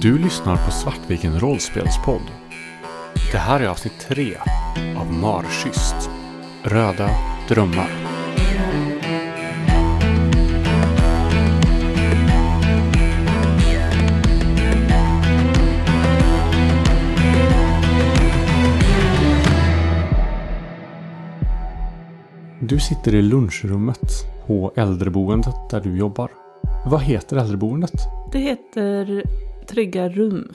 Du 0.00 0.18
lyssnar 0.18 0.56
på 0.56 0.70
Svartviken 0.70 1.40
rollspelspodd. 1.40 2.22
Det 3.32 3.38
här 3.38 3.60
är 3.60 3.66
avsnitt 3.66 4.00
tre 4.08 4.36
av 4.96 5.12
Marschyst. 5.12 6.10
Röda 6.62 7.10
drömmar. 7.48 7.90
Du 22.60 22.80
sitter 22.80 23.14
i 23.14 23.22
lunchrummet 23.22 24.10
på 24.46 24.72
äldreboendet 24.76 25.70
där 25.70 25.80
du 25.80 25.98
jobbar. 25.98 26.30
Vad 26.86 27.02
heter 27.02 27.36
äldreboendet? 27.36 28.00
Det 28.32 28.38
heter 28.38 29.22
Trygga 29.68 30.08
rum. 30.08 30.52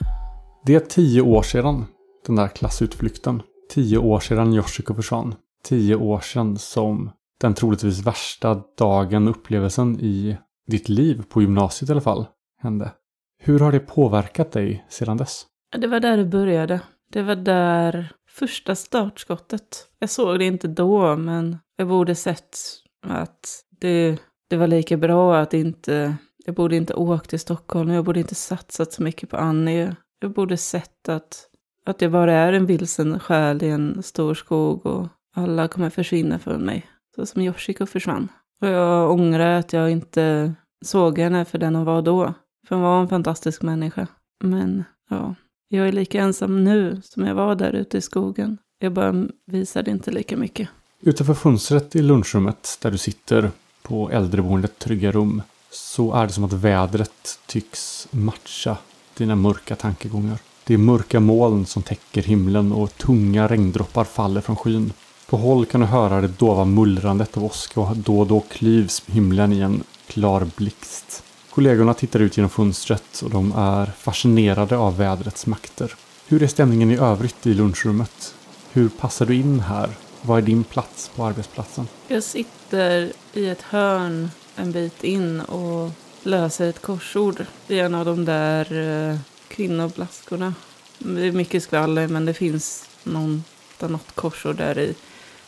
Det 0.66 0.74
är 0.74 0.80
tio 0.80 1.22
år 1.22 1.42
sedan 1.42 1.84
den 2.26 2.36
där 2.36 2.48
klassutflykten. 2.48 3.42
Tio 3.70 3.98
år 3.98 4.20
sedan 4.20 4.54
Yoshiko 4.54 4.94
försvann. 4.94 5.34
Tio 5.64 5.96
år 5.96 6.20
sedan 6.20 6.58
som 6.58 7.10
den 7.40 7.54
troligtvis 7.54 8.06
värsta 8.06 8.62
dagen, 8.78 9.28
upplevelsen 9.28 10.00
i 10.00 10.36
ditt 10.66 10.88
liv, 10.88 11.22
på 11.28 11.42
gymnasiet 11.42 11.88
i 11.88 11.92
alla 11.92 12.00
fall, 12.00 12.26
hände. 12.62 12.90
Hur 13.38 13.58
har 13.58 13.72
det 13.72 13.80
påverkat 13.80 14.52
dig 14.52 14.86
sedan 14.88 15.16
dess? 15.16 15.46
Det 15.76 15.86
var 15.86 16.00
där 16.00 16.16
det 16.16 16.24
började. 16.24 16.80
Det 17.12 17.22
var 17.22 17.36
där 17.36 18.12
första 18.28 18.74
startskottet. 18.74 19.88
Jag 19.98 20.10
såg 20.10 20.38
det 20.38 20.44
inte 20.44 20.68
då, 20.68 21.16
men 21.16 21.58
jag 21.76 21.88
borde 21.88 22.14
sett 22.14 22.58
att 23.06 23.64
det, 23.80 24.18
det 24.50 24.56
var 24.56 24.66
lika 24.66 24.96
bra 24.96 25.38
att 25.38 25.54
inte... 25.54 26.16
Jag 26.44 26.54
borde 26.54 26.76
inte 26.76 26.94
åkt 26.94 27.30
till 27.30 27.40
Stockholm, 27.40 27.90
jag 27.90 28.04
borde 28.04 28.20
inte 28.20 28.34
satsat 28.34 28.92
så 28.92 29.02
mycket 29.02 29.30
på 29.30 29.36
Annie. 29.36 29.96
Jag 30.20 30.32
borde 30.32 30.56
sett 30.56 31.08
att, 31.08 31.48
att 31.86 32.02
jag 32.02 32.12
bara 32.12 32.32
är 32.34 32.52
en 32.52 32.66
vilsen 32.66 33.20
själ 33.20 33.62
i 33.62 33.68
en 33.68 34.02
stor 34.02 34.34
skog 34.34 34.86
och 34.86 35.08
alla 35.34 35.68
kommer 35.68 35.90
försvinna 35.90 36.38
från 36.38 36.60
mig. 36.60 36.86
Så 37.16 37.26
som 37.26 37.42
Yoshiko 37.42 37.86
försvann. 37.86 38.28
Och 38.60 38.68
jag 38.68 39.10
ångrar 39.10 39.58
att 39.58 39.72
jag 39.72 39.90
inte 39.90 40.54
såg 40.84 41.18
henne 41.18 41.44
för 41.44 41.58
den 41.58 41.74
hon 41.74 41.84
var 41.84 42.02
då. 42.02 42.34
För 42.68 42.76
hon 42.76 42.84
var 42.84 43.00
en 43.00 43.08
fantastisk 43.08 43.62
människa. 43.62 44.06
Men 44.44 44.84
ja, 45.10 45.34
jag 45.68 45.88
är 45.88 45.92
lika 45.92 46.20
ensam 46.20 46.64
nu 46.64 47.00
som 47.04 47.26
jag 47.26 47.34
var 47.34 47.54
där 47.54 47.72
ute 47.72 47.98
i 47.98 48.00
skogen. 48.00 48.58
Jag 48.78 48.92
bara 48.92 49.26
visade 49.46 49.90
inte 49.90 50.10
lika 50.10 50.36
mycket. 50.36 50.68
Utanför 51.00 51.34
fönstret 51.34 51.96
i 51.96 52.02
lunchrummet 52.02 52.78
där 52.82 52.90
du 52.90 52.98
sitter 52.98 53.50
på 53.82 54.10
äldreboendet 54.10 54.78
Trygga 54.78 55.12
Rum 55.12 55.42
så 55.72 56.14
är 56.14 56.26
det 56.26 56.32
som 56.32 56.44
att 56.44 56.52
vädret 56.52 57.38
tycks 57.46 58.08
matcha 58.10 58.76
dina 59.16 59.36
mörka 59.36 59.76
tankegångar. 59.76 60.38
Det 60.64 60.74
är 60.74 60.78
mörka 60.78 61.20
moln 61.20 61.66
som 61.66 61.82
täcker 61.82 62.22
himlen 62.22 62.72
och 62.72 62.98
tunga 62.98 63.48
regndroppar 63.48 64.04
faller 64.04 64.40
från 64.40 64.56
skyn. 64.56 64.92
På 65.26 65.36
håll 65.36 65.66
kan 65.66 65.80
du 65.80 65.86
höra 65.86 66.20
det 66.20 66.28
dova 66.28 66.64
mullrandet 66.64 67.36
av 67.36 67.44
åska 67.44 67.80
och 67.80 67.96
då 67.96 68.20
och 68.20 68.26
då 68.26 68.40
klyvs 68.40 69.02
himlen 69.06 69.52
i 69.52 69.60
en 69.60 69.82
klar 70.06 70.48
blixt. 70.56 71.22
Kollegorna 71.50 71.94
tittar 71.94 72.20
ut 72.20 72.36
genom 72.36 72.50
fönstret 72.50 73.22
och 73.24 73.30
de 73.30 73.52
är 73.56 73.86
fascinerade 73.86 74.76
av 74.76 74.96
vädrets 74.96 75.46
makter. 75.46 75.94
Hur 76.26 76.42
är 76.42 76.46
stämningen 76.46 76.90
i 76.90 76.96
övrigt 76.96 77.46
i 77.46 77.54
lunchrummet? 77.54 78.34
Hur 78.72 78.88
passar 78.88 79.26
du 79.26 79.34
in 79.34 79.60
här? 79.60 79.90
Vad 80.22 80.38
är 80.38 80.42
din 80.42 80.64
plats 80.64 81.10
på 81.16 81.24
arbetsplatsen? 81.24 81.88
Jag 82.08 82.22
sitter 82.22 83.12
i 83.32 83.48
ett 83.48 83.62
hörn 83.62 84.30
en 84.56 84.72
bit 84.72 85.04
in 85.04 85.40
och 85.40 85.90
löser 86.22 86.68
ett 86.68 86.82
korsord 86.82 87.44
i 87.68 87.78
en 87.78 87.94
av 87.94 88.04
de 88.04 88.24
där 88.24 88.72
eh, 89.10 89.18
kvinnoblaskorna. 89.48 90.54
Det 90.98 91.26
är 91.26 91.32
mycket 91.32 91.62
skvaller 91.62 92.08
men 92.08 92.24
det 92.24 92.34
finns 92.34 92.88
någon, 93.04 93.44
något 93.80 94.14
korsord 94.14 94.56
där 94.56 94.78
i. 94.78 94.94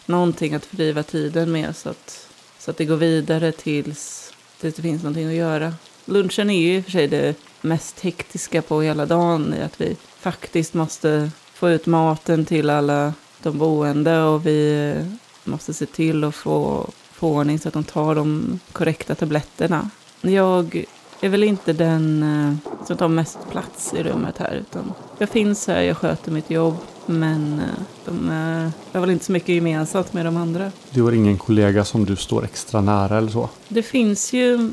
Någonting 0.07 0.55
att 0.55 0.67
fördriva 0.67 1.03
tiden 1.03 1.53
med 1.53 1.77
så 1.77 1.89
att, 1.89 2.29
så 2.59 2.71
att 2.71 2.77
det 2.77 2.85
går 2.85 2.97
vidare 2.97 3.53
tills 3.53 4.33
det 4.61 4.83
finns 4.83 5.03
någonting 5.03 5.29
att 5.29 5.35
göra. 5.35 5.75
Lunchen 6.05 6.51
är 6.51 6.63
ju 6.63 6.77
i 6.77 6.81
och 6.81 6.85
för 6.85 6.91
sig 6.91 7.09
det 7.09 7.35
mest 7.61 8.01
hektiska 8.01 8.63
på 8.63 8.83
hela 8.83 9.07
dagen 9.07 9.55
i 9.59 9.63
att 9.63 9.81
vi 9.81 9.97
faktiskt 10.19 10.75
måste 10.75 11.31
få 11.55 11.71
ut 11.71 11.87
maten 11.87 12.45
till 12.45 12.71
alla 12.71 13.15
de 13.43 13.59
boende 13.59 14.23
och 14.23 14.47
vi 14.47 14.91
eh, 14.91 15.07
måste 15.45 15.75
se 15.75 15.87
till 15.87 16.25
att 16.25 16.35
få, 16.35 16.91
få 17.15 17.29
ordning 17.29 17.59
så 17.59 17.69
att 17.69 17.75
de 17.75 17.85
tar 17.85 18.15
de 18.15 18.61
korrekta 18.73 19.15
tabletterna. 19.15 19.91
Jag 20.21 20.85
är 21.21 21.29
väl 21.29 21.45
inte 21.45 21.73
den 21.73 22.23
eh, 22.23 22.87
som 22.87 22.97
tar 22.97 23.09
mest 23.09 23.39
plats 23.51 23.95
i 23.95 24.03
rummet 24.03 24.39
här 24.39 24.55
utan 24.55 24.93
jag 25.19 25.29
finns 25.29 25.67
här, 25.67 25.83
jag 25.83 25.97
sköter 25.97 26.31
mitt 26.33 26.51
jobb 26.51 26.77
men 27.07 27.61
eh, 27.61 27.83
de, 28.05 28.31
eh, 28.31 28.71
jag 28.93 29.01
har 29.01 29.01
väl 29.01 29.11
inte 29.11 29.25
så 29.25 29.33
mycket 29.33 29.49
gemensamt 29.49 30.13
med 30.13 30.27
de 30.27 30.37
andra. 30.37 30.73
Du 30.91 31.03
har 31.03 31.13
ingen 31.13 31.39
kollega 31.39 31.85
som 31.85 32.05
du 32.05 32.17
står 32.17 32.45
extra 32.45 32.81
nära 32.81 33.19
eller 33.19 33.31
så? 33.31 33.49
Det 33.69 33.83
finns 33.83 34.33
ju 34.33 34.73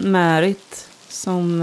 Märit 0.00 0.88
som, 1.08 1.60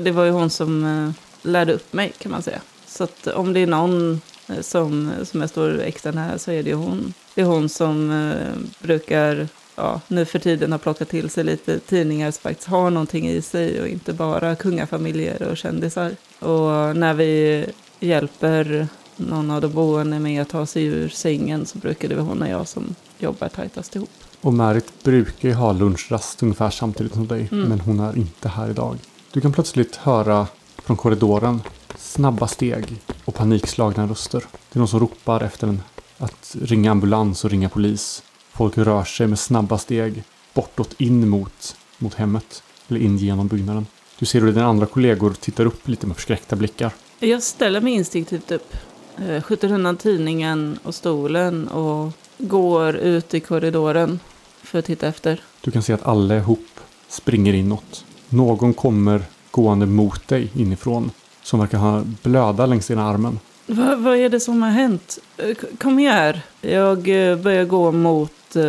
det 0.00 0.10
var 0.10 0.24
ju 0.24 0.30
hon 0.30 0.50
som 0.50 1.14
lärde 1.42 1.72
upp 1.72 1.92
mig 1.92 2.12
kan 2.18 2.32
man 2.32 2.42
säga. 2.42 2.60
Så 2.86 3.04
att 3.04 3.26
om 3.26 3.52
det 3.52 3.60
är 3.60 3.66
någon 3.66 4.20
som, 4.60 5.10
som 5.24 5.40
jag 5.40 5.50
står 5.50 5.80
extra 5.80 6.12
nära 6.12 6.38
så 6.38 6.50
är 6.50 6.62
det 6.62 6.70
ju 6.70 6.76
hon. 6.76 7.14
Det 7.34 7.40
är 7.40 7.46
hon 7.46 7.68
som 7.68 8.10
eh, 8.10 8.82
brukar, 8.82 9.48
ja, 9.76 10.00
nu 10.08 10.24
för 10.24 10.38
tiden 10.38 10.72
har 10.72 10.78
plockat 10.78 11.08
till 11.08 11.30
sig 11.30 11.44
lite 11.44 11.78
tidningar 11.78 12.30
som 12.30 12.42
faktiskt 12.42 12.68
har 12.68 12.90
någonting 12.90 13.28
i 13.28 13.42
sig 13.42 13.80
och 13.80 13.88
inte 13.88 14.12
bara 14.12 14.56
kungafamiljer 14.56 15.42
och 15.42 15.56
kändisar. 15.56 16.16
Och 16.38 16.96
när 16.96 17.14
vi 17.14 17.66
hjälper 18.00 18.88
någon 19.16 19.50
av 19.50 19.60
de 19.60 19.72
boende 19.72 20.18
med 20.18 20.42
att 20.42 20.48
ta 20.48 20.66
sig 20.66 20.84
ur 20.84 21.08
sängen 21.08 21.66
så 21.66 21.78
brukar 21.78 22.08
det 22.08 22.14
vara 22.14 22.26
hon 22.26 22.42
och 22.42 22.48
jag 22.48 22.68
som 22.68 22.94
jobbar 23.18 23.48
tajtast 23.48 23.96
ihop. 23.96 24.10
Och 24.40 24.54
Märit 24.54 25.04
brukar 25.04 25.48
ju 25.48 25.54
ha 25.54 25.72
lunchrast 25.72 26.42
ungefär 26.42 26.70
samtidigt 26.70 27.14
som 27.14 27.26
dig. 27.26 27.48
Mm. 27.52 27.68
Men 27.68 27.80
hon 27.80 28.00
är 28.00 28.18
inte 28.18 28.48
här 28.48 28.70
idag. 28.70 28.98
Du 29.32 29.40
kan 29.40 29.52
plötsligt 29.52 29.96
höra 29.96 30.46
från 30.76 30.96
korridoren 30.96 31.62
snabba 31.98 32.48
steg 32.48 33.02
och 33.24 33.34
panikslagna 33.34 34.06
röster. 34.06 34.44
Det 34.52 34.76
är 34.76 34.78
någon 34.78 34.88
som 34.88 35.00
ropar 35.00 35.42
efter 35.42 35.66
en 35.66 35.82
att 36.20 36.56
ringa 36.62 36.90
ambulans 36.90 37.44
och 37.44 37.50
ringa 37.50 37.68
polis. 37.68 38.22
Folk 38.52 38.78
rör 38.78 39.04
sig 39.04 39.26
med 39.26 39.38
snabba 39.38 39.78
steg 39.78 40.24
bortåt 40.54 41.00
in 41.00 41.28
mot, 41.28 41.76
mot 41.98 42.14
hemmet. 42.14 42.62
Eller 42.88 43.00
in 43.00 43.16
genom 43.16 43.48
byggnaden. 43.48 43.86
Du 44.18 44.26
ser 44.26 44.40
hur 44.40 44.52
dina 44.52 44.66
andra 44.66 44.86
kollegor 44.86 45.30
tittar 45.40 45.66
upp 45.66 45.88
lite 45.88 46.06
med 46.06 46.16
förskräckta 46.16 46.56
blickar. 46.56 46.92
Jag 47.18 47.42
ställer 47.42 47.80
mig 47.80 47.92
instinktivt 47.92 48.50
upp, 48.50 48.76
eh, 49.18 49.42
skjuter 49.42 49.72
undan 49.72 49.96
tidningen 49.96 50.78
och 50.82 50.94
stolen 50.94 51.68
och 51.68 52.12
går 52.38 52.96
ut 52.96 53.34
i 53.34 53.40
korridoren 53.40 54.20
för 54.62 54.78
att 54.78 54.84
titta 54.84 55.08
efter. 55.08 55.42
Du 55.60 55.70
kan 55.70 55.82
se 55.82 55.92
att 55.92 56.06
allihop 56.06 56.80
springer 57.08 57.52
inåt. 57.52 58.04
Någon 58.28 58.74
kommer 58.74 59.22
gående 59.50 59.86
mot 59.86 60.28
dig 60.28 60.50
inifrån. 60.54 61.10
Som 61.42 61.60
verkar 61.60 61.78
ha 61.78 62.02
blöda 62.22 62.66
längs 62.66 62.90
ena 62.90 63.08
armen. 63.08 63.38
Va, 63.72 63.96
vad 63.96 64.16
är 64.16 64.28
det 64.28 64.40
som 64.40 64.62
har 64.62 64.70
hänt? 64.70 65.18
Eh, 65.36 65.56
Kom 65.78 65.98
här. 65.98 66.42
Jag 66.60 67.30
eh, 67.30 67.36
börjar 67.36 67.64
gå 67.64 67.92
mot 67.92 68.56
eh, 68.56 68.62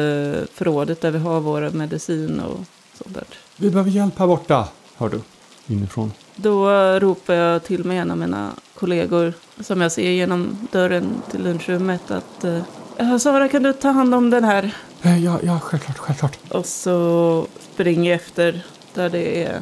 förrådet 0.54 1.02
där 1.02 1.12
vi 1.12 1.20
har 1.20 1.40
våra 1.40 1.70
medicin 1.72 2.40
och 2.40 2.60
sånt 3.04 3.14
där. 3.16 3.24
Vi 3.58 3.70
behöver 3.70 3.92
hjälp 3.92 4.20
här 4.20 4.28
borta, 4.28 4.68
hör 4.98 5.10
du. 5.10 5.22
Inifrån. 5.68 6.12
Då 6.36 6.70
ropar 7.00 7.34
jag 7.34 7.64
till 7.64 7.84
med 7.84 8.02
en 8.02 8.12
av 8.12 8.18
mina 8.18 8.52
kollegor 8.76 9.34
som 9.60 9.82
jag 9.82 9.92
ser 9.92 10.12
genom 10.12 10.68
dörren 10.72 11.06
till 11.32 11.44
lunchrummet 11.44 12.12
att 12.12 12.44
eh, 12.44 12.62
"Ja, 12.98 13.20
Sara 13.20 13.48
kan 13.50 13.64
du 13.64 13.74
ta 13.74 13.90
hand 13.90 14.16
om 14.16 14.30
den 14.30 14.44
här? 14.44 14.76
Ja, 15.02 15.40
ja, 15.44 15.60
självklart, 15.60 15.98
självklart. 15.98 16.38
Och 16.50 16.66
så 16.66 17.46
springer 17.74 18.12
jag 18.12 18.16
efter 18.22 18.64
där 18.94 19.10
det 19.10 19.44
är 19.44 19.60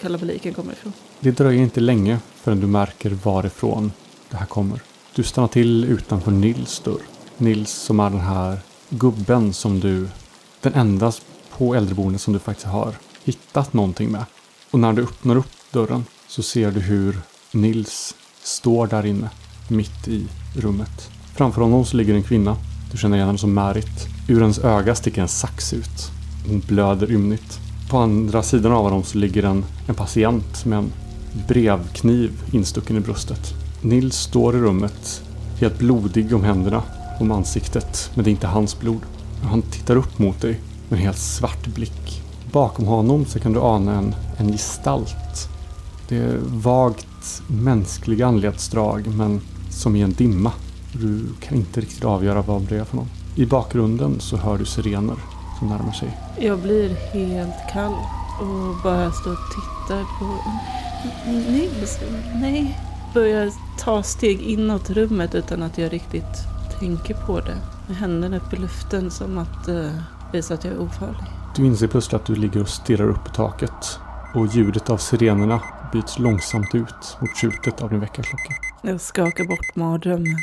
kalabaliken 0.00 0.54
kommer 0.54 0.72
ifrån. 0.72 0.92
Det 1.20 1.30
dröjer 1.30 1.62
inte 1.62 1.80
länge 1.80 2.18
förrän 2.42 2.60
du 2.60 2.66
märker 2.66 3.10
varifrån 3.10 3.92
det 4.30 4.36
här 4.36 4.46
kommer. 4.46 4.80
Du 5.14 5.22
stannar 5.22 5.48
till 5.48 5.84
utanför 5.84 6.30
Nils 6.30 6.80
dörr. 6.80 7.02
Nils 7.36 7.70
som 7.70 8.00
är 8.00 8.10
den 8.10 8.20
här 8.20 8.58
gubben 8.88 9.52
som 9.52 9.80
du, 9.80 10.08
den 10.60 10.74
enda 10.74 11.12
på 11.56 11.74
äldreboendet 11.74 12.20
som 12.20 12.32
du 12.32 12.38
faktiskt 12.38 12.66
har 12.66 12.94
hittat 13.24 13.72
någonting 13.72 14.10
med. 14.10 14.24
Och 14.70 14.78
när 14.78 14.92
du 14.92 15.02
öppnar 15.02 15.36
upp 15.36 15.52
dörren 15.72 16.04
så 16.28 16.42
ser 16.42 16.70
du 16.70 16.80
hur 16.80 17.18
Nils 17.52 18.14
står 18.42 18.86
där 18.86 19.06
inne, 19.06 19.30
mitt 19.68 20.08
i 20.08 20.26
rummet. 20.54 21.10
Framför 21.36 21.62
honom 21.62 21.84
så 21.84 21.96
ligger 21.96 22.14
en 22.14 22.22
kvinna. 22.22 22.56
Du 22.92 22.98
känner 22.98 23.16
igen 23.16 23.26
henne 23.26 23.38
som 23.38 23.54
Märit. 23.54 24.08
Ur 24.28 24.40
hennes 24.40 24.58
öga 24.58 24.94
sticker 24.94 25.22
en 25.22 25.28
sax 25.28 25.72
ut. 25.72 26.10
Hon 26.46 26.60
blöder 26.60 27.10
ymnigt. 27.10 27.58
På 27.90 27.98
andra 27.98 28.42
sidan 28.42 28.72
av 28.72 28.84
honom 28.84 29.02
så 29.02 29.18
ligger 29.18 29.42
en, 29.42 29.64
en 29.86 29.94
patient 29.94 30.64
med 30.64 30.78
en 30.78 30.92
brevkniv 31.48 32.30
instucken 32.52 32.96
i 32.96 33.00
bröstet. 33.00 33.54
Nils 33.80 34.16
står 34.16 34.56
i 34.56 34.58
rummet, 34.58 35.22
helt 35.60 35.78
blodig 35.78 36.34
om 36.34 36.44
händerna, 36.44 36.82
om 37.20 37.30
ansiktet, 37.30 38.10
men 38.14 38.24
det 38.24 38.30
är 38.30 38.32
inte 38.32 38.46
hans 38.46 38.78
blod. 38.78 39.00
Han 39.42 39.62
tittar 39.62 39.96
upp 39.96 40.18
mot 40.18 40.40
dig 40.40 40.60
med 40.88 40.98
en 40.98 41.04
helt 41.04 41.18
svart 41.18 41.66
blick. 41.66 42.22
Bakom 42.52 42.86
honom 42.86 43.24
så 43.24 43.40
kan 43.40 43.52
du 43.52 43.60
ana 43.60 43.94
en, 43.94 44.14
en 44.36 44.52
gestalt. 44.52 45.48
Det 46.08 46.16
är 46.16 46.38
vagt 46.42 47.42
mänskliga 47.46 48.26
anletsdrag 48.26 49.06
men 49.06 49.40
som 49.70 49.96
i 49.96 50.02
en 50.02 50.12
dimma. 50.12 50.52
Du 50.92 51.26
kan 51.40 51.56
inte 51.56 51.80
riktigt 51.80 52.04
avgöra 52.04 52.42
vad 52.42 52.62
det 52.62 52.76
är 52.76 52.84
för 52.84 52.96
någon. 52.96 53.08
I 53.36 53.46
bakgrunden 53.46 54.20
så 54.20 54.36
hör 54.36 54.58
du 54.58 54.64
sirener 54.64 55.16
som 55.58 55.68
närmar 55.68 55.92
sig. 55.92 56.18
Jag 56.38 56.58
blir 56.58 56.96
helt 57.12 57.72
kall 57.72 57.94
och 58.40 58.82
bara 58.82 59.12
står 59.12 59.32
och 59.32 59.38
tittar 59.54 60.04
på... 60.18 60.38
Nils, 61.26 61.98
nej. 62.34 62.78
Börjar 63.14 63.52
ta 63.78 64.02
steg 64.02 64.42
inåt 64.42 64.90
rummet 64.90 65.34
utan 65.34 65.62
att 65.62 65.78
jag 65.78 65.92
riktigt 65.92 66.24
tänker 66.80 67.14
på 67.14 67.40
det. 67.40 67.56
Med 67.88 67.96
händerna 67.96 68.36
upp 68.36 68.52
i 68.52 68.56
luften 68.56 69.10
som 69.10 69.38
att 69.38 69.68
uh, 69.68 69.90
visa 70.32 70.54
att 70.54 70.64
jag 70.64 70.74
är 70.74 70.80
ofarlig. 70.80 71.24
Du 71.56 71.66
inser 71.66 71.86
plötsligt 71.86 72.20
att 72.20 72.26
du 72.26 72.34
ligger 72.34 72.60
och 72.60 72.68
stirrar 72.68 73.08
upp 73.08 73.28
i 73.28 73.34
taket. 73.34 73.98
Och 74.34 74.46
ljudet 74.46 74.90
av 74.90 74.96
sirenerna 74.96 75.60
byts 75.92 76.18
långsamt 76.18 76.74
ut 76.74 77.18
mot 77.20 77.36
tjutet 77.36 77.82
av 77.82 77.90
din 77.90 78.00
väckarklocka. 78.00 78.54
Jag 78.82 79.00
skakar 79.00 79.44
bort 79.44 79.76
mardrömmen. 79.76 80.36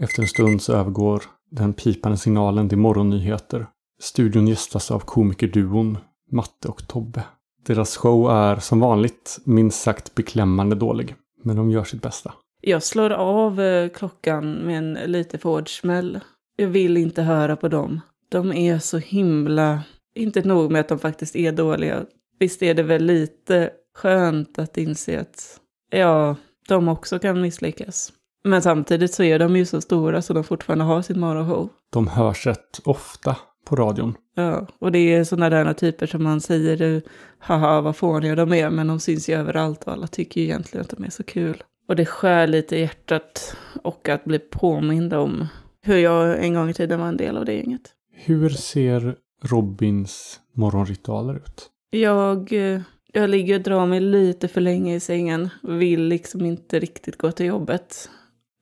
Efter 0.00 0.22
en 0.22 0.28
stund 0.28 0.62
så 0.62 0.72
övergår 0.72 1.22
den 1.50 1.72
pipande 1.72 2.18
signalen 2.18 2.68
till 2.68 2.78
morgonnyheter. 2.78 3.66
Studion 4.02 4.48
gästas 4.48 4.90
av 4.90 4.98
komikerduon 4.98 5.98
Matte 6.30 6.68
och 6.68 6.88
Tobbe. 6.88 7.24
Deras 7.66 7.96
show 7.96 8.30
är 8.30 8.56
som 8.56 8.80
vanligt 8.80 9.38
minst 9.44 9.82
sagt 9.82 10.14
beklämmande 10.14 10.76
dålig. 10.76 11.14
Men 11.42 11.56
de 11.56 11.70
gör 11.70 11.84
sitt 11.84 12.02
bästa. 12.02 12.34
Jag 12.60 12.82
slår 12.82 13.10
av 13.10 13.60
eh, 13.60 13.88
klockan 13.88 14.54
med 14.54 14.78
en 14.78 14.92
lite 14.94 15.38
för 15.38 15.48
hård 15.48 15.78
smäll. 15.78 16.20
Jag 16.56 16.68
vill 16.68 16.96
inte 16.96 17.22
höra 17.22 17.56
på 17.56 17.68
dem. 17.68 18.00
De 18.28 18.52
är 18.52 18.78
så 18.78 18.98
himla... 18.98 19.82
Inte 20.14 20.42
nog 20.42 20.70
med 20.70 20.80
att 20.80 20.88
de 20.88 20.98
faktiskt 20.98 21.36
är 21.36 21.52
dåliga. 21.52 22.04
Visst 22.38 22.62
är 22.62 22.74
det 22.74 22.82
väl 22.82 23.04
lite 23.04 23.70
skönt 23.94 24.58
att 24.58 24.76
inse 24.76 25.20
att 25.20 25.60
ja, 25.90 26.36
de 26.68 26.88
också 26.88 27.18
kan 27.18 27.40
misslyckas. 27.40 28.12
Men 28.44 28.62
samtidigt 28.62 29.14
så 29.14 29.22
är 29.22 29.38
de 29.38 29.56
ju 29.56 29.66
så 29.66 29.80
stora 29.80 30.22
så 30.22 30.32
de 30.32 30.44
fortfarande 30.44 30.84
har 30.84 31.02
sin 31.02 31.20
morgonshow. 31.20 31.68
De 31.92 32.08
hörs 32.08 32.46
rätt 32.46 32.80
ofta 32.84 33.36
på 33.64 33.76
radion. 33.76 34.14
Ja, 34.34 34.66
och 34.78 34.92
det 34.92 34.98
är 34.98 35.24
sådana 35.24 35.50
där 35.50 35.72
typer 35.72 36.06
som 36.06 36.22
man 36.22 36.40
säger, 36.40 37.02
haha 37.38 37.80
vad 37.80 37.96
fåniga 37.96 38.34
de 38.34 38.52
är, 38.52 38.70
men 38.70 38.86
de 38.86 39.00
syns 39.00 39.28
ju 39.28 39.34
överallt 39.34 39.84
och 39.84 39.92
alla 39.92 40.06
tycker 40.06 40.40
ju 40.40 40.46
egentligen 40.46 40.84
att 40.84 40.96
de 40.96 41.04
är 41.04 41.10
så 41.10 41.22
kul. 41.22 41.62
Och 41.88 41.96
det 41.96 42.06
skär 42.06 42.46
lite 42.46 42.76
i 42.76 42.80
hjärtat 42.80 43.56
och 43.82 44.08
att 44.08 44.24
bli 44.24 44.38
påmind 44.38 45.14
om 45.14 45.46
hur 45.82 45.96
jag 45.96 46.44
en 46.44 46.54
gång 46.54 46.70
i 46.70 46.74
tiden 46.74 47.00
var 47.00 47.08
en 47.08 47.16
del 47.16 47.36
av 47.36 47.44
det 47.44 47.54
gänget. 47.54 47.90
Hur 48.12 48.50
ser 48.50 49.16
Robins 49.42 50.40
morgonritualer 50.54 51.34
ut? 51.34 51.70
Jag, 51.90 52.52
eh, 52.52 52.80
jag 53.12 53.30
ligger 53.30 53.54
och 53.54 53.60
drar 53.62 53.86
mig 53.86 54.00
lite 54.00 54.48
för 54.48 54.60
länge 54.60 54.94
i 54.94 55.00
sängen. 55.00 55.48
Vill 55.62 56.02
liksom 56.02 56.44
inte 56.44 56.78
riktigt 56.78 57.18
gå 57.18 57.32
till 57.32 57.46
jobbet. 57.46 58.10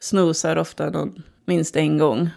Snosar 0.00 0.56
ofta 0.56 0.90
någon, 0.90 1.22
minst 1.46 1.76
en 1.76 1.98
gång. 1.98 2.30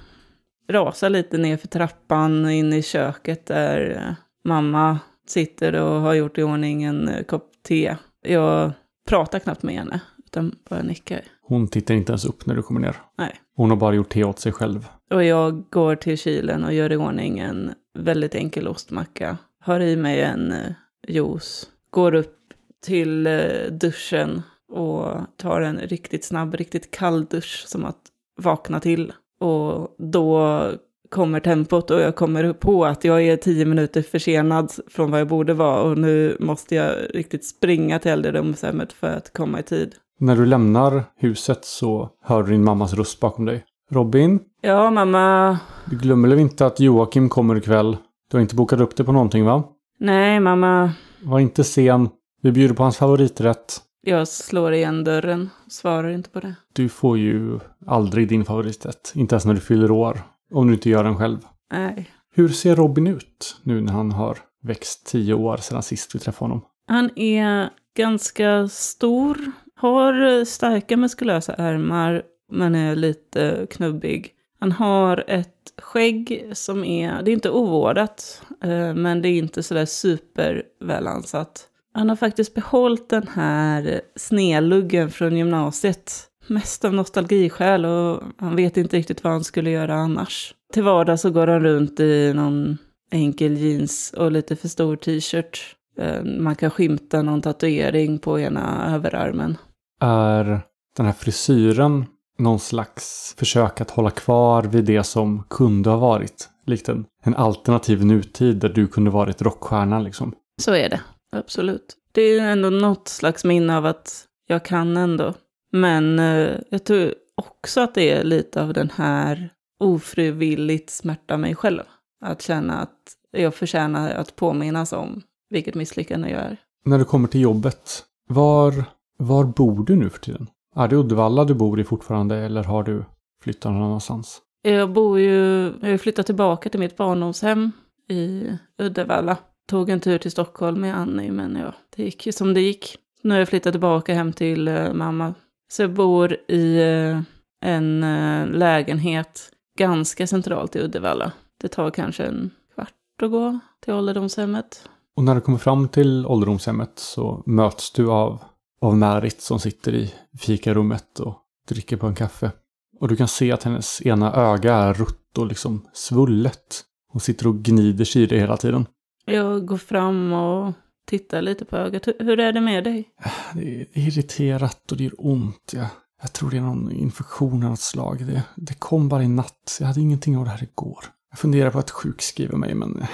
Rasar 0.68 1.10
lite 1.10 1.38
ner 1.38 1.57
för 1.57 1.68
trappan 1.68 2.50
in 2.50 2.74
i 2.74 2.81
köket 2.81 3.45
där 3.45 3.89
eh, 3.89 4.13
mamma 4.44 5.00
sitter 5.27 5.74
och 5.74 6.01
har 6.01 6.13
gjort 6.13 6.38
i 6.38 6.44
ordning 6.44 6.83
en 6.83 7.07
eh, 7.07 7.24
kopp 7.24 7.51
te. 7.68 7.95
Jag 8.21 8.71
pratar 9.07 9.39
knappt 9.39 9.63
med 9.63 9.75
henne, 9.75 10.01
utan 10.25 10.56
bara 10.69 10.81
nickar. 10.81 11.21
Hon 11.42 11.68
tittar 11.68 11.94
inte 11.94 12.12
ens 12.12 12.25
upp 12.25 12.45
när 12.45 12.56
du 12.56 12.62
kommer 12.62 12.80
ner. 12.80 12.95
Nej. 13.18 13.36
Hon 13.56 13.69
har 13.69 13.77
bara 13.77 13.95
gjort 13.95 14.10
te 14.10 14.24
åt 14.24 14.39
sig 14.39 14.51
själv. 14.51 14.88
Och 15.12 15.24
jag 15.24 15.63
går 15.69 15.95
till 15.95 16.18
kylen 16.18 16.63
och 16.63 16.74
gör 16.74 16.92
i 16.92 16.95
ordning 16.95 17.39
en 17.39 17.71
väldigt 18.00 18.36
enkel 18.36 18.68
ostmacka. 18.68 19.38
Har 19.59 19.80
i 19.80 19.95
mig 19.95 20.21
en 20.21 20.51
eh, 20.51 20.71
juice. 21.07 21.69
Går 21.89 22.13
upp 22.16 22.39
till 22.86 23.30
duschen 23.71 24.42
och 24.71 25.18
tar 25.38 25.62
en 25.62 25.77
riktigt 25.77 26.25
snabb, 26.25 26.56
riktigt 26.56 26.92
kall 26.92 27.25
dusch 27.25 27.63
som 27.68 27.86
att 27.86 28.01
vakna 28.42 28.80
till. 28.80 29.13
Och 29.44 29.95
då 29.98 30.62
kommer 31.10 31.40
tempot 31.40 31.92
och 31.92 32.01
jag 32.01 32.16
kommer 32.16 32.54
på 32.54 32.86
att 32.86 33.04
jag 33.04 33.24
är 33.24 33.38
tio 33.38 33.66
minuter 33.66 34.01
försenad 34.01 34.72
från 34.88 35.12
vad 35.12 35.19
jag 35.19 35.28
borde 35.28 35.54
vara 35.54 35.81
och 35.81 35.98
nu 35.98 36.38
måste 36.40 36.75
jag 36.75 36.95
riktigt 37.13 37.45
springa 37.45 38.00
till 38.00 38.12
äldrerumshemmet 38.12 38.94
för 38.94 39.07
att 39.07 39.34
komma 39.34 39.60
i 39.60 39.63
tid. 39.63 39.95
När 40.19 40.36
du 40.36 40.45
lämnar 40.45 41.04
huset 41.18 41.66
så 41.66 42.10
hör 42.22 42.44
du 42.44 42.51
din 42.51 42.63
mammas 42.63 42.94
röst 42.94 43.19
bakom 43.19 43.45
dig. 43.45 43.63
Robin? 43.92 44.40
Ja, 44.62 44.92
mamma. 44.92 45.57
Du 45.86 45.98
glömmer 45.98 46.30
väl 46.30 46.40
inte 46.40 46.66
att 46.66 46.80
Joakim 46.80 47.30
kommer 47.30 47.56
ikväll? 47.56 47.98
Du 48.31 48.38
har 48.38 48.42
inte 48.42 48.56
bokat 48.56 48.80
upp 48.80 48.95
det 48.95 49.04
på 49.04 49.12
någonting 49.12 49.45
va? 49.45 49.63
Nej, 50.00 50.40
mamma. 50.40 50.92
Var 51.24 51.40
inte 51.40 51.63
sen. 51.63 52.10
Vi 52.42 52.51
bjuder 52.51 52.75
på 52.75 52.84
hans 52.84 52.98
favoriträtt. 52.98 53.81
Jag 54.06 54.28
slår 54.28 54.74
igen 54.74 55.04
dörren. 55.04 55.50
Svarar 55.68 56.10
inte 56.10 56.30
på 56.30 56.40
det. 56.40 56.56
Du 56.74 56.90
får 56.90 57.18
ju 57.18 57.60
aldrig 57.86 58.28
din 58.28 58.46
favoriträtt. 58.46 59.12
Inte 59.16 59.36
ens 59.36 59.46
när 59.46 59.54
du 59.54 59.60
fyller 59.60 59.92
år. 59.92 60.22
Om 60.54 60.68
du 60.68 60.74
inte 60.74 60.90
gör 60.90 61.04
den 61.04 61.18
själv. 61.18 61.38
Nej. 61.74 62.10
Hur 62.36 62.50
ser 62.50 62.76
Robin 62.76 63.08
ut 63.08 63.58
nu 63.64 63.82
när 63.82 63.94
han 63.94 64.12
har 64.12 64.38
växt 64.64 65.06
tio 65.06 65.34
år 65.34 65.58
sedan 65.58 65.84
sist 65.84 66.16
vi 66.16 66.20
träffade 66.20 66.52
honom? 66.52 66.66
Han 66.88 67.10
är 67.16 67.70
ganska 67.98 68.68
stor. 68.68 69.38
Har 69.76 70.46
starka 70.46 70.98
muskulösa 70.98 71.54
ärmar. 71.54 72.24
Men 72.52 72.76
är 72.76 72.96
lite 72.96 73.68
knubbig. 73.70 74.32
Han 74.60 74.72
har 74.72 75.24
ett 75.28 75.74
skägg 75.82 76.50
som 76.54 76.84
är, 76.84 77.22
det 77.22 77.32
är 77.32 77.34
inte 77.34 77.50
ovårdat, 77.50 78.42
eh, 78.64 78.94
men 78.94 79.22
det 79.22 79.30
är 79.30 79.38
inte 79.38 79.64
sådär 79.64 79.86
supervälansat. 79.86 81.68
Han 81.94 82.10
har 82.10 82.16
faktiskt 82.16 82.54
behållit 82.54 83.10
den 83.10 83.28
här 83.28 84.01
snedluggen 84.16 85.10
från 85.10 85.38
gymnasiet. 85.38 86.30
Mest 86.48 86.86
av 86.86 86.94
nostalgiskäl 86.94 87.86
och 87.86 88.24
han 88.38 88.56
vet 88.56 88.78
inte 88.78 88.98
riktigt 88.98 89.24
vad 89.24 89.34
han 89.34 89.44
skulle 89.44 89.69
göra 89.69 89.95
annars. 89.95 90.54
Till 90.74 90.84
vardags 90.84 91.22
så 91.22 91.30
går 91.30 91.48
han 91.48 91.60
runt 91.63 92.00
i 92.00 92.34
någon 92.34 92.78
enkel 93.12 93.57
jeans 93.57 94.13
och 94.18 94.31
lite 94.31 94.56
för 94.56 94.68
stor 94.68 94.95
t-shirt. 94.95 95.75
Eh, 95.98 96.24
man 96.24 96.56
kan 96.56 96.72
skymta 96.72 97.22
någon 97.22 97.42
tatuering 97.42 98.19
på 98.19 98.40
ena 98.40 98.95
överarmen. 98.95 99.57
Är 100.01 100.62
den 100.98 101.06
här 101.06 101.13
frisyren 101.13 102.06
någon 102.38 102.60
slags 102.60 103.36
försök 103.38 103.81
att 103.81 103.92
hålla 103.92 104.10
kvar 104.10 104.63
vid 104.63 104.86
det 104.86 105.04
som 105.04 105.44
kunde 105.50 105.90
ha 105.90 105.98
varit? 105.98 106.50
Likt 106.66 106.90
en, 106.90 107.06
en 107.24 107.36
alternativ 107.36 108.06
nutid 108.06 108.57
där 108.57 108.69
du 108.69 108.88
kunde 108.88 109.12
varit 109.12 109.42
rockstjärnan 109.42 110.04
liksom. 110.04 110.34
Så 110.62 110.74
är 110.74 110.90
det, 110.90 111.01
absolut. 111.33 111.97
Det 112.12 112.21
är 112.21 112.51
ändå 112.51 112.69
något 112.69 113.07
slags 113.07 113.45
minne 113.45 113.77
av 113.77 113.85
att 113.85 114.25
jag 114.47 114.65
kan 114.65 114.97
ändå. 114.97 115.33
Men 115.71 116.19
eh, 116.19 116.57
jag 116.69 116.83
tror 116.83 117.13
också 117.35 117.81
att 117.81 117.95
det 117.95 118.11
är 118.11 118.23
lite 118.23 118.63
av 118.63 118.73
den 118.73 118.90
här 118.95 119.49
ofrivilligt 119.80 120.90
smärta 120.90 121.37
mig 121.37 121.56
själv. 121.56 121.83
Att 122.21 122.42
känna 122.42 122.81
att 122.81 122.97
jag 123.31 123.56
förtjänar 123.56 124.11
att 124.11 124.35
påminnas 124.35 124.94
om 124.94 125.21
vilket 125.49 125.75
misslyckande 125.75 126.30
jag 126.30 126.42
är. 126.42 126.57
När 126.85 126.97
du 126.99 127.06
kommer 127.06 127.28
till 127.28 127.42
jobbet, 127.42 128.04
var, 128.28 128.85
var 129.18 129.44
bor 129.44 129.85
du 129.85 129.95
nu 129.95 130.09
för 130.09 130.19
tiden? 130.19 130.47
Är 130.75 130.87
det 130.87 130.95
Uddevalla 130.95 131.45
du 131.45 131.54
bor 131.54 131.80
i 131.80 131.83
fortfarande 131.83 132.35
eller 132.35 132.63
har 132.63 132.83
du 132.83 133.06
flyttat 133.44 133.71
någon 133.71 133.83
annanstans? 133.83 134.42
Jag 134.61 134.94
bor 134.94 135.19
ju, 135.19 135.73
jag 135.81 135.90
har 135.90 135.97
flyttat 135.97 136.25
tillbaka 136.25 136.69
till 136.69 136.80
mitt 136.80 136.97
barndomshem 136.97 137.71
i 138.09 138.49
Uddevalla. 138.78 139.37
Tog 139.68 139.90
en 139.90 140.00
tur 140.00 140.18
till 140.18 140.32
Stockholm 140.32 140.82
med 140.82 140.98
Annie, 140.98 141.32
men 141.32 141.56
ja, 141.56 141.74
det 141.96 142.04
gick 142.04 142.26
ju 142.26 142.32
som 142.32 142.54
det 142.54 142.62
gick. 142.62 142.98
Nu 143.22 143.34
har 143.34 143.40
jag 143.40 143.50
flyttat 143.50 143.74
tillbaka 143.74 144.14
hem 144.14 144.34
till 144.34 144.68
uh, 144.68 144.94
mamma. 144.94 145.34
Så 145.72 145.82
jag 145.84 145.94
bor 145.94 146.38
i 146.48 146.84
uh, 146.84 147.22
en 147.62 148.04
uh, 148.04 148.48
lägenhet 148.48 149.52
ganska 149.78 150.28
centralt 150.28 150.76
i 150.76 150.80
Uddevalla. 150.80 151.32
Det 151.62 151.68
tar 151.68 151.92
kanske 151.92 152.24
en 152.24 152.52
kvart 152.76 152.94
att 153.22 153.32
gå 153.32 153.60
till 153.84 153.94
ålderdomshemmet. 153.94 154.90
Och 155.16 155.24
när 155.24 155.36
du 155.36 155.42
kommer 155.42 155.58
fram 155.58 155.88
till 155.88 156.26
ålderdomshemmet 156.26 156.92
så 156.96 157.44
möts 157.46 157.92
du 157.92 158.12
av, 158.12 158.44
av 158.82 158.98
Märit 158.98 159.42
som 159.42 159.60
sitter 159.60 159.96
i 159.96 160.14
fikarummet 160.40 161.20
och 161.20 161.38
dricker 161.68 161.98
på 161.98 162.08
en 162.08 162.16
kaffe. 162.16 162.52
Och 163.00 163.08
du 163.08 163.16
kan 163.16 163.28
se 163.28 163.52
att 163.52 163.64
hennes 163.64 164.02
ena 164.02 164.34
öga 164.34 164.76
är 164.76 164.94
rutt 164.94 165.38
och 165.38 165.48
liksom 165.48 165.88
svullet. 165.94 166.84
Hon 167.08 167.20
sitter 167.20 167.48
och 167.48 167.56
gnider 167.56 168.06
sig 168.06 168.22
i 168.22 168.26
det 168.26 168.40
hela 168.40 168.58
tiden. 168.58 168.86
Jag 169.25 169.65
går 169.65 169.77
fram 169.77 170.33
och 170.33 170.73
tittar 171.06 171.42
lite 171.42 171.65
på 171.65 171.77
ögat. 171.77 172.07
Hur 172.19 172.39
är 172.39 172.53
det 172.53 172.61
med 172.61 172.83
dig? 172.83 173.09
Det 173.53 173.81
är 173.81 173.87
irriterat 173.94 174.92
och 174.92 174.97
det 174.97 175.03
gör 175.03 175.13
ont. 175.18 175.71
Jag, 175.73 175.87
jag 176.21 176.33
tror 176.33 176.49
det 176.49 176.57
är 176.57 176.61
någon 176.61 176.92
infektion 176.92 177.63
av 177.63 177.69
något 177.69 177.80
slag. 177.80 178.25
Det, 178.25 178.44
det 178.56 178.73
kom 178.73 179.09
bara 179.09 179.23
i 179.23 179.27
natt. 179.27 179.77
Jag 179.80 179.87
hade 179.87 180.01
ingenting 180.01 180.37
av 180.37 180.45
det 180.45 180.51
här 180.51 180.63
igår. 180.63 181.06
Jag 181.30 181.39
funderar 181.39 181.71
på 181.71 181.80
att 181.80 181.92
sjukskriva 181.92 182.57
mig 182.57 182.75
men 182.75 183.06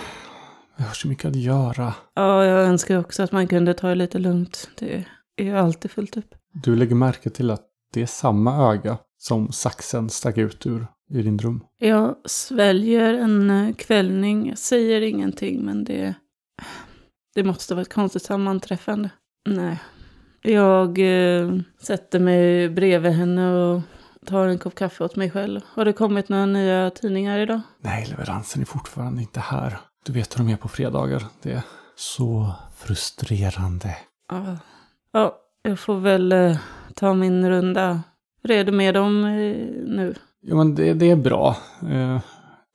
jag 0.78 0.86
har 0.86 0.94
så 0.94 1.08
mycket 1.08 1.26
att 1.26 1.36
göra. 1.36 1.94
Ja, 2.14 2.46
jag 2.46 2.66
önskar 2.66 2.98
också 2.98 3.24
att 3.24 3.32
man 3.32 3.48
kunde 3.48 3.74
ta 3.74 3.88
det 3.88 3.96
lite 3.96 4.20
lugnt. 4.20 4.70
Det 4.80 5.06
är 5.36 5.44
ju 5.44 5.58
alltid 5.58 5.92
fullt 5.92 6.18
upp. 6.18 6.36
Du 6.54 6.76
lägger 6.76 6.96
märke 6.96 7.30
till 7.30 7.52
att 7.52 7.66
det 7.94 8.02
är 8.02 8.06
samma 8.06 8.72
öga 8.74 8.98
som 9.18 9.52
saxen 9.52 10.10
stack 10.10 10.38
ut 10.38 10.66
ur 10.66 10.88
i 11.10 11.22
din 11.22 11.38
dröm. 11.38 11.64
Jag 11.78 12.16
sväljer 12.26 13.14
en 13.14 13.50
eh, 13.50 13.76
kvällning. 13.76 14.50
Jag 14.50 14.58
säger 14.58 15.02
ingenting, 15.02 15.66
men 15.66 15.84
det... 15.84 16.14
Det 17.36 17.44
måste 17.44 17.76
vara 17.76 17.82
ett 17.82 17.94
konstigt 17.94 18.22
sammanträffande. 18.24 19.10
Nej, 19.50 19.80
Jag 20.42 21.00
eh, 21.00 21.56
sätter 21.82 22.20
mig 22.20 22.70
bredvid 22.70 23.12
henne 23.12 23.52
och 23.58 23.82
tar 24.26 24.48
en 24.48 24.58
kopp 24.58 24.76
kaffe 24.76 25.04
åt 25.04 25.16
mig 25.16 25.32
själv. 25.32 25.62
Har 25.66 25.86
det 25.86 25.94
kommit 25.94 26.30
några 26.30 26.46
nya 26.46 26.90
tidningar 26.90 27.40
idag? 27.40 27.62
Nej, 27.82 28.08
leveransen 28.10 28.62
är 28.62 28.66
fortfarande 28.66 29.22
inte 29.22 29.40
här. 29.40 29.78
Du 30.06 30.14
vet 30.14 30.40
hur 30.40 30.44
de 30.46 30.54
är 30.54 30.58
på 30.58 30.68
fredagar. 30.68 31.24
Det 31.42 31.52
är 31.52 31.62
så 31.96 32.54
frustrerande. 32.78 33.98
Ja, 34.32 34.58
ja 35.12 35.38
jag 35.62 35.80
får 35.80 36.00
väl 36.00 36.32
eh, 36.32 36.58
ta 36.96 37.14
min 37.14 37.50
runda. 37.50 38.02
Hur 38.44 38.52
är 38.52 38.64
det 38.64 38.72
med 38.72 38.94
dem 38.94 39.26
eh, 39.26 39.32
nu? 39.86 40.16
Jo, 40.42 40.58
men 40.58 40.76
det, 40.76 40.94
det 40.94 41.12
är 41.12 41.16
bra. 41.16 41.56
Eh, 41.90 42.20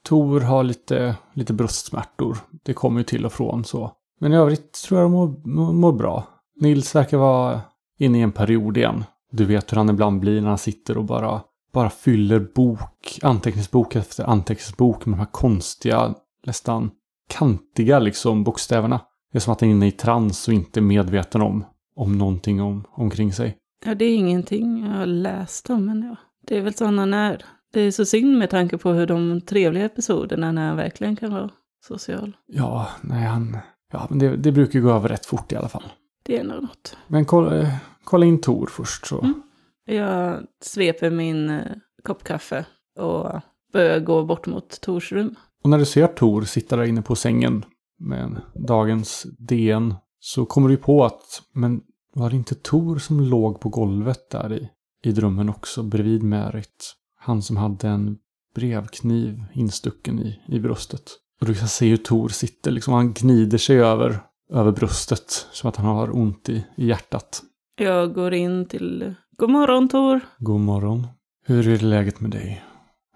Tor 0.04 0.40
har 0.40 0.64
lite, 0.64 1.16
lite 1.33 1.52
bröstsmärtor. 1.52 2.37
Det 2.62 2.75
kommer 2.75 3.00
ju 3.00 3.04
till 3.04 3.26
och 3.26 3.33
från 3.33 3.64
så. 3.64 3.92
Men 4.21 4.33
i 4.33 4.37
övrigt 4.37 4.73
tror 4.73 5.00
jag 5.00 5.11
de 5.11 5.12
mår, 5.12 5.73
mår, 5.73 5.92
bra. 5.92 6.25
Nils 6.61 6.94
verkar 6.94 7.16
vara 7.18 7.61
inne 7.99 8.18
i 8.18 8.23
en 8.23 8.33
period 8.33 8.76
igen. 8.76 9.04
Du 9.30 9.44
vet 9.44 9.73
hur 9.73 9.76
han 9.76 9.90
ibland 9.90 10.21
blir 10.21 10.40
när 10.40 10.49
han 10.49 10.59
sitter 10.59 10.99
och 10.99 11.04
bara, 11.04 11.40
bara 11.73 11.90
fyller 11.90 12.40
bok, 12.54 13.18
anteckningsbok 13.23 13.97
efter 13.97 14.25
anteckningsbok 14.25 15.06
med 15.06 15.18
de 15.18 15.18
här 15.18 15.33
konstiga, 15.33 16.14
nästan 16.47 16.90
kantiga 17.28 17.99
liksom 17.99 18.44
bokstäverna. 18.44 19.00
Det 19.33 19.38
är 19.38 19.40
som 19.40 19.52
att 19.52 19.61
han 19.61 19.71
är 19.71 19.75
inne 19.75 19.87
i 19.87 19.90
trans 19.90 20.49
och 20.49 20.54
inte 20.54 20.80
är 20.80 20.83
medveten 20.83 21.42
om, 21.42 21.64
om 21.97 22.18
någonting 22.18 22.62
om, 22.62 22.85
omkring 22.90 23.33
sig. 23.33 23.56
Ja, 23.85 23.94
det 23.94 24.04
är 24.04 24.14
ingenting 24.14 24.87
jag 24.87 24.97
har 24.97 25.06
läst 25.06 25.71
om, 25.71 25.87
men 25.87 26.02
ja. 26.02 26.16
Det 26.47 26.56
är 26.56 26.61
väl 26.61 26.75
sådana 26.75 27.06
han. 27.06 27.37
Det 27.75 27.81
är 27.81 27.90
så 27.90 28.04
synd 28.04 28.38
med 28.38 28.50
tanke 28.50 28.78
på 28.78 28.93
hur 28.93 29.07
de 29.07 29.40
trevliga 29.40 29.85
episoderna 29.85 30.52
när 30.52 30.66
han 30.66 30.76
verkligen 30.76 31.16
kan 31.16 31.33
vara 31.33 31.50
social. 31.87 32.37
Ja, 32.47 32.88
nej 33.02 33.25
han... 33.25 33.59
Ja, 33.93 34.07
men 34.11 34.19
det, 34.19 34.37
det 34.37 34.52
brukar 34.52 34.81
gå 34.81 34.90
över 34.90 35.09
rätt 35.09 35.26
fort 35.26 35.52
i 35.52 35.57
alla 35.57 35.69
fall. 35.69 35.83
Det 36.23 36.38
är 36.38 36.45
nog 36.45 36.62
något. 36.62 36.97
Men 37.09 37.25
kolla, 37.25 37.66
kolla 38.04 38.26
in 38.26 38.40
Tor 38.40 38.66
först 38.66 39.07
så. 39.07 39.21
Mm. 39.21 39.43
Jag 39.87 40.43
sveper 40.61 41.11
min 41.11 41.50
eh, 41.50 41.61
kopp 42.04 42.25
kaffe 42.25 42.66
och 42.99 43.40
börjar 43.73 44.00
gå 44.00 44.25
bort 44.25 44.47
mot 44.47 44.81
Tors 44.81 45.12
rum. 45.12 45.35
Och 45.64 45.71
när 45.71 45.78
du 45.78 45.85
ser 45.85 46.07
Tor 46.07 46.43
sitta 46.43 46.76
där 46.76 46.85
inne 46.85 47.02
på 47.02 47.16
sängen 47.16 47.64
med 47.99 48.40
dagens 48.54 49.26
DN 49.38 49.95
så 50.19 50.47
kommer 50.47 50.69
du 50.69 50.76
på 50.76 51.04
att, 51.04 51.43
men 51.52 51.81
var 52.14 52.31
det 52.31 52.37
inte 52.37 52.54
Tor 52.54 52.99
som 52.99 53.21
låg 53.21 53.61
på 53.61 53.69
golvet 53.69 54.31
där 54.31 54.52
i, 54.52 54.69
i 55.04 55.12
drömmen 55.12 55.49
också 55.49 55.83
bredvid 55.83 56.23
Merit? 56.23 56.95
Han 57.25 57.43
som 57.43 57.57
hade 57.57 57.88
en 57.88 58.16
brevkniv 58.54 59.45
instucken 59.52 60.19
i, 60.19 60.40
i 60.49 60.61
bröstet. 60.61 61.02
Och 61.40 61.47
du 61.47 61.54
kan 61.54 61.69
se 61.69 61.88
hur 61.88 61.97
Tor 61.97 62.28
sitter, 62.28 62.71
liksom 62.71 62.95
han 62.95 63.12
gnider 63.12 63.59
sig 63.59 63.81
över, 63.81 64.21
över 64.52 64.73
bröstet 64.73 65.47
som 65.52 65.69
att 65.69 65.76
han 65.76 65.87
har 65.87 66.16
ont 66.16 66.49
i, 66.49 66.64
i 66.76 66.87
hjärtat. 66.87 67.43
Jag 67.76 68.14
går 68.14 68.35
in 68.35 68.69
till... 68.69 69.14
God 69.37 69.50
morgon 69.50 69.88
Tor. 69.88 70.21
God 70.38 70.61
morgon. 70.61 71.07
Hur 71.47 71.69
är 71.69 71.78
läget 71.78 72.21
med 72.21 72.31
dig? 72.31 72.64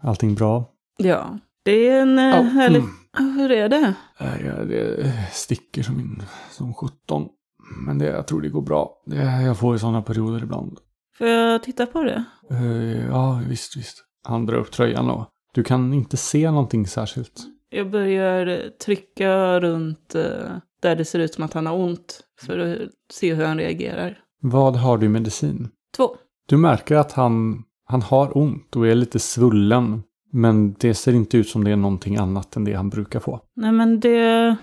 Allting 0.03 0.35
bra? 0.35 0.65
Ja, 0.97 1.38
det 1.65 1.88
är 1.88 2.03
en 2.03 2.19
oh, 2.19 2.43
härlig... 2.43 2.83
Mm. 2.83 3.38
Hur 3.38 3.50
är 3.50 3.69
det? 3.69 3.95
Ja, 4.19 4.65
det 4.65 5.12
sticker 5.33 5.83
som, 5.83 6.00
in, 6.00 6.23
som 6.50 6.75
17. 6.75 7.29
Men 7.87 7.99
det, 7.99 8.07
jag 8.07 8.27
tror 8.27 8.41
det 8.41 8.49
går 8.49 8.62
bra. 8.62 9.03
Det, 9.07 9.43
jag 9.43 9.59
får 9.59 9.75
ju 9.75 9.79
sådana 9.79 10.03
perioder 10.03 10.43
ibland. 10.43 10.79
Får 11.18 11.26
jag 11.26 11.62
titta 11.62 11.87
på 11.87 12.02
det? 12.02 12.25
Uh, 12.52 13.06
ja, 13.06 13.40
visst, 13.48 13.76
visst. 13.76 14.04
Han 14.25 14.46
drar 14.46 14.56
upp 14.56 14.70
tröjan 14.70 15.10
och 15.10 15.26
du 15.54 15.64
kan 15.64 15.94
inte 15.94 16.16
se 16.16 16.50
någonting 16.50 16.87
särskilt. 16.87 17.40
Jag 17.70 17.90
börjar 17.90 18.70
trycka 18.84 19.60
runt 19.60 20.14
uh, 20.16 20.22
där 20.82 20.96
det 20.96 21.04
ser 21.04 21.18
ut 21.18 21.34
som 21.34 21.44
att 21.44 21.52
han 21.52 21.66
har 21.66 21.76
ont. 21.76 22.20
För 22.40 22.58
att 22.58 22.90
se 23.12 23.34
hur 23.34 23.44
han 23.44 23.58
reagerar. 23.58 24.18
Vad 24.40 24.76
har 24.76 24.98
du 24.98 25.06
i 25.06 25.08
medicin? 25.08 25.68
Två. 25.96 26.16
Du 26.46 26.56
märker 26.56 26.96
att 26.96 27.12
han, 27.12 27.64
han 27.84 28.02
har 28.02 28.37
ont 28.37 28.76
och 28.76 28.87
är 28.87 28.94
lite 28.94 29.18
svullen. 29.18 30.02
Men 30.32 30.72
det 30.72 30.94
ser 30.94 31.12
inte 31.12 31.38
ut 31.38 31.48
som 31.48 31.64
det 31.64 31.70
är 31.70 31.76
någonting 31.76 32.16
annat 32.16 32.56
än 32.56 32.64
det 32.64 32.72
han 32.72 32.90
brukar 32.90 33.20
få. 33.20 33.40
Nej 33.56 33.72
men 33.72 34.00
det, 34.00 34.56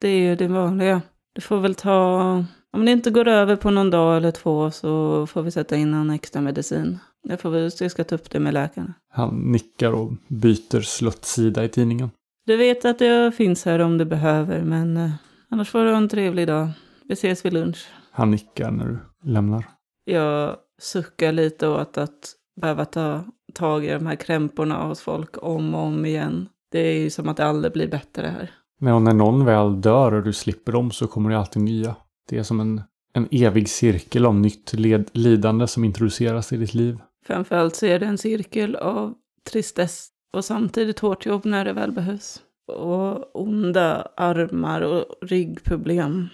det 0.00 0.08
är 0.08 0.18
ju 0.18 0.36
det 0.36 0.48
vanliga. 0.48 1.02
Det 1.34 1.40
får 1.40 1.60
väl 1.60 1.74
ta... 1.74 2.44
Om 2.74 2.84
det 2.84 2.92
inte 2.92 3.10
går 3.10 3.28
över 3.28 3.56
på 3.56 3.70
någon 3.70 3.90
dag 3.90 4.16
eller 4.16 4.30
två 4.30 4.70
så 4.70 5.26
får 5.26 5.42
vi 5.42 5.50
sätta 5.50 5.76
in 5.76 5.94
en 5.94 6.10
extra 6.10 6.40
medicin. 6.40 6.98
Jag, 7.22 7.40
får 7.40 7.50
väl, 7.50 7.70
jag 7.80 7.90
ska 7.90 8.04
ta 8.04 8.14
upp 8.14 8.30
det 8.30 8.40
med 8.40 8.54
läkaren. 8.54 8.94
Han 9.12 9.52
nickar 9.52 9.92
och 9.92 10.12
byter 10.28 10.80
sluttsida 10.80 11.64
i 11.64 11.68
tidningen. 11.68 12.10
Du 12.46 12.56
vet 12.56 12.84
att 12.84 13.00
jag 13.00 13.34
finns 13.34 13.64
här 13.64 13.78
om 13.78 13.98
du 13.98 14.04
behöver, 14.04 14.62
men 14.62 14.96
eh, 14.96 15.10
annars 15.50 15.70
får 15.70 15.84
du 15.84 15.90
ha 15.90 15.96
en 15.96 16.08
trevlig 16.08 16.46
dag. 16.46 16.68
Vi 17.08 17.12
ses 17.12 17.44
vid 17.44 17.52
lunch. 17.52 17.88
Han 18.10 18.30
nickar 18.30 18.70
när 18.70 18.86
du 18.86 18.98
lämnar. 19.30 19.64
Jag 20.04 20.56
suckar 20.80 21.32
lite 21.32 21.68
åt 21.68 21.98
att 21.98 22.34
behöva 22.60 22.84
ta 22.84 23.24
tag 23.54 23.84
i 23.84 23.90
de 23.90 24.06
här 24.06 24.16
krämporna 24.16 24.86
hos 24.86 25.00
folk 25.00 25.42
om 25.42 25.74
och 25.74 25.82
om 25.82 26.06
igen. 26.06 26.48
Det 26.72 26.78
är 26.78 26.98
ju 26.98 27.10
som 27.10 27.28
att 27.28 27.36
det 27.36 27.44
aldrig 27.44 27.72
blir 27.72 27.88
bättre 27.88 28.26
här. 28.26 28.50
Nej, 28.80 28.92
och 28.92 29.02
när 29.02 29.14
någon 29.14 29.44
väl 29.44 29.80
dör 29.80 30.14
och 30.14 30.22
du 30.22 30.32
slipper 30.32 30.72
dem 30.72 30.90
så 30.90 31.06
kommer 31.06 31.30
det 31.30 31.38
alltid 31.38 31.62
nya. 31.62 31.96
Det 32.28 32.38
är 32.38 32.42
som 32.42 32.60
en, 32.60 32.82
en 33.12 33.28
evig 33.30 33.68
cirkel 33.68 34.26
av 34.26 34.34
nytt 34.34 34.72
led, 34.72 35.10
lidande 35.12 35.66
som 35.66 35.84
introduceras 35.84 36.52
i 36.52 36.56
ditt 36.56 36.74
liv. 36.74 36.98
Framförallt 37.26 37.76
så 37.76 37.86
är 37.86 37.98
det 37.98 38.06
en 38.06 38.18
cirkel 38.18 38.76
av 38.76 39.14
tristess 39.50 40.08
och 40.32 40.44
samtidigt 40.44 40.98
hårt 40.98 41.26
jobb 41.26 41.44
när 41.44 41.64
det 41.64 41.72
väl 41.72 41.92
behövs. 41.92 42.40
Och 42.66 43.36
onda 43.36 44.08
armar 44.16 44.80
och 44.80 45.04
ryggproblem. 45.22 46.28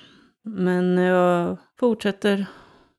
Men 0.45 0.99
jag 0.99 1.57
fortsätter 1.81 2.47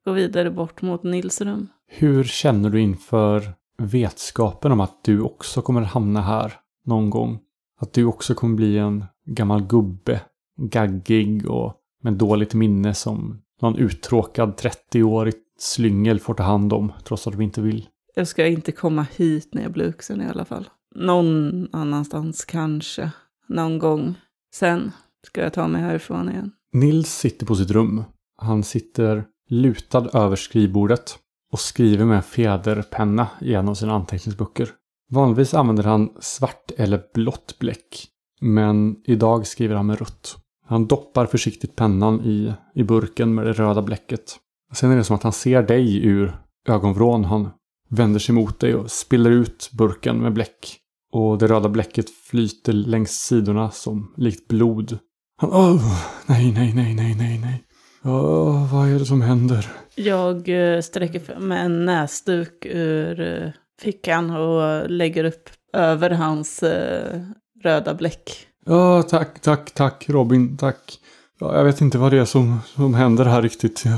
gå 0.05 0.11
vidare 0.11 0.51
bort 0.51 0.81
mot 0.81 1.03
Nils 1.03 1.41
rum. 1.41 1.67
Hur 1.87 2.23
känner 2.23 2.69
du 2.69 2.81
inför 2.81 3.53
vetskapen 3.77 4.71
om 4.71 4.79
att 4.79 5.03
du 5.03 5.21
också 5.21 5.61
kommer 5.61 5.81
hamna 5.81 6.21
här 6.21 6.53
någon 6.85 7.09
gång? 7.09 7.39
Att 7.79 7.93
du 7.93 8.05
också 8.05 8.33
kommer 8.33 8.55
bli 8.55 8.77
en 8.77 9.05
gammal 9.25 9.61
gubbe, 9.63 10.21
gaggig 10.57 11.49
och 11.49 11.73
med 12.01 12.13
dåligt 12.13 12.53
minne 12.53 12.93
som 12.93 13.41
någon 13.61 13.75
uttråkad 13.75 14.55
30-årig 14.55 15.33
slyngel 15.59 16.19
får 16.19 16.33
ta 16.33 16.43
hand 16.43 16.73
om 16.73 16.91
trots 17.03 17.27
att 17.27 17.33
de 17.33 17.41
inte 17.41 17.61
vill. 17.61 17.87
Jag 18.15 18.27
ska 18.27 18.47
inte 18.47 18.71
komma 18.71 19.05
hit 19.15 19.49
när 19.53 19.61
jag 19.61 19.71
blir 19.71 19.85
vuxen 19.85 20.21
i 20.21 20.27
alla 20.27 20.45
fall. 20.45 20.69
Någon 20.95 21.67
annanstans 21.71 22.45
kanske. 22.45 23.11
Någon 23.47 23.79
gång. 23.79 24.15
Sen 24.55 24.91
ska 25.27 25.41
jag 25.41 25.53
ta 25.53 25.67
mig 25.67 25.81
härifrån 25.81 26.29
igen. 26.29 26.51
Nils 26.73 27.17
sitter 27.17 27.45
på 27.45 27.55
sitt 27.55 27.71
rum. 27.71 28.03
Han 28.37 28.63
sitter 28.63 29.23
lutad 29.49 30.09
över 30.13 30.35
skrivbordet 30.35 31.17
och 31.51 31.59
skriver 31.59 32.05
med 32.05 32.25
fjäderpenna 32.25 33.27
i 33.41 33.53
en 33.53 33.69
av 33.69 33.73
sina 33.73 33.93
anteckningsböcker. 33.93 34.69
Vanligtvis 35.09 35.53
använder 35.53 35.83
han 35.83 36.09
svart 36.19 36.71
eller 36.77 37.01
blått 37.13 37.59
bläck. 37.59 38.07
Men 38.41 38.95
idag 39.05 39.47
skriver 39.47 39.75
han 39.75 39.85
med 39.85 39.99
rött. 39.99 40.37
Han 40.71 40.87
doppar 40.87 41.25
försiktigt 41.25 41.75
pennan 41.75 42.21
i, 42.21 42.53
i 42.75 42.83
burken 42.83 43.35
med 43.35 43.45
det 43.45 43.53
röda 43.53 43.81
bläcket. 43.81 44.35
Sen 44.73 44.91
är 44.91 44.95
det 44.95 45.03
som 45.03 45.15
att 45.15 45.23
han 45.23 45.33
ser 45.33 45.63
dig 45.63 46.05
ur 46.05 46.37
ögonvrån. 46.67 47.25
Han 47.25 47.49
vänder 47.89 48.19
sig 48.19 48.35
mot 48.35 48.59
dig 48.59 48.75
och 48.75 48.91
spiller 48.91 49.31
ut 49.31 49.69
burken 49.73 50.17
med 50.21 50.33
bläck. 50.33 50.77
Och 51.13 51.37
det 51.37 51.47
röda 51.47 51.69
bläcket 51.69 52.09
flyter 52.09 52.73
längs 52.73 53.11
sidorna 53.11 53.71
som 53.71 54.13
likt 54.17 54.47
blod. 54.47 54.97
Han, 55.37 55.49
oh, 55.49 56.03
nej, 56.25 56.51
nej, 56.51 56.73
nej, 56.75 56.95
nej, 56.95 57.15
nej, 57.15 57.39
nej. 57.39 57.63
Oh, 58.03 58.73
vad 58.73 58.89
är 58.89 58.99
det 58.99 59.05
som 59.05 59.21
händer? 59.21 59.71
Jag 59.95 60.49
eh, 60.49 60.81
sträcker 60.81 61.19
fram 61.19 61.51
en 61.51 61.85
näsduk 61.85 62.65
ur 62.65 63.19
eh, 63.19 63.49
fickan 63.81 64.29
och 64.29 64.89
lägger 64.89 65.23
upp 65.23 65.49
över 65.73 66.09
hans 66.09 66.63
eh, 66.63 67.21
röda 67.63 67.93
bläck. 67.93 68.47
Ja, 68.65 69.03
tack, 69.03 69.39
tack, 69.39 69.71
tack 69.71 70.09
Robin, 70.09 70.57
tack. 70.57 70.99
Ja, 71.39 71.55
jag 71.57 71.63
vet 71.63 71.81
inte 71.81 71.97
vad 71.97 72.11
det 72.11 72.17
är 72.17 72.25
som, 72.25 72.59
som 72.65 72.93
händer 72.93 73.25
här 73.25 73.41
riktigt. 73.41 73.83
Ja, 73.85 73.97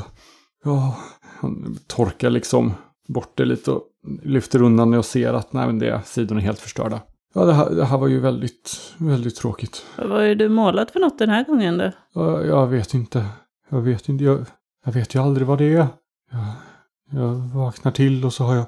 ja, 0.63 0.97
han 1.39 1.77
torkar 1.87 2.29
liksom 2.29 2.73
bort 3.07 3.37
det 3.37 3.45
lite 3.45 3.71
och 3.71 3.83
lyfter 4.23 4.61
undan 4.61 4.91
det 4.91 4.97
och 4.97 5.05
ser 5.05 5.33
att 5.33 5.53
nej, 5.53 5.67
men 5.67 5.79
det, 5.79 6.01
sidorna 6.05 6.41
är 6.41 6.45
helt 6.45 6.59
förstörda. 6.59 7.01
Ja, 7.33 7.45
det 7.45 7.53
här, 7.53 7.69
det 7.69 7.85
här 7.85 7.97
var 7.97 8.07
ju 8.07 8.19
väldigt, 8.19 8.93
väldigt 8.97 9.35
tråkigt. 9.35 9.85
Vad 9.97 10.23
är 10.23 10.35
du 10.35 10.49
målat 10.49 10.91
för 10.91 10.99
något 10.99 11.19
den 11.19 11.29
här 11.29 11.43
gången 11.43 11.77
då? 11.77 11.91
Ja, 12.13 12.43
jag 12.43 12.67
vet 12.67 12.93
inte. 12.93 13.25
Jag 13.69 13.81
vet 13.81 14.09
inte. 14.09 14.23
Jag, 14.23 14.45
jag 14.85 14.91
vet 14.91 15.15
ju 15.15 15.19
aldrig 15.19 15.47
vad 15.47 15.57
det 15.57 15.73
är. 15.73 15.87
Jag, 16.31 16.45
jag 17.11 17.35
vaknar 17.35 17.91
till 17.91 18.25
och 18.25 18.33
så 18.33 18.43
har 18.43 18.55
jag 18.55 18.65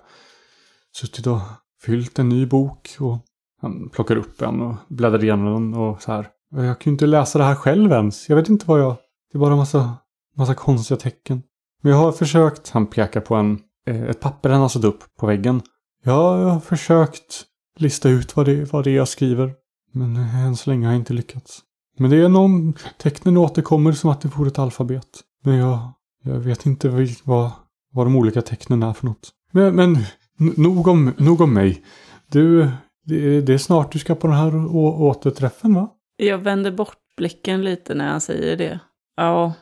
suttit 0.97 1.27
och 1.27 1.39
fyllt 1.81 2.19
en 2.19 2.29
ny 2.29 2.45
bok 2.45 2.95
och 2.99 3.17
han 3.65 3.89
plockar 3.89 4.15
upp 4.15 4.41
en 4.41 4.61
och 4.61 4.75
bläddrar 4.89 5.23
igenom 5.23 5.53
den 5.53 5.81
och 5.81 6.01
så 6.01 6.11
här. 6.11 6.27
Jag 6.55 6.79
kan 6.79 6.91
ju 6.91 6.93
inte 6.93 7.05
läsa 7.05 7.39
det 7.39 7.45
här 7.45 7.55
själv 7.55 7.91
ens. 7.91 8.29
Jag 8.29 8.35
vet 8.35 8.49
inte 8.49 8.65
vad 8.67 8.79
jag... 8.79 8.95
Det 9.31 9.37
är 9.37 9.39
bara 9.39 9.51
en 9.51 9.57
massa, 9.57 9.97
massa 10.37 10.53
konstiga 10.53 10.97
tecken. 10.97 11.41
Men 11.81 11.91
jag 11.91 11.99
har 11.99 12.11
försökt. 12.11 12.69
Han 12.69 12.87
pekar 12.87 13.21
på 13.21 13.35
en, 13.35 13.59
eh, 13.87 14.03
ett 14.03 14.19
papper 14.19 14.49
han 14.49 14.61
har 14.61 14.69
satt 14.69 14.83
upp 14.83 15.03
på 15.19 15.27
väggen. 15.27 15.61
Ja, 16.03 16.39
jag 16.39 16.49
har 16.49 16.59
försökt 16.59 17.43
lista 17.77 18.09
ut 18.09 18.35
vad 18.35 18.45
det, 18.45 18.73
vad 18.73 18.83
det 18.83 18.91
är 18.91 18.95
jag 18.95 19.07
skriver. 19.07 19.53
Men 19.93 20.15
eh, 20.15 20.45
än 20.45 20.55
så 20.55 20.69
länge 20.69 20.85
har 20.85 20.93
jag 20.93 21.01
inte 21.01 21.13
lyckats. 21.13 21.61
Men 21.99 22.09
det 22.09 22.17
är 22.17 22.29
någon... 22.29 22.73
Tecknen 22.97 23.37
återkommer 23.37 23.91
som 23.91 24.09
att 24.09 24.21
det 24.21 24.27
vore 24.37 24.47
ett 24.47 24.59
alfabet. 24.59 25.07
Men 25.43 25.55
jag, 25.55 25.79
Jag 26.23 26.39
vet 26.39 26.65
inte 26.65 26.89
vil- 26.89 27.21
vad, 27.23 27.51
vad 27.93 28.05
de 28.05 28.15
olika 28.15 28.41
tecknen 28.41 28.83
är 28.83 28.93
för 28.93 29.05
något. 29.05 29.31
Men, 29.51 29.75
men 29.75 29.97
nog, 30.37 30.87
om, 30.87 31.13
nog 31.17 31.41
om 31.41 31.53
mig. 31.53 31.83
Du, 32.31 32.69
det, 33.05 33.41
det 33.41 33.53
är 33.53 33.57
snart 33.57 33.91
du 33.91 33.99
ska 33.99 34.15
på 34.15 34.27
den 34.27 34.35
här 34.35 34.75
återträffen 34.75 35.73
va? 35.73 35.89
Jag 36.17 36.37
vänder 36.37 36.71
bort 36.71 36.97
blicken 37.17 37.61
lite 37.63 37.93
när 37.95 38.07
han 38.09 38.21
säger 38.21 38.57
det. 38.57 38.79
Ja. 39.17 39.53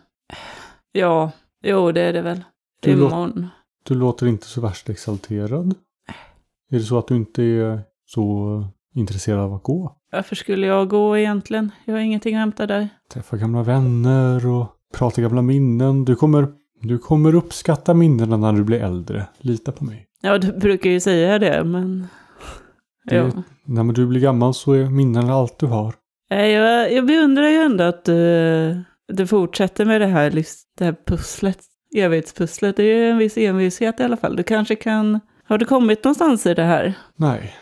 Ja, 0.91 1.31
jo 1.63 1.91
det 1.91 2.01
är 2.01 2.13
det 2.13 2.21
väl. 2.21 2.43
Du 2.81 2.95
låter- 2.95 3.15
Imorgon. 3.15 3.47
Du 3.88 3.95
låter 3.95 4.27
inte 4.27 4.47
så 4.47 4.62
värst 4.62 4.89
exalterad. 4.89 5.75
Är 6.71 6.77
det 6.77 6.83
så 6.83 6.97
att 6.97 7.07
du 7.07 7.15
inte 7.15 7.43
är 7.43 7.81
så 8.05 8.65
intresserad 8.95 9.39
av 9.39 9.53
att 9.53 9.63
gå? 9.63 9.95
Varför 10.12 10.35
skulle 10.35 10.67
jag 10.67 10.89
gå 10.89 11.17
egentligen? 11.17 11.71
Jag 11.85 11.93
har 11.93 12.00
ingenting 12.01 12.35
att 12.35 12.39
hämta 12.39 12.65
där. 12.67 12.89
Träffa 13.13 13.38
gamla 13.38 13.63
vänner 13.63 14.47
och 14.47 14.67
prata 14.93 15.21
gamla 15.21 15.41
minnen. 15.41 16.05
Du 16.05 16.15
kommer, 16.15 16.47
du 16.81 16.97
kommer 16.97 17.35
uppskatta 17.35 17.93
minnena 17.93 18.38
när 18.38 18.53
du 18.53 18.63
blir 18.63 18.79
äldre. 18.79 19.25
Lita 19.39 19.71
på 19.71 19.83
mig. 19.83 20.07
Ja, 20.21 20.38
du 20.38 20.51
brukar 20.51 20.89
ju 20.89 21.00
säga 21.00 21.39
det, 21.39 21.63
men... 21.63 22.07
Det- 23.05 23.15
Ja. 23.15 23.29
När 23.65 23.83
du 23.93 24.05
blir 24.07 24.22
gammal 24.22 24.53
så 24.53 24.74
är 24.74 24.86
minnena 24.89 25.33
allt 25.33 25.60
du 25.60 25.65
har. 25.65 25.93
Jag, 26.29 26.93
jag 26.93 27.05
beundrar 27.05 27.48
ju 27.48 27.55
ändå 27.57 27.83
att 27.83 28.05
du, 28.05 28.83
du 29.07 29.27
fortsätter 29.27 29.86
med 29.86 30.01
det 30.01 30.07
här, 30.07 30.31
det 30.77 30.86
här 30.86 30.95
pusslet, 31.07 31.60
evighetspusslet. 31.95 32.75
Det 32.77 32.83
är 32.83 32.98
ju 32.98 33.10
en 33.10 33.17
viss 33.17 33.38
envishet 33.38 34.00
i 34.00 34.03
alla 34.03 34.17
fall. 34.17 34.36
Du 34.36 34.43
kanske 34.43 34.75
kan... 34.75 35.19
Har 35.48 35.57
du 35.57 35.65
kommit 35.65 36.03
någonstans 36.03 36.45
i 36.45 36.53
det 36.53 36.63
här? 36.63 36.93
Nej, 37.15 37.53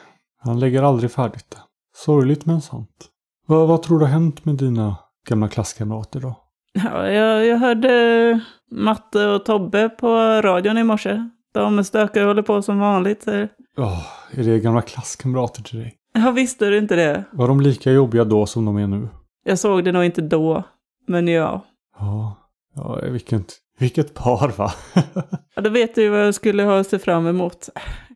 han 0.43 0.59
lägger 0.59 0.83
aldrig 0.83 1.11
färdigt 1.11 1.45
det. 1.49 1.57
Sorgligt 1.95 2.45
men 2.45 2.61
sant. 2.61 3.07
Vad, 3.47 3.67
vad 3.67 3.83
tror 3.83 3.99
du 3.99 4.05
har 4.05 4.11
hänt 4.11 4.45
med 4.45 4.55
dina 4.55 4.95
gamla 5.29 5.47
klasskamrater 5.47 6.19
då? 6.19 6.35
Ja, 6.73 7.07
jag, 7.09 7.45
jag 7.45 7.57
hörde 7.57 8.39
Matte 8.71 9.27
och 9.27 9.45
Tobbe 9.45 9.89
på 9.89 10.07
radion 10.41 10.77
i 10.77 10.83
morse. 10.83 11.29
De 11.53 11.83
stökar 11.83 12.21
och 12.21 12.27
håller 12.27 12.41
på 12.41 12.61
som 12.61 12.79
vanligt. 12.79 13.23
Så. 13.23 13.47
Ja, 13.77 14.05
är 14.31 14.43
det 14.43 14.59
gamla 14.59 14.81
klasskamrater 14.81 15.63
till 15.63 15.79
dig? 15.79 15.95
Ja, 16.13 16.31
visste 16.31 16.69
du 16.69 16.77
inte 16.77 16.95
det? 16.95 17.23
Var 17.31 17.47
de 17.47 17.61
lika 17.61 17.91
jobbiga 17.91 18.23
då 18.23 18.45
som 18.45 18.65
de 18.65 18.77
är 18.77 18.87
nu? 18.87 19.07
Jag 19.43 19.59
såg 19.59 19.83
det 19.83 19.91
nog 19.91 20.03
inte 20.03 20.21
då, 20.21 20.63
men 21.07 21.27
ja. 21.27 21.65
Ja, 21.99 22.35
ja 22.75 22.99
vilket, 23.01 23.53
vilket 23.79 24.13
par 24.13 24.57
va? 24.57 24.71
ja 25.55 25.61
då 25.61 25.69
vet 25.69 25.95
du 25.95 26.09
vad 26.09 26.25
jag 26.25 26.35
skulle 26.35 26.63
ha 26.63 26.83
se 26.83 26.99
fram 26.99 27.27
emot. 27.27 27.69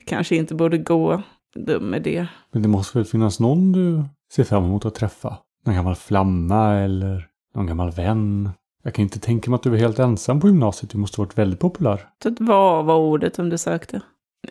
Kanske 0.06 0.36
inte 0.36 0.56
borde 0.56 0.78
gå. 0.78 1.22
Dum 1.56 1.94
idé. 1.94 2.28
Men 2.52 2.62
det 2.62 2.68
måste 2.68 2.98
väl 2.98 3.06
finnas 3.06 3.40
någon 3.40 3.72
du 3.72 4.04
ser 4.34 4.44
fram 4.44 4.64
emot 4.66 4.86
att 4.86 4.96
träffa? 4.96 5.38
Någon 5.66 5.76
gammal 5.76 5.96
flamma 5.96 6.74
eller 6.74 7.28
någon 7.56 7.68
gammal 7.68 7.92
vän? 7.92 8.50
Jag 8.84 8.94
kan 8.94 9.04
inte 9.04 9.20
tänka 9.20 9.52
mig 9.52 9.56
att 9.56 9.64
du 9.64 9.74
är 9.74 9.78
helt 9.78 10.00
ensam 10.00 10.40
på 10.40 10.48
gymnasiet. 10.48 10.92
Du 10.92 10.98
måste 10.98 11.22
ha 11.22 11.26
varit 11.26 11.38
väldigt 11.38 11.60
populär. 11.60 12.08
Att 12.26 12.40
vad 12.40 12.86
var 12.86 12.98
ordet 12.98 13.36
som 13.36 13.50
du 13.50 13.58
sökte? 13.58 14.02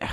Ja. 0.01 0.07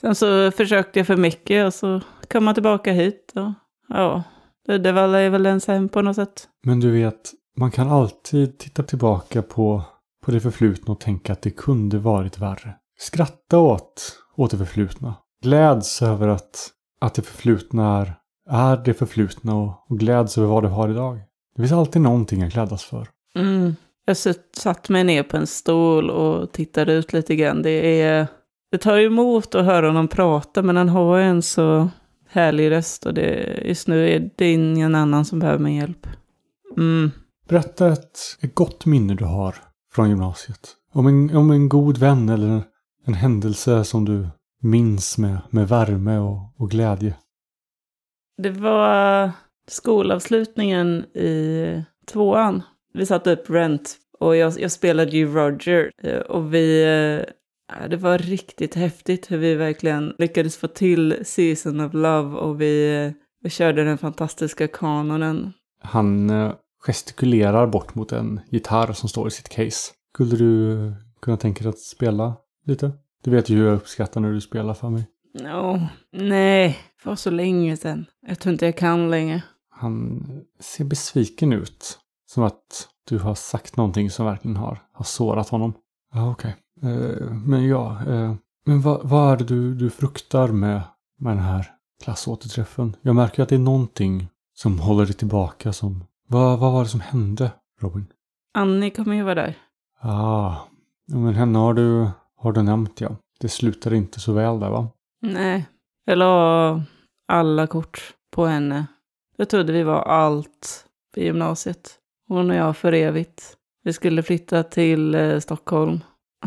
Sen 0.00 0.14
så 0.14 0.50
försökte 0.50 0.98
jag 0.98 1.06
för 1.06 1.16
mycket 1.16 1.66
och 1.66 1.74
så 1.74 2.00
kom 2.28 2.44
man 2.44 2.54
tillbaka 2.54 2.92
hit. 2.92 3.32
Och, 3.34 3.52
ja, 3.88 4.22
det 4.66 4.92
var 4.92 5.30
väl 5.30 5.46
ens 5.46 5.66
hem 5.66 5.88
på 5.88 6.02
något 6.02 6.16
sätt. 6.16 6.48
Men 6.64 6.80
du 6.80 6.90
vet, 6.90 7.32
man 7.56 7.70
kan 7.70 7.88
alltid 7.88 8.58
titta 8.58 8.82
tillbaka 8.82 9.42
på, 9.42 9.82
på 10.24 10.30
det 10.30 10.40
förflutna 10.40 10.92
och 10.92 11.00
tänka 11.00 11.32
att 11.32 11.42
det 11.42 11.50
kunde 11.50 11.98
varit 11.98 12.38
värre. 12.38 12.74
Skratta 12.98 13.58
åt, 13.58 14.18
åt 14.36 14.50
det 14.50 14.58
förflutna. 14.58 15.14
Gläds 15.42 16.02
över 16.02 16.28
att, 16.28 16.68
att 17.00 17.14
det 17.14 17.22
förflutna 17.22 18.00
är, 18.00 18.14
är 18.50 18.76
det 18.76 18.94
förflutna 18.94 19.56
och, 19.56 19.90
och 19.90 19.98
gläds 19.98 20.38
över 20.38 20.48
vad 20.48 20.62
du 20.62 20.68
har 20.68 20.88
idag. 20.88 21.20
Det 21.56 21.62
finns 21.62 21.72
alltid 21.72 22.02
någonting 22.02 22.42
att 22.42 22.52
glädjas 22.52 22.84
för. 22.84 23.08
Mm. 23.34 23.76
Jag 24.04 24.16
satt 24.56 24.88
mig 24.88 25.04
ner 25.04 25.22
på 25.22 25.36
en 25.36 25.46
stol 25.46 26.10
och 26.10 26.52
tittade 26.52 26.92
ut 26.92 27.12
lite 27.12 27.36
grann. 27.36 27.62
Det 27.62 28.00
är... 28.00 28.26
Det 28.70 28.78
tar 28.78 28.98
emot 28.98 29.54
att 29.54 29.64
höra 29.64 29.86
honom 29.86 30.08
prata, 30.08 30.62
men 30.62 30.76
han 30.76 30.88
har 30.88 31.18
en 31.18 31.42
så 31.42 31.88
härlig 32.28 32.70
röst 32.70 33.06
och 33.06 33.14
det, 33.14 33.62
just 33.64 33.88
nu 33.88 34.08
är 34.08 34.30
det 34.36 34.52
ingen 34.52 34.94
annan 34.94 35.24
som 35.24 35.38
behöver 35.38 35.58
min 35.58 35.74
hjälp. 35.74 36.06
Mm. 36.76 37.10
Berätta 37.48 37.92
ett, 37.92 38.18
ett 38.40 38.54
gott 38.54 38.86
minne 38.86 39.14
du 39.14 39.24
har 39.24 39.54
från 39.92 40.08
gymnasiet. 40.08 40.72
Om 40.92 41.06
en, 41.06 41.36
om 41.36 41.50
en 41.50 41.68
god 41.68 41.98
vän 41.98 42.28
eller 42.28 42.46
en, 42.48 42.62
en 43.06 43.14
händelse 43.14 43.84
som 43.84 44.04
du 44.04 44.28
minns 44.62 45.18
med, 45.18 45.38
med 45.50 45.68
värme 45.68 46.18
och, 46.18 46.38
och 46.56 46.70
glädje. 46.70 47.14
Det 48.42 48.50
var 48.50 49.30
skolavslutningen 49.68 51.04
i 51.14 51.82
tvåan. 52.06 52.62
Vi 52.94 53.06
satte 53.06 53.32
upp 53.32 53.50
Rent 53.50 53.96
och 54.20 54.36
jag, 54.36 54.60
jag 54.60 54.72
spelade 54.72 55.10
ju 55.10 55.34
Roger. 55.34 55.90
Eh, 56.02 56.18
Och 56.18 56.54
vi... 56.54 56.84
Det 57.90 57.96
var 57.96 58.18
riktigt 58.18 58.74
häftigt 58.74 59.30
hur 59.30 59.38
vi 59.38 59.54
verkligen 59.54 60.14
lyckades 60.18 60.56
få 60.56 60.68
till 60.68 61.16
Season 61.24 61.80
of 61.80 61.94
Love 61.94 62.36
och 62.36 62.60
vi, 62.60 63.12
vi 63.42 63.50
körde 63.50 63.84
den 63.84 63.98
fantastiska 63.98 64.68
kanonen. 64.68 65.52
Han 65.82 66.30
eh, 66.30 66.52
gestikulerar 66.86 67.66
bort 67.66 67.94
mot 67.94 68.12
en 68.12 68.40
gitarr 68.50 68.92
som 68.92 69.08
står 69.08 69.28
i 69.28 69.30
sitt 69.30 69.48
case. 69.48 69.92
Skulle 70.14 70.36
du 70.36 70.92
kunna 71.22 71.36
tänka 71.36 71.62
dig 71.62 71.68
att 71.68 71.78
spela 71.78 72.36
lite? 72.66 72.92
Du 73.24 73.30
vet 73.30 73.48
ju 73.48 73.56
hur 73.56 73.66
jag 73.66 73.76
uppskattar 73.76 74.20
när 74.20 74.32
du 74.32 74.40
spelar 74.40 74.74
för 74.74 74.90
mig. 74.90 75.06
No, 75.42 75.80
nej, 76.12 76.78
det 77.02 77.08
var 77.08 77.16
så 77.16 77.30
länge 77.30 77.76
sedan. 77.76 78.06
Jag 78.26 78.38
tror 78.38 78.52
inte 78.52 78.64
jag 78.64 78.76
kan 78.76 79.10
längre. 79.10 79.42
Han 79.70 80.26
ser 80.60 80.84
besviken 80.84 81.52
ut. 81.52 81.98
Som 82.26 82.42
att 82.42 82.88
du 83.08 83.18
har 83.18 83.34
sagt 83.34 83.76
någonting 83.76 84.10
som 84.10 84.26
verkligen 84.26 84.56
har, 84.56 84.78
har 84.92 85.04
sårat 85.04 85.48
honom. 85.48 85.74
Ja, 86.14 86.30
okej. 86.30 86.50
Eh, 86.50 86.56
men 87.46 87.68
ja, 87.68 87.98
eh, 88.06 88.34
men 88.66 88.80
vad, 88.80 89.08
vad 89.08 89.32
är 89.32 89.36
det 89.36 89.44
du, 89.44 89.74
du 89.74 89.90
fruktar 89.90 90.48
med, 90.48 90.80
med 91.18 91.36
den 91.36 91.44
här 91.44 91.70
klassåterträffen? 92.02 92.96
Jag 93.02 93.14
märker 93.16 93.42
att 93.42 93.48
det 93.48 93.54
är 93.54 93.58
någonting 93.58 94.28
som 94.54 94.78
håller 94.78 95.06
dig 95.06 95.14
tillbaka. 95.14 95.72
Som, 95.72 96.04
vad, 96.28 96.58
vad 96.58 96.72
var 96.72 96.82
det 96.82 96.88
som 96.88 97.00
hände, 97.00 97.50
Robin? 97.80 98.06
Annie 98.54 98.90
kommer 98.90 99.16
ju 99.16 99.22
vara 99.22 99.34
där. 99.34 99.54
Ah, 100.00 100.54
men 101.06 101.34
henne 101.34 101.58
har 101.58 101.74
du, 101.74 102.08
har 102.36 102.52
du 102.52 102.62
nämnt 102.62 103.00
ja. 103.00 103.16
Det 103.40 103.48
slutade 103.48 103.96
inte 103.96 104.20
så 104.20 104.32
väl 104.32 104.60
där 104.60 104.70
va? 104.70 104.88
Nej, 105.22 105.66
jag 106.04 106.18
la 106.18 106.82
alla 107.28 107.66
kort 107.66 108.14
på 108.30 108.46
henne. 108.46 108.86
Jag 109.36 109.48
trodde 109.48 109.72
vi 109.72 109.82
var 109.82 110.02
allt 110.02 110.86
på 111.14 111.20
gymnasiet. 111.20 111.98
Hon 112.28 112.50
och 112.50 112.56
jag 112.56 112.76
för 112.76 112.92
evigt. 112.92 113.56
Vi 113.82 113.92
skulle 113.92 114.22
flytta 114.22 114.62
till 114.62 115.14
eh, 115.14 115.38
Stockholm. 115.38 116.00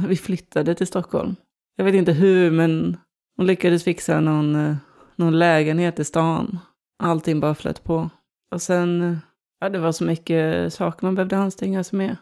Vi 0.07 0.15
flyttade 0.15 0.75
till 0.75 0.87
Stockholm. 0.87 1.35
Jag 1.75 1.85
vet 1.85 1.95
inte 1.95 2.11
hur, 2.11 2.51
men 2.51 2.97
hon 3.37 3.47
lyckades 3.47 3.83
fixa 3.83 4.19
någon, 4.19 4.55
eh, 4.55 4.75
någon 5.15 5.39
lägenhet 5.39 5.99
i 5.99 6.03
stan. 6.03 6.59
Allting 7.03 7.39
bara 7.39 7.55
flöt 7.55 7.83
på. 7.83 8.09
Och 8.51 8.61
sen, 8.61 9.01
eh, 9.01 9.17
ja 9.59 9.69
det 9.69 9.79
var 9.79 9.91
så 9.91 10.03
mycket 10.03 10.73
saker 10.73 11.05
man 11.05 11.15
behövde 11.15 11.37
anstränga 11.37 11.83
sig 11.83 11.97
med. 11.97 12.15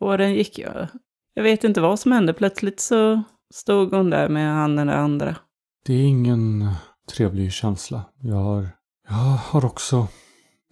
Åren 0.00 0.34
gick 0.34 0.58
jag. 0.58 0.86
Jag 1.34 1.42
vet 1.42 1.64
inte 1.64 1.80
vad 1.80 1.98
som 1.98 2.12
hände. 2.12 2.32
Plötsligt 2.32 2.80
så 2.80 3.22
stod 3.54 3.94
hon 3.94 4.10
där 4.10 4.28
med 4.28 4.54
han 4.54 4.76
den 4.76 4.88
andra. 4.88 5.36
Det 5.84 5.94
är 5.94 6.04
ingen 6.04 6.68
trevlig 7.16 7.52
känsla. 7.52 8.02
Jag 8.20 8.36
har, 8.36 8.68
jag 9.08 9.14
har 9.14 9.64
också 9.64 10.08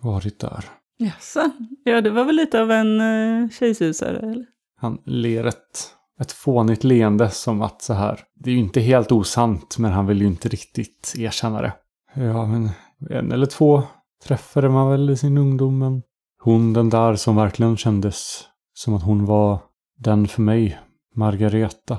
varit 0.02 0.38
där. 0.38 0.64
Jaså? 0.98 1.50
Ja, 1.84 2.00
det 2.00 2.10
var 2.10 2.24
väl 2.24 2.36
lite 2.36 2.60
av 2.62 2.70
en 2.70 3.00
uh, 3.00 3.50
tjejsusare, 3.50 4.18
eller? 4.18 4.46
Han 4.76 4.98
ler 5.04 5.44
ett, 5.44 5.96
ett 6.20 6.32
fånigt 6.32 6.84
leende 6.84 7.30
som 7.30 7.62
att 7.62 7.82
så 7.82 7.94
här. 7.94 8.20
Det 8.34 8.50
är 8.50 8.54
ju 8.54 8.60
inte 8.60 8.80
helt 8.80 9.12
osant 9.12 9.78
men 9.78 9.92
han 9.92 10.06
vill 10.06 10.20
ju 10.20 10.26
inte 10.26 10.48
riktigt 10.48 11.14
erkänna 11.18 11.62
det. 11.62 11.72
Ja 12.14 12.46
men 12.46 12.70
en 13.10 13.32
eller 13.32 13.46
två 13.46 13.82
träffade 14.24 14.68
man 14.68 14.90
väl 14.90 15.10
i 15.10 15.16
sin 15.16 15.38
ungdom 15.38 15.78
men 15.78 16.02
hon 16.42 16.72
den 16.72 16.90
där 16.90 17.14
som 17.14 17.36
verkligen 17.36 17.76
kändes 17.76 18.44
som 18.74 18.94
att 18.94 19.02
hon 19.02 19.26
var 19.26 19.58
den 19.98 20.28
för 20.28 20.42
mig. 20.42 20.78
Margareta. 21.14 21.98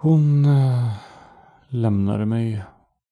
Hon 0.00 0.44
äh, 0.44 0.92
lämnade 1.68 2.26
mig 2.26 2.62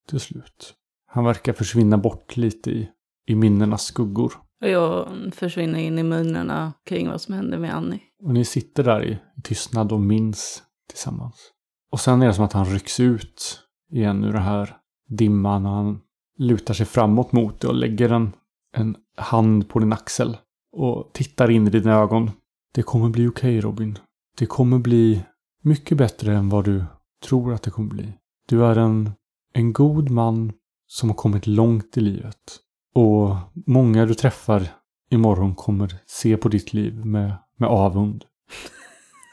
till 0.09 0.21
slut. 0.21 0.75
Han 1.07 1.25
verkar 1.25 1.53
försvinna 1.53 1.99
bort 1.99 2.37
lite 2.37 2.71
i, 2.71 2.89
i 3.27 3.35
minnenas 3.35 3.83
skuggor. 3.83 4.33
Och 4.63 4.69
jag 4.69 5.09
försvinner 5.33 5.79
in 5.79 5.99
i 5.99 6.03
minnena 6.03 6.73
kring 6.85 7.09
vad 7.09 7.21
som 7.21 7.35
hände 7.35 7.59
med 7.59 7.75
Annie. 7.75 8.01
Och 8.25 8.35
ni 8.35 8.45
sitter 8.45 8.85
där 8.85 9.05
i 9.05 9.19
tystnad 9.43 9.93
och 9.93 10.01
minns 10.01 10.63
tillsammans. 10.89 11.51
Och 11.91 12.01
sen 12.01 12.23
är 12.23 12.27
det 12.27 12.35
som 12.35 12.45
att 12.45 12.53
han 12.53 12.65
rycks 12.65 13.01
ut 13.01 13.61
igen 13.91 14.25
ur 14.25 14.33
den 14.33 14.43
här 14.43 14.77
dimman 15.09 15.67
och 15.67 15.73
han 15.73 16.01
lutar 16.39 16.75
sig 16.75 16.87
framåt 16.87 17.33
mot 17.33 17.61
dig 17.61 17.69
och 17.69 17.77
lägger 17.77 18.13
en, 18.13 18.33
en 18.77 18.97
hand 19.17 19.69
på 19.69 19.79
din 19.79 19.93
axel 19.93 20.37
och 20.73 21.11
tittar 21.13 21.51
in 21.51 21.67
i 21.67 21.71
dina 21.71 21.93
ögon. 21.93 22.31
Det 22.75 22.83
kommer 22.83 23.09
bli 23.09 23.29
okej 23.29 23.61
Robin. 23.61 23.99
Det 24.39 24.47
kommer 24.47 24.79
bli 24.79 25.25
mycket 25.63 25.99
bättre 25.99 26.35
än 26.35 26.49
vad 26.49 26.65
du 26.65 26.85
tror 27.25 27.53
att 27.53 27.63
det 27.63 27.71
kommer 27.71 27.91
bli. 27.91 28.13
Du 28.49 28.65
är 28.65 28.77
en, 28.77 29.11
en 29.53 29.73
god 29.73 30.11
man 30.11 30.53
som 30.87 31.09
har 31.09 31.17
kommit 31.17 31.47
långt 31.47 31.97
i 31.97 32.01
livet. 32.01 32.59
Och 32.95 33.37
många 33.67 34.07
du 34.07 34.15
träffar 34.15 34.69
imorgon 35.11 35.55
kommer 35.55 35.99
se 36.07 36.37
på 36.37 36.49
ditt 36.49 36.73
liv 36.73 37.07
med, 37.07 37.33
med 37.57 37.69
avund. 37.69 38.25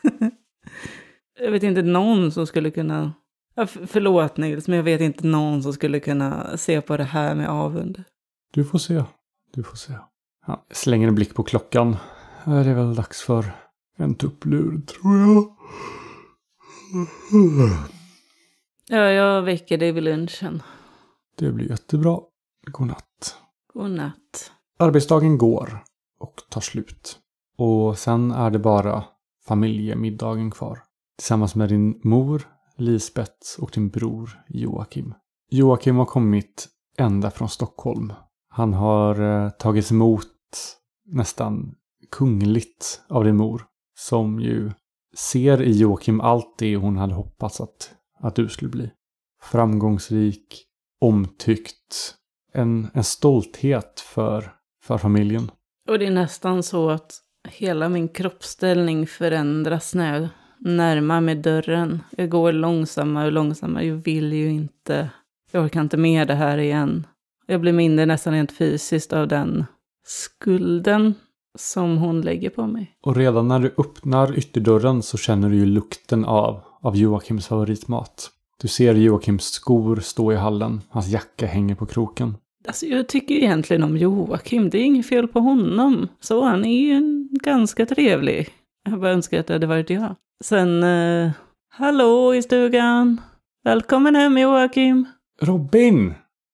Jag 1.40 1.52
vet 1.52 1.64
inte 1.64 1.82
någon 1.82 2.32
som 2.32 2.48
skulle 2.48 2.72
kunna... 2.72 3.14
Förlåt 3.88 4.38
Nils, 4.38 4.68
men 4.68 4.78
jag 4.78 4.84
vet 4.84 5.02
inte 5.02 5.28
någon 5.28 5.64
som 5.64 5.74
skulle 5.74 6.00
kunna 6.00 6.58
se 6.58 6.82
på 6.82 6.98
det 6.98 7.04
här 7.04 7.36
med 7.36 7.50
avund. 7.50 8.04
Du 8.54 8.66
får 8.66 8.80
se. 8.80 9.04
Du 9.54 9.64
får 9.64 9.76
se. 9.76 9.94
Ja, 10.48 10.66
slänger 10.72 11.08
en 11.08 11.16
blick 11.16 11.36
på 11.36 11.44
klockan. 11.44 11.96
Det 12.46 12.52
är 12.52 12.74
väl 12.74 12.96
dags 12.96 13.22
för 13.22 13.52
en 13.98 14.16
tupplur, 14.16 14.82
tror 14.82 15.20
jag. 15.20 15.56
Ja, 18.88 19.12
jag 19.12 19.42
väcker 19.42 19.78
dig 19.78 19.92
vid 19.92 20.04
lunchen. 20.04 20.64
Det 21.38 21.52
blir 21.52 21.70
jättebra. 21.70 22.20
God 22.72 22.88
natt. 22.88 23.38
God 23.74 23.92
natt. 23.92 24.52
Arbetsdagen 24.80 25.38
går 25.38 25.84
och 26.20 26.42
tar 26.50 26.62
slut. 26.62 27.21
Och 27.64 27.98
sen 27.98 28.32
är 28.32 28.52
det 28.52 28.60
bara 28.60 29.04
familjemiddagen 29.48 30.52
kvar. 30.52 30.80
Tillsammans 31.18 31.56
med 31.56 31.70
din 31.70 32.02
mor, 32.04 32.48
Lisbeth 32.78 33.60
och 33.60 33.72
din 33.74 33.90
bror 33.90 34.30
Joakim. 34.48 35.14
Joakim 35.50 35.96
har 35.96 36.06
kommit 36.06 36.68
ända 36.98 37.32
från 37.32 37.50
Stockholm. 37.50 38.14
Han 38.50 38.74
har 38.74 39.22
eh, 39.22 39.50
tagits 39.50 39.92
emot 39.92 40.28
nästan 41.06 41.76
kungligt 42.12 43.02
av 43.10 43.24
din 43.24 43.38
mor. 43.38 43.66
Som 44.00 44.40
ju 44.40 44.72
ser 45.16 45.62
i 45.62 45.78
Joakim 45.78 46.22
allt 46.22 46.56
det 46.58 46.76
hon 46.76 46.98
hade 46.98 47.14
hoppats 47.14 47.62
att, 47.62 47.94
att 48.20 48.36
du 48.36 48.50
skulle 48.50 48.72
bli. 48.72 48.92
Framgångsrik, 49.42 50.66
omtyckt, 51.02 52.16
en, 52.54 52.88
en 52.94 53.04
stolthet 53.04 54.00
för, 54.00 54.54
för 54.84 54.98
familjen. 54.98 55.52
Och 55.90 56.00
det 56.00 56.06
är 56.06 56.12
nästan 56.12 56.64
så 56.64 56.90
att 56.90 57.22
hela 57.50 57.90
min 57.90 58.08
kroppsställning 58.08 59.08
förändras 59.08 59.96
när 59.96 60.20
jag 60.20 60.28
närmar 60.60 61.22
mig 61.22 61.36
dörren. 61.36 62.04
Jag 62.18 62.30
går 62.30 62.54
långsammare 62.54 63.26
och 63.26 63.32
långsammare. 63.32 63.86
Jag 63.86 63.96
vill 63.96 64.34
ju 64.34 64.50
inte. 64.50 65.10
Jag 65.52 65.66
orkar 65.66 65.82
inte 65.82 65.98
med 65.98 66.28
det 66.28 66.36
här 66.36 66.58
igen. 66.58 67.08
Jag 67.46 67.62
blir 67.62 67.74
mindre 67.74 68.06
nästan 68.06 68.34
rent 68.34 68.52
fysiskt 68.52 69.14
av 69.14 69.28
den 69.28 69.66
skulden 70.06 71.14
som 71.58 71.98
hon 71.98 72.22
lägger 72.22 72.50
på 72.50 72.68
mig. 72.68 72.98
Och 73.02 73.16
redan 73.16 73.48
när 73.48 73.60
du 73.60 73.74
öppnar 73.78 74.38
ytterdörren 74.38 75.04
så 75.04 75.18
känner 75.18 75.50
du 75.50 75.56
ju 75.56 75.66
lukten 75.66 76.26
av, 76.26 76.62
av 76.82 76.96
Joakims 76.96 77.48
favoritmat. 77.48 78.30
Du 78.62 78.68
ser 78.68 78.96
Joakims 78.96 79.44
skor 79.44 80.00
stå 80.00 80.34
i 80.34 80.36
hallen. 80.36 80.82
Hans 80.90 81.08
jacka 81.08 81.46
hänger 81.46 81.76
på 81.76 81.86
kroken. 81.86 82.36
Alltså 82.68 82.86
jag 82.86 83.08
tycker 83.08 83.36
egentligen 83.36 83.84
om 83.84 83.98
Joakim. 83.98 84.70
Det 84.70 84.78
är 84.78 84.84
inget 84.84 85.06
fel 85.06 85.28
på 85.28 85.40
honom. 85.40 86.08
Så 86.20 86.44
han 86.44 86.66
är 86.66 86.82
ju 86.82 87.28
ganska 87.32 87.86
trevlig. 87.86 88.50
Jag 88.90 89.00
bara 89.00 89.12
önskar 89.12 89.40
att 89.40 89.48
det 89.48 89.54
hade 89.54 89.68
varit 89.68 89.90
jag. 89.90 90.16
Sen, 90.44 90.84
eh, 90.84 91.32
hallå 91.70 92.36
i 92.36 92.42
stugan. 92.42 93.22
Välkommen 93.64 94.16
hem 94.16 94.38
Joakim. 94.38 95.06
Robin! 95.42 96.08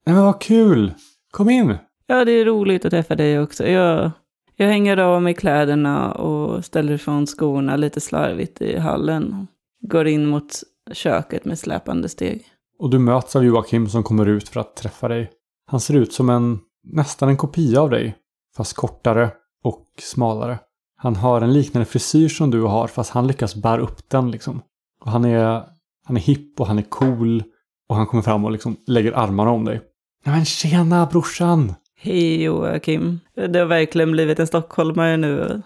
Nej 0.06 0.16
men 0.16 0.24
vad 0.24 0.42
kul! 0.42 0.94
Kom 1.32 1.50
in! 1.50 1.78
Ja, 2.08 2.26
det 2.26 2.32
är 2.32 2.46
roligt 2.46 2.86
att 2.86 2.92
träffa 2.92 3.16
dig 3.16 3.40
också. 3.40 3.68
Jag, 3.68 4.12
jag 4.56 4.68
hänger 4.68 4.98
av 4.98 5.22
mig 5.22 5.34
kläderna 5.34 6.12
och 6.12 6.66
ställer 6.66 6.94
ifrån 6.94 7.28
skorna 7.28 7.76
lite 7.76 8.02
slarvigt 8.02 8.62
i 8.62 8.78
hallen. 8.78 9.48
Går 9.82 10.08
in 10.08 10.26
mot 10.26 10.64
köket 10.92 11.46
med 11.46 11.60
släpande 11.60 12.10
steg. 12.10 12.46
Och 12.80 12.90
du 12.90 13.00
möts 13.00 13.36
av 13.36 13.46
Joakim 13.46 13.90
som 13.90 14.04
kommer 14.04 14.26
ut 14.26 14.50
för 14.50 14.60
att 14.60 14.76
träffa 14.76 15.08
dig. 15.08 15.32
Han 15.68 15.80
ser 15.80 15.94
ut 15.94 16.14
som 16.14 16.30
en, 16.30 16.60
nästan 16.84 17.30
en 17.30 17.38
kopia 17.38 17.82
av 17.82 17.90
dig. 17.90 18.16
Fast 18.56 18.74
kortare 18.74 19.32
och 19.64 19.86
smalare. 20.00 20.60
Han 20.98 21.16
har 21.16 21.42
en 21.42 21.54
liknande 21.54 21.86
frisyr 21.86 22.30
som 22.30 22.52
du 22.52 22.62
har 22.62 22.88
fast 22.88 23.12
han 23.12 23.28
lyckas 23.28 23.56
bära 23.56 23.82
upp 23.82 24.10
den 24.10 24.32
liksom. 24.32 24.62
Och 25.02 25.12
han 25.12 25.26
är, 25.26 25.64
han 26.06 26.18
är 26.18 26.22
hipp 26.22 26.60
och 26.60 26.68
han 26.68 26.78
är 26.78 26.84
cool. 26.84 27.44
Och 27.90 27.96
han 27.96 28.08
kommer 28.08 28.24
fram 28.24 28.46
och 28.46 28.52
liksom 28.52 28.78
lägger 28.88 29.12
armarna 29.12 29.52
om 29.52 29.66
dig. 29.66 29.82
Nej 30.26 30.36
men 30.36 30.46
tjena 30.46 31.06
brorsan! 31.06 31.74
Hej 32.00 32.44
Joakim. 32.44 33.20
Det 33.36 33.60
har 33.60 33.66
verkligen 33.66 34.12
blivit 34.12 34.40
en 34.40 34.48
stockholmare 34.48 35.18
nu. 35.18 35.62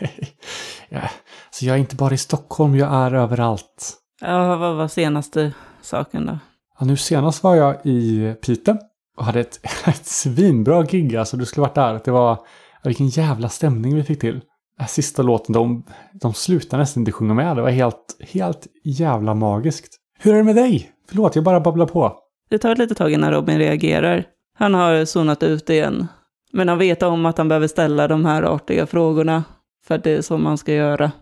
ja, 0.88 1.10
så 1.50 1.66
jag 1.66 1.76
är 1.76 1.80
inte 1.80 1.96
bara 1.96 2.14
i 2.14 2.18
Stockholm, 2.18 2.76
jag 2.76 2.92
är 2.94 3.14
överallt. 3.14 3.94
Ja, 4.20 4.56
vad 4.56 4.76
var 4.76 4.88
senaste 4.88 5.52
saken 5.82 6.26
då? 6.26 6.38
Ja, 6.78 6.86
nu 6.86 6.96
senast 6.96 7.42
var 7.42 7.56
jag 7.56 7.86
i 7.86 8.34
Piteå 8.42 8.76
och 9.16 9.24
hade 9.24 9.40
ett, 9.40 9.60
ett 9.86 10.06
svinbra 10.06 10.82
gig. 10.82 11.16
Alltså 11.16 11.36
du 11.36 11.46
skulle 11.46 11.62
varit 11.62 11.74
där. 11.74 12.00
Det 12.04 12.10
var, 12.10 12.38
vilken 12.84 13.08
jävla 13.08 13.48
stämning 13.48 13.96
vi 13.96 14.02
fick 14.02 14.20
till. 14.20 14.40
Sista 14.88 15.22
låten, 15.22 15.52
de, 15.52 15.84
de 16.12 16.34
slutade 16.34 16.82
nästan 16.82 17.00
inte 17.00 17.12
sjunga 17.12 17.34
med. 17.34 17.56
Det 17.56 17.62
var 17.62 17.70
helt, 17.70 18.16
helt 18.20 18.66
jävla 18.84 19.34
magiskt. 19.34 19.96
Hur 20.18 20.32
är 20.32 20.38
det 20.38 20.44
med 20.44 20.56
dig? 20.56 20.90
Förlåt, 21.08 21.34
jag 21.34 21.44
bara 21.44 21.60
babblar 21.60 21.86
på. 21.86 22.18
Det 22.50 22.58
tar 22.58 22.72
ett 22.72 22.78
litet 22.78 22.98
tag 22.98 23.12
innan 23.12 23.32
Robin 23.32 23.58
reagerar. 23.58 24.24
Han 24.54 24.74
har 24.74 25.04
zonat 25.04 25.42
ut 25.42 25.70
igen. 25.70 26.06
Men 26.52 26.68
han 26.68 26.78
vet 26.78 27.02
om 27.02 27.26
att 27.26 27.38
han 27.38 27.48
behöver 27.48 27.66
ställa 27.66 28.08
de 28.08 28.24
här 28.24 28.42
artiga 28.42 28.86
frågorna. 28.86 29.44
För 29.86 29.98
det 29.98 30.10
är 30.10 30.22
så 30.22 30.38
man 30.38 30.58
ska 30.58 30.72
göra. 30.72 31.12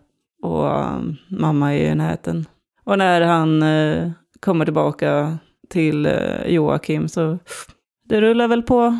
Och 0.42 0.64
um, 0.64 1.16
mamma 1.29 1.74
är 1.74 1.92
i 1.92 1.94
närheten. 1.94 2.46
Och 2.85 2.98
när 2.98 3.20
han 3.20 3.62
uh, 3.62 4.11
kommer 4.40 4.64
tillbaka 4.64 5.38
till 5.68 6.07
uh, 6.07 6.46
Joakim 6.46 7.09
så 7.09 7.38
det 8.09 8.21
rullar 8.21 8.49
väl 8.49 8.62
på. 8.62 8.99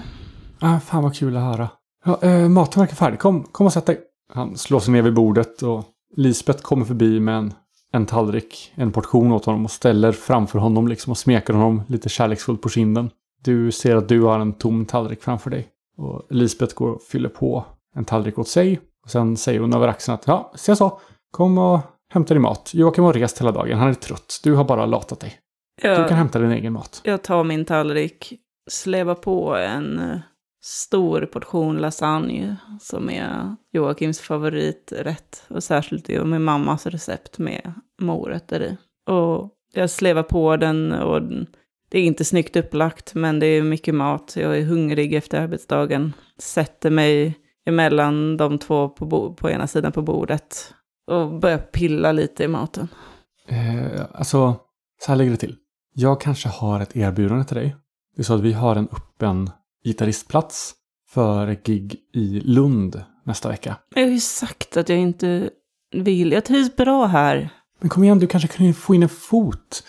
Ah, 0.61 0.81
fan 0.81 1.03
vad 1.03 1.17
kul 1.17 1.37
att 1.37 1.43
höra. 1.43 1.69
Ja, 2.05 2.19
uh, 2.25 2.49
maten 2.49 2.81
verkar 2.81 2.97
färdig. 2.97 3.19
Kom, 3.19 3.43
kom 3.43 3.67
och 3.67 3.73
sätt 3.73 3.87
dig. 3.87 4.01
Han 4.33 4.57
slår 4.57 4.81
sig 4.81 4.93
ner 4.93 5.03
vid 5.03 5.15
bordet 5.15 5.63
och 5.63 5.85
Lisbeth 6.17 6.63
kommer 6.63 6.85
förbi 6.85 7.21
med 7.21 7.35
en, 7.35 7.55
en 7.93 8.07
tallrik, 8.07 8.73
en 8.75 8.93
portion 8.93 9.33
åt 9.33 9.45
honom 9.45 9.65
och 9.65 9.71
ställer 9.71 10.13
framför 10.13 10.59
honom 10.59 10.89
liksom 10.89 11.11
och 11.11 11.19
smeker 11.19 11.55
honom 11.55 11.83
lite 11.89 12.09
kärleksfullt 12.09 12.63
på 12.63 12.69
kinden. 12.69 13.11
Du 13.45 13.73
ser 13.73 13.97
att 13.97 14.09
du 14.09 14.23
har 14.23 14.39
en 14.39 14.53
tom 14.53 14.87
tallrik 14.87 15.23
framför 15.23 15.51
dig. 15.51 15.69
Och 15.97 16.27
Lisbeth 16.31 16.75
går 16.75 16.91
och 16.91 17.03
fyller 17.03 17.29
på 17.29 17.65
en 17.97 18.05
tallrik 18.05 18.39
åt 18.39 18.49
sig. 18.49 18.81
Och 19.05 19.11
sen 19.11 19.37
säger 19.37 19.61
hon 19.61 19.75
över 19.75 19.89
axeln 19.89 20.15
att 20.15 20.27
ja, 20.27 20.53
se 20.55 20.77
så. 20.77 21.01
Kom 21.31 21.59
och 21.59 21.81
hämta 22.13 22.35
din 22.35 22.43
mat. 22.43 22.71
Joakim 22.75 23.05
har 23.05 23.13
rest 23.13 23.41
hela 23.41 23.53
dagen. 23.53 23.79
Han 23.79 23.89
är 23.89 23.95
trött. 23.95 24.41
Du 24.43 24.55
har 24.55 24.65
bara 24.65 24.87
latat 24.87 25.21
dig. 25.21 25.39
Jag, 25.83 26.03
du 26.05 26.09
kan 26.09 26.17
hämta 26.17 26.39
din 26.39 26.51
egen 26.51 26.73
mat. 26.73 27.01
Jag 27.05 27.23
tar 27.23 27.45
min 27.45 27.65
tallrik, 27.65 28.33
släva 28.69 29.15
på 29.15 29.57
en 29.57 29.99
eh, 29.99 30.19
stor 30.63 31.27
portion 31.27 31.77
lasagne 31.77 32.57
som 32.81 33.11
är 33.11 33.57
Joakims 33.73 34.21
favoriträtt. 34.21 35.45
Och 35.49 35.65
särskilt 35.65 36.07
det 36.07 36.25
med 36.25 36.41
mammas 36.41 36.87
recept 36.87 37.39
med 37.39 37.73
morötter 38.01 38.63
i. 38.63 38.77
Och 39.13 39.51
jag 39.73 39.91
slevar 39.91 40.23
på 40.23 40.57
den 40.57 40.93
och 40.93 41.23
det 41.91 41.99
är 41.99 42.03
inte 42.03 42.25
snyggt 42.25 42.57
upplagt, 42.57 43.15
men 43.15 43.39
det 43.39 43.47
är 43.47 43.63
mycket 43.63 43.95
mat. 43.95 44.35
Jag 44.37 44.59
är 44.59 44.63
hungrig 44.63 45.15
efter 45.15 45.41
arbetsdagen. 45.41 46.13
Sätter 46.39 46.91
mig 46.91 47.39
emellan 47.67 48.37
de 48.37 48.59
två 48.59 48.89
på, 48.89 49.35
på 49.35 49.51
ena 49.51 49.67
sidan 49.67 49.93
på 49.93 50.03
bordet 50.03 50.75
och 51.07 51.41
börjar 51.41 51.59
pilla 51.59 52.13
lite 52.13 52.45
i 52.45 52.49
maten. 52.49 52.89
Eh, 53.49 54.01
alltså, 54.13 54.57
så 55.01 55.13
här 55.13 55.17
ligger 55.17 55.31
det 55.31 55.37
till. 55.37 55.57
Jag 55.95 56.21
kanske 56.21 56.49
har 56.49 56.81
ett 56.81 56.97
erbjudande 56.97 57.45
till 57.45 57.57
dig. 57.57 57.77
Det 58.19 58.23
är 58.23 58.25
så 58.25 58.35
att 58.35 58.41
vi 58.41 58.53
har 58.53 58.77
en 58.77 58.89
öppen 58.93 59.51
gitarristplats 59.85 60.75
för 61.11 61.49
ett 61.49 61.67
gig 61.67 61.97
i 62.15 62.41
Lund 62.41 63.03
nästa 63.25 63.49
vecka. 63.49 63.77
Jag 63.95 64.03
har 64.03 64.11
ju 64.11 64.21
sagt 64.21 64.77
att 64.77 64.89
jag 64.89 64.99
inte 64.99 65.51
vill. 65.93 66.33
Jag 66.33 66.45
trivs 66.45 66.77
bra 66.77 67.07
här. 67.07 67.51
Men 67.81 67.89
kom 67.89 68.05
igen, 68.05 68.19
du 68.19 68.27
kanske 68.27 68.49
kan 68.49 68.75
få 68.75 68.95
in 68.95 69.03
en 69.03 69.09
fot. 69.09 69.85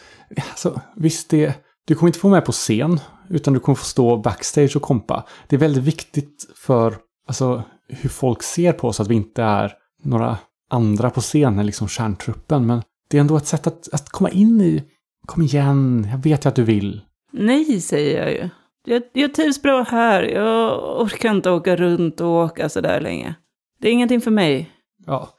Alltså, 0.50 0.82
visst, 0.96 1.30
det, 1.30 1.54
du 1.86 1.96
kommer 1.96 2.08
inte 2.08 2.20
få 2.20 2.30
med 2.30 2.46
på 2.46 2.52
scen, 2.52 3.00
utan 3.30 3.54
du 3.54 3.60
kommer 3.60 3.76
få 3.76 3.86
stå 3.86 4.18
backstage 4.18 4.76
och 4.76 4.82
kompa. 4.82 5.26
Det 5.48 5.56
är 5.56 5.60
väldigt 5.60 5.84
viktigt 5.84 6.50
för 6.56 6.98
alltså, 7.28 7.64
hur 7.88 8.10
folk 8.10 8.44
ser 8.44 8.74
på 8.74 8.88
oss 8.88 9.00
att 9.00 9.08
vi 9.08 9.16
inte 9.16 9.44
är 9.44 9.74
några 10.04 10.38
andra 10.70 11.10
på 11.10 11.22
scenen, 11.22 11.66
liksom 11.66 11.88
kärntruppen. 11.88 12.66
Men 12.66 12.82
det 13.10 13.18
är 13.18 13.22
ändå 13.22 13.38
ett 13.38 13.48
sätt 13.48 13.68
att, 13.68 13.94
att 13.94 14.10
komma 14.10 14.30
in 14.30 14.62
i. 14.62 14.84
Kom 15.26 15.44
igen, 15.44 16.08
jag 16.12 16.18
vet 16.18 16.46
ju 16.46 16.50
att 16.50 16.56
du 16.56 16.64
vill. 16.64 17.02
Nej, 17.32 17.82
säger 17.82 18.22
jag 18.22 18.32
ju. 18.32 18.50
Jag, 18.86 19.04
jag 19.14 19.34
trivs 19.34 19.62
bra 19.62 19.84
här. 19.84 20.24
Jag 20.24 21.02
orkar 21.02 21.32
inte 21.32 21.52
åka 21.52 21.76
runt 21.76 22.22
och 22.22 22.28
åka 22.28 22.70
sådär 22.70 23.02
länge. 23.02 23.36
Det 23.82 23.88
är 23.88 23.92
ingenting 23.92 24.22
för 24.22 24.32
mig. 24.32 24.72
Ja, 25.06 25.30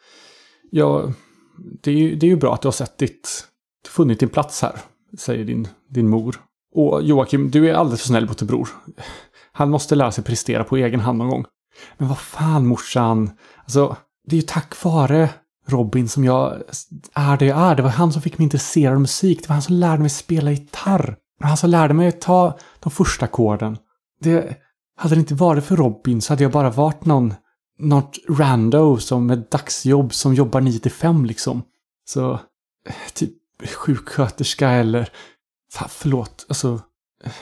ja 0.70 1.12
det, 1.83 1.90
är 1.90 1.94
ju, 1.94 2.16
det 2.16 2.26
är 2.26 2.31
ju 2.31 2.37
bra 2.37 2.55
att 2.55 2.62
du 2.62 2.68
har 2.68 2.72
sett 2.72 2.98
ditt, 2.98 3.44
funnit 3.88 4.20
din 4.20 4.29
plats 4.29 4.62
här, 4.62 4.76
säger 5.18 5.44
din, 5.44 5.68
din 5.88 6.09
mor. 6.09 6.37
Och 6.74 7.03
Joakim, 7.03 7.50
du 7.50 7.70
är 7.70 7.74
alldeles 7.74 8.00
för 8.00 8.09
snäll 8.09 8.26
mot 8.26 8.38
din 8.38 8.48
bror. 8.48 8.68
Han 9.53 9.70
måste 9.70 9.94
lära 9.94 10.12
sig 10.12 10.24
prestera 10.24 10.64
på 10.64 10.76
egen 10.76 11.00
hand 11.00 11.18
någon 11.18 11.29
gång. 11.29 11.44
Men 11.98 12.09
vad 12.09 12.18
fan 12.18 12.66
morsan, 12.66 13.31
alltså 13.62 13.96
det 14.26 14.37
är 14.37 14.40
ju 14.40 14.46
tack 14.46 14.85
vare 14.85 15.29
Robin 15.66 16.09
som 16.09 16.24
jag 16.24 16.62
är 17.14 17.37
det 17.37 17.46
jag 17.46 17.59
är. 17.59 17.74
Det 17.74 17.83
var 17.83 17.90
han 17.90 18.12
som 18.12 18.22
fick 18.22 18.38
mig 18.38 18.44
intresserad 18.44 18.94
av 18.94 19.00
musik. 19.00 19.42
Det 19.42 19.48
var 19.48 19.55
han 19.55 19.62
som 19.62 19.74
lärde 19.74 20.00
mig 20.00 20.11
spela 20.11 20.50
gitarr. 20.50 21.16
Men 21.40 21.48
han 21.48 21.57
som 21.57 21.70
lärde 21.70 21.94
mig 21.94 22.09
att 22.09 22.20
ta 22.20 22.59
de 22.81 22.90
första 22.90 23.24
ackorden. 23.24 23.76
Det, 24.20 24.57
hade 24.96 25.14
det 25.14 25.18
inte 25.18 25.35
varit 25.35 25.64
för 25.64 25.76
Robin 25.76 26.22
så 26.22 26.33
hade 26.33 26.42
jag 26.42 26.53
bara 26.53 26.70
varit 26.70 27.05
någon, 27.05 27.35
något 27.79 28.18
rando 28.29 28.96
som 28.96 29.26
med 29.26 29.46
dagsjobb 29.50 30.14
som 30.14 30.35
jobbar 30.35 30.61
9 30.61 30.79
till 30.79 30.90
5 30.90 31.24
liksom. 31.24 31.62
Så 32.05 32.33
eh, 32.88 32.94
typ 33.14 33.33
sjuksköterska 33.68 34.70
eller... 34.70 35.09
Fan, 35.72 35.88
förlåt, 35.90 36.46
alltså... 36.48 36.81
Eh, 37.24 37.33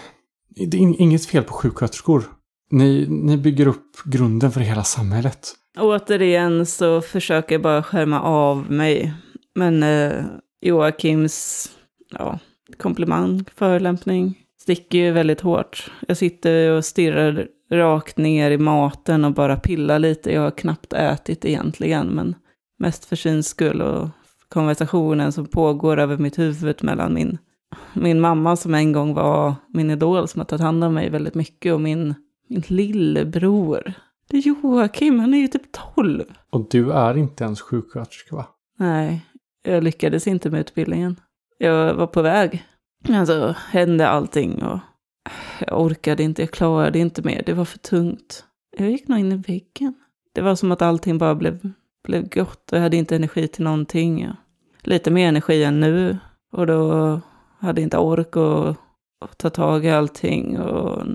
det 0.66 0.76
är 0.76 1.00
inget 1.00 1.26
fel 1.26 1.44
på 1.44 1.52
sjuksköterskor. 1.52 2.24
Ni, 2.70 3.06
ni 3.08 3.36
bygger 3.36 3.66
upp 3.68 3.96
grunden 4.04 4.52
för 4.52 4.60
hela 4.60 4.84
samhället. 4.84 5.54
Återigen 5.78 6.66
så 6.66 7.00
försöker 7.00 7.54
jag 7.54 7.62
bara 7.62 7.82
skärma 7.82 8.20
av 8.20 8.70
mig. 8.70 9.14
Men 9.54 9.82
eh, 9.82 10.24
Joakims 10.60 11.70
ja, 12.10 12.38
komplimang, 12.76 13.44
förolämpning, 13.54 14.38
sticker 14.60 14.98
ju 14.98 15.10
väldigt 15.10 15.40
hårt. 15.40 15.90
Jag 16.08 16.16
sitter 16.16 16.70
och 16.70 16.84
stirrar 16.84 17.48
rakt 17.70 18.16
ner 18.16 18.50
i 18.50 18.58
maten 18.58 19.24
och 19.24 19.32
bara 19.32 19.56
pillar 19.56 19.98
lite. 19.98 20.32
Jag 20.32 20.42
har 20.42 20.50
knappt 20.50 20.92
ätit 20.92 21.44
egentligen, 21.44 22.06
men 22.06 22.34
mest 22.78 23.04
för 23.04 23.16
syns 23.16 23.48
skull 23.48 23.82
och 23.82 24.08
konversationen 24.48 25.32
som 25.32 25.46
pågår 25.46 25.98
över 25.98 26.16
mitt 26.16 26.38
huvud 26.38 26.84
mellan 26.84 27.14
min, 27.14 27.38
min 27.94 28.20
mamma 28.20 28.56
som 28.56 28.74
en 28.74 28.92
gång 28.92 29.14
var 29.14 29.54
min 29.68 29.90
idol 29.90 30.28
som 30.28 30.40
har 30.40 30.46
tagit 30.46 30.62
hand 30.62 30.84
om 30.84 30.94
mig 30.94 31.10
väldigt 31.10 31.34
mycket 31.34 31.74
och 31.74 31.80
min, 31.80 32.14
min 32.48 32.62
lillebror. 32.66 33.92
Det 34.30 34.36
är 34.36 34.42
Joakim, 34.42 35.20
han 35.20 35.34
är 35.34 35.38
ju 35.38 35.48
typ 35.48 35.72
12. 35.94 36.24
Och 36.50 36.66
du 36.70 36.92
är 36.92 37.16
inte 37.16 37.44
ens 37.44 37.60
sjuksköterska, 37.60 38.36
va? 38.36 38.46
Nej, 38.78 39.26
jag 39.62 39.84
lyckades 39.84 40.26
inte 40.26 40.50
med 40.50 40.60
utbildningen. 40.60 41.16
Jag 41.58 41.94
var 41.94 42.06
på 42.06 42.22
väg. 42.22 42.64
Men 43.04 43.20
Alltså, 43.20 43.54
hände 43.70 44.08
allting 44.08 44.62
och 44.62 44.78
jag 45.66 45.80
orkade 45.80 46.22
inte, 46.22 46.42
jag 46.42 46.50
klarade 46.50 46.98
inte 46.98 47.22
mer. 47.22 47.42
Det 47.46 47.52
var 47.52 47.64
för 47.64 47.78
tungt. 47.78 48.44
Jag 48.76 48.90
gick 48.90 49.08
nog 49.08 49.18
in 49.18 49.32
i 49.32 49.36
väggen. 49.36 49.94
Det 50.34 50.40
var 50.40 50.54
som 50.54 50.72
att 50.72 50.82
allting 50.82 51.18
bara 51.18 51.34
blev, 51.34 51.70
blev 52.04 52.28
gott 52.28 52.72
och 52.72 52.78
jag 52.78 52.82
hade 52.82 52.96
inte 52.96 53.16
energi 53.16 53.48
till 53.48 53.64
någonting. 53.64 54.28
Lite 54.82 55.10
mer 55.10 55.28
energi 55.28 55.64
än 55.64 55.80
nu. 55.80 56.18
Och 56.52 56.66
då 56.66 57.20
hade 57.58 57.80
jag 57.80 57.86
inte 57.86 57.98
ork 57.98 58.36
att, 58.36 58.76
att 59.24 59.38
ta 59.38 59.50
tag 59.50 59.84
i 59.84 59.90
allting. 59.90 60.58
Och 60.58 61.06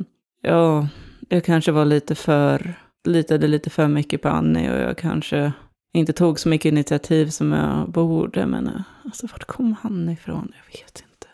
ja, 0.42 0.88
jag 1.30 1.44
kanske 1.44 1.72
var 1.72 1.86
lite 1.86 2.16
för, 2.16 2.74
litade 3.04 3.48
lite 3.48 3.70
för 3.70 3.88
mycket 3.88 4.22
på 4.22 4.30
Annie 4.30 4.72
och 4.72 4.80
jag 4.80 4.98
kanske 4.98 5.54
inte 5.94 6.14
tog 6.14 6.40
så 6.40 6.50
mycket 6.50 6.72
initiativ 6.72 7.30
som 7.30 7.52
jag 7.52 7.90
borde. 7.90 8.46
Men 8.46 8.68
eh, 8.68 8.82
alltså, 9.06 9.28
vart 9.32 9.44
kom 9.44 9.76
han 9.82 10.10
ifrån? 10.10 10.54
Jag 10.56 10.80
vet 10.80 11.04
inte. 11.10 11.28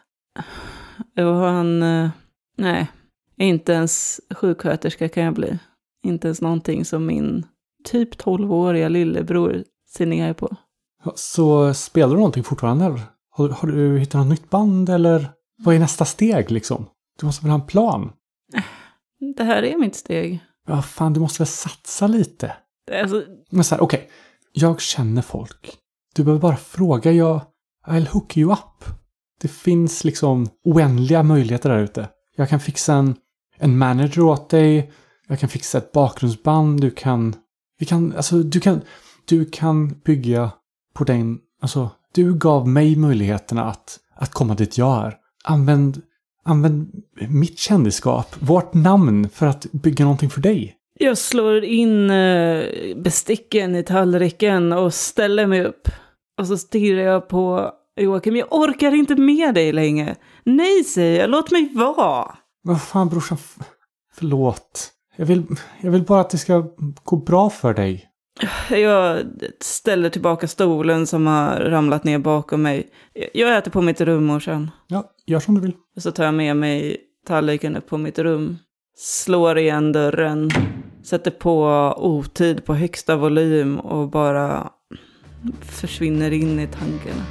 Och 1.29 1.35
han, 1.35 1.83
eh, 1.83 2.09
nej, 2.57 2.87
inte 3.37 3.73
ens 3.73 4.21
sjuksköterska 4.35 5.09
kan 5.09 5.23
jag 5.23 5.33
bli. 5.33 5.59
Inte 6.03 6.27
ens 6.27 6.41
någonting 6.41 6.85
som 6.85 7.05
min 7.05 7.45
typ 7.83 8.15
12-åriga 8.21 8.89
lillebror 8.89 9.63
ser 9.95 10.05
ner 10.05 10.33
på. 10.33 10.55
Så 11.15 11.73
spelar 11.73 12.09
du 12.09 12.15
någonting 12.15 12.43
fortfarande? 12.43 12.85
Eller? 12.85 13.01
Har, 13.29 13.49
har 13.49 13.67
du 13.67 13.99
hittat 13.99 14.21
något 14.21 14.29
nytt 14.29 14.49
band 14.49 14.89
eller 14.89 15.29
vad 15.63 15.75
är 15.75 15.79
nästa 15.79 16.05
steg 16.05 16.51
liksom? 16.51 16.85
Du 17.19 17.25
måste 17.25 17.45
väl 17.45 17.51
ha 17.51 17.59
en 17.59 17.67
plan? 17.67 18.11
Det 19.35 19.43
här 19.43 19.63
är 19.63 19.77
mitt 19.77 19.95
steg. 19.95 20.39
Ja, 20.67 20.81
fan, 20.81 21.13
du 21.13 21.19
måste 21.19 21.41
väl 21.41 21.47
satsa 21.47 22.07
lite? 22.07 22.55
Alltså, 23.01 23.23
Men 23.49 23.63
så 23.63 23.75
här, 23.75 23.81
okej. 23.81 24.09
Jag 24.53 24.81
känner 24.81 25.21
folk. 25.21 25.77
Du 26.15 26.23
behöver 26.23 26.41
bara 26.41 26.57
fråga. 26.57 27.11
Jag, 27.11 27.41
I'll 27.87 28.07
hook 28.07 28.37
you 28.37 28.51
up. 28.51 28.85
Det 29.41 29.47
finns 29.47 30.03
liksom 30.03 30.47
oändliga 30.63 31.23
möjligheter 31.23 31.69
där 31.69 31.79
ute. 31.79 32.09
Jag 32.35 32.49
kan 32.49 32.59
fixa 32.59 32.93
en, 32.93 33.15
en 33.57 33.77
manager 33.77 34.21
åt 34.21 34.49
dig. 34.49 34.91
Jag 35.27 35.39
kan 35.39 35.49
fixa 35.49 35.77
ett 35.77 35.91
bakgrundsband. 35.91 36.81
Du 36.81 36.91
kan... 36.91 37.35
Vi 37.79 37.85
kan, 37.85 38.15
alltså, 38.15 38.43
du 38.43 38.59
kan... 38.59 38.81
Du 39.25 39.45
kan 39.45 39.87
bygga 39.87 40.51
på 40.93 41.03
den... 41.03 41.39
Alltså, 41.61 41.89
du 42.13 42.37
gav 42.37 42.67
mig 42.67 42.95
möjligheterna 42.95 43.65
att, 43.65 43.99
att 44.15 44.31
komma 44.31 44.55
dit 44.55 44.77
jag 44.77 45.05
är. 45.05 45.17
Använd, 45.43 46.01
använd 46.43 47.03
mitt 47.29 47.59
kändisskap, 47.59 48.35
vårt 48.39 48.73
namn 48.73 49.29
för 49.29 49.45
att 49.45 49.65
bygga 49.71 50.05
någonting 50.05 50.29
för 50.29 50.41
dig 50.41 50.75
jag 51.01 51.17
slår 51.17 51.63
in 51.63 52.09
eh, 52.09 52.65
besticken 52.95 53.75
i 53.75 53.83
tallriken 53.83 54.73
och 54.73 54.93
ställer 54.93 55.47
mig 55.47 55.65
upp. 55.65 55.87
Och 56.39 56.47
så 56.47 56.57
stirrar 56.57 57.03
jag 57.03 57.29
på 57.29 57.71
Joakim. 57.99 58.35
Jag 58.35 58.53
orkar 58.53 58.95
inte 58.95 59.15
med 59.15 59.55
dig 59.55 59.71
längre. 59.71 60.15
Nej, 60.43 60.83
säger 60.83 61.19
jag. 61.19 61.29
Låt 61.29 61.51
mig 61.51 61.69
vara. 61.75 62.35
Vad 62.61 62.81
fan 62.81 63.09
brorsan, 63.09 63.37
förlåt. 64.13 64.91
Jag 65.15 65.25
vill, 65.25 65.43
jag 65.81 65.91
vill 65.91 66.03
bara 66.03 66.21
att 66.21 66.29
det 66.29 66.37
ska 66.37 66.63
gå 67.03 67.15
bra 67.15 67.49
för 67.49 67.73
dig. 67.73 68.05
Jag 68.69 69.19
ställer 69.61 70.09
tillbaka 70.09 70.47
stolen 70.47 71.07
som 71.07 71.27
har 71.27 71.55
ramlat 71.55 72.03
ner 72.03 72.19
bakom 72.19 72.61
mig. 72.61 72.89
Jag 73.33 73.57
äter 73.57 73.71
på 73.71 73.81
mitt 73.81 74.01
rum, 74.01 74.25
morsan. 74.25 74.71
Ja, 74.87 75.11
gör 75.25 75.39
som 75.39 75.55
du 75.55 75.61
vill. 75.61 75.73
Och 75.95 76.01
så 76.01 76.11
tar 76.11 76.25
jag 76.25 76.33
med 76.33 76.57
mig 76.57 76.97
tallriken 77.27 77.75
upp 77.75 77.87
på 77.87 77.97
mitt 77.97 78.19
rum. 78.19 78.57
Slår 78.97 79.57
igen 79.57 79.91
dörren. 79.91 80.49
Sätter 81.03 81.31
på 81.31 81.63
otid 81.97 82.65
på 82.65 82.73
högsta 82.73 83.15
volym 83.15 83.79
och 83.79 84.09
bara 84.09 84.69
försvinner 85.61 86.31
in 86.31 86.59
i 86.59 86.67
tankarna. 86.67 87.23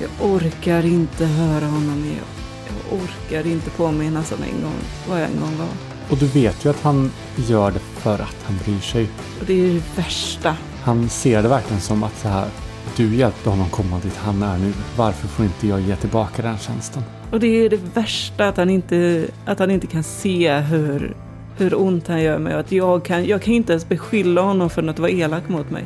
Jag 0.00 0.30
orkar 0.30 0.86
inte 0.86 1.26
höra 1.26 1.66
honom 1.66 2.02
mer. 2.02 2.22
Jag 2.66 2.98
orkar 2.98 3.46
inte 3.50 3.70
påminnas 3.70 4.32
om 4.32 4.42
en 4.42 4.62
gång 4.62 4.80
vad 5.08 5.20
jag 5.20 5.30
en 5.30 5.40
gång 5.40 5.58
var. 5.58 5.68
Och 6.10 6.16
du 6.16 6.26
vet 6.26 6.64
ju 6.64 6.70
att 6.70 6.80
han 6.80 7.10
gör 7.36 7.70
det 7.70 7.78
för 7.78 8.14
att 8.14 8.36
han 8.44 8.58
bryr 8.64 8.80
sig. 8.80 9.08
Och 9.40 9.46
det 9.46 9.52
är 9.52 9.74
det 9.74 9.96
värsta. 9.96 10.56
Han 10.82 11.08
ser 11.08 11.42
det 11.42 11.48
verkligen 11.48 11.80
som 11.80 12.02
att 12.02 12.18
så 12.18 12.28
här, 12.28 12.48
du 12.96 13.14
hjälpte 13.14 13.50
honom 13.50 13.70
komma 13.70 13.98
dit 14.02 14.16
han 14.16 14.42
är 14.42 14.58
nu. 14.58 14.72
Varför 14.96 15.28
får 15.28 15.44
inte 15.44 15.66
jag 15.66 15.80
ge 15.80 15.96
tillbaka 15.96 16.42
den 16.42 16.58
tjänsten? 16.58 17.02
Och 17.30 17.40
det 17.40 17.46
är 17.46 17.70
det 17.70 17.80
värsta 17.94 18.48
att 18.48 18.56
han 18.56 18.70
inte, 18.70 19.26
att 19.44 19.58
han 19.58 19.70
inte 19.70 19.86
kan 19.86 20.02
se 20.02 20.58
hur, 20.58 21.16
hur 21.56 21.80
ont 21.80 22.08
han 22.08 22.22
gör 22.22 22.38
mig. 22.38 22.54
Att 22.54 22.72
jag 22.72 23.04
kan, 23.04 23.24
jag 23.24 23.42
kan 23.42 23.54
inte 23.54 23.72
ens 23.72 23.88
beskylla 23.88 24.40
honom 24.40 24.70
för 24.70 24.88
att 24.88 24.98
vara 24.98 25.10
elak 25.10 25.48
mot 25.48 25.70
mig. 25.70 25.84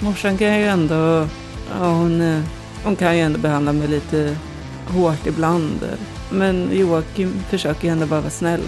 Morsan 0.00 0.38
kan 0.38 0.58
ju 0.58 0.64
ändå, 0.64 1.26
ja 1.70 1.92
hon, 1.92 2.20
eh, 2.20 2.42
hon 2.84 2.96
kan 2.96 3.16
ju 3.16 3.22
ändå 3.22 3.38
behandla 3.38 3.72
mig 3.72 3.88
lite 3.88 4.36
hårt 4.88 5.26
ibland. 5.26 5.88
Men 6.32 6.68
Joakim 6.72 7.32
försöker 7.32 7.84
ju 7.84 7.92
ändå 7.92 8.06
bara 8.06 8.20
vara 8.20 8.30
snäll. 8.30 8.62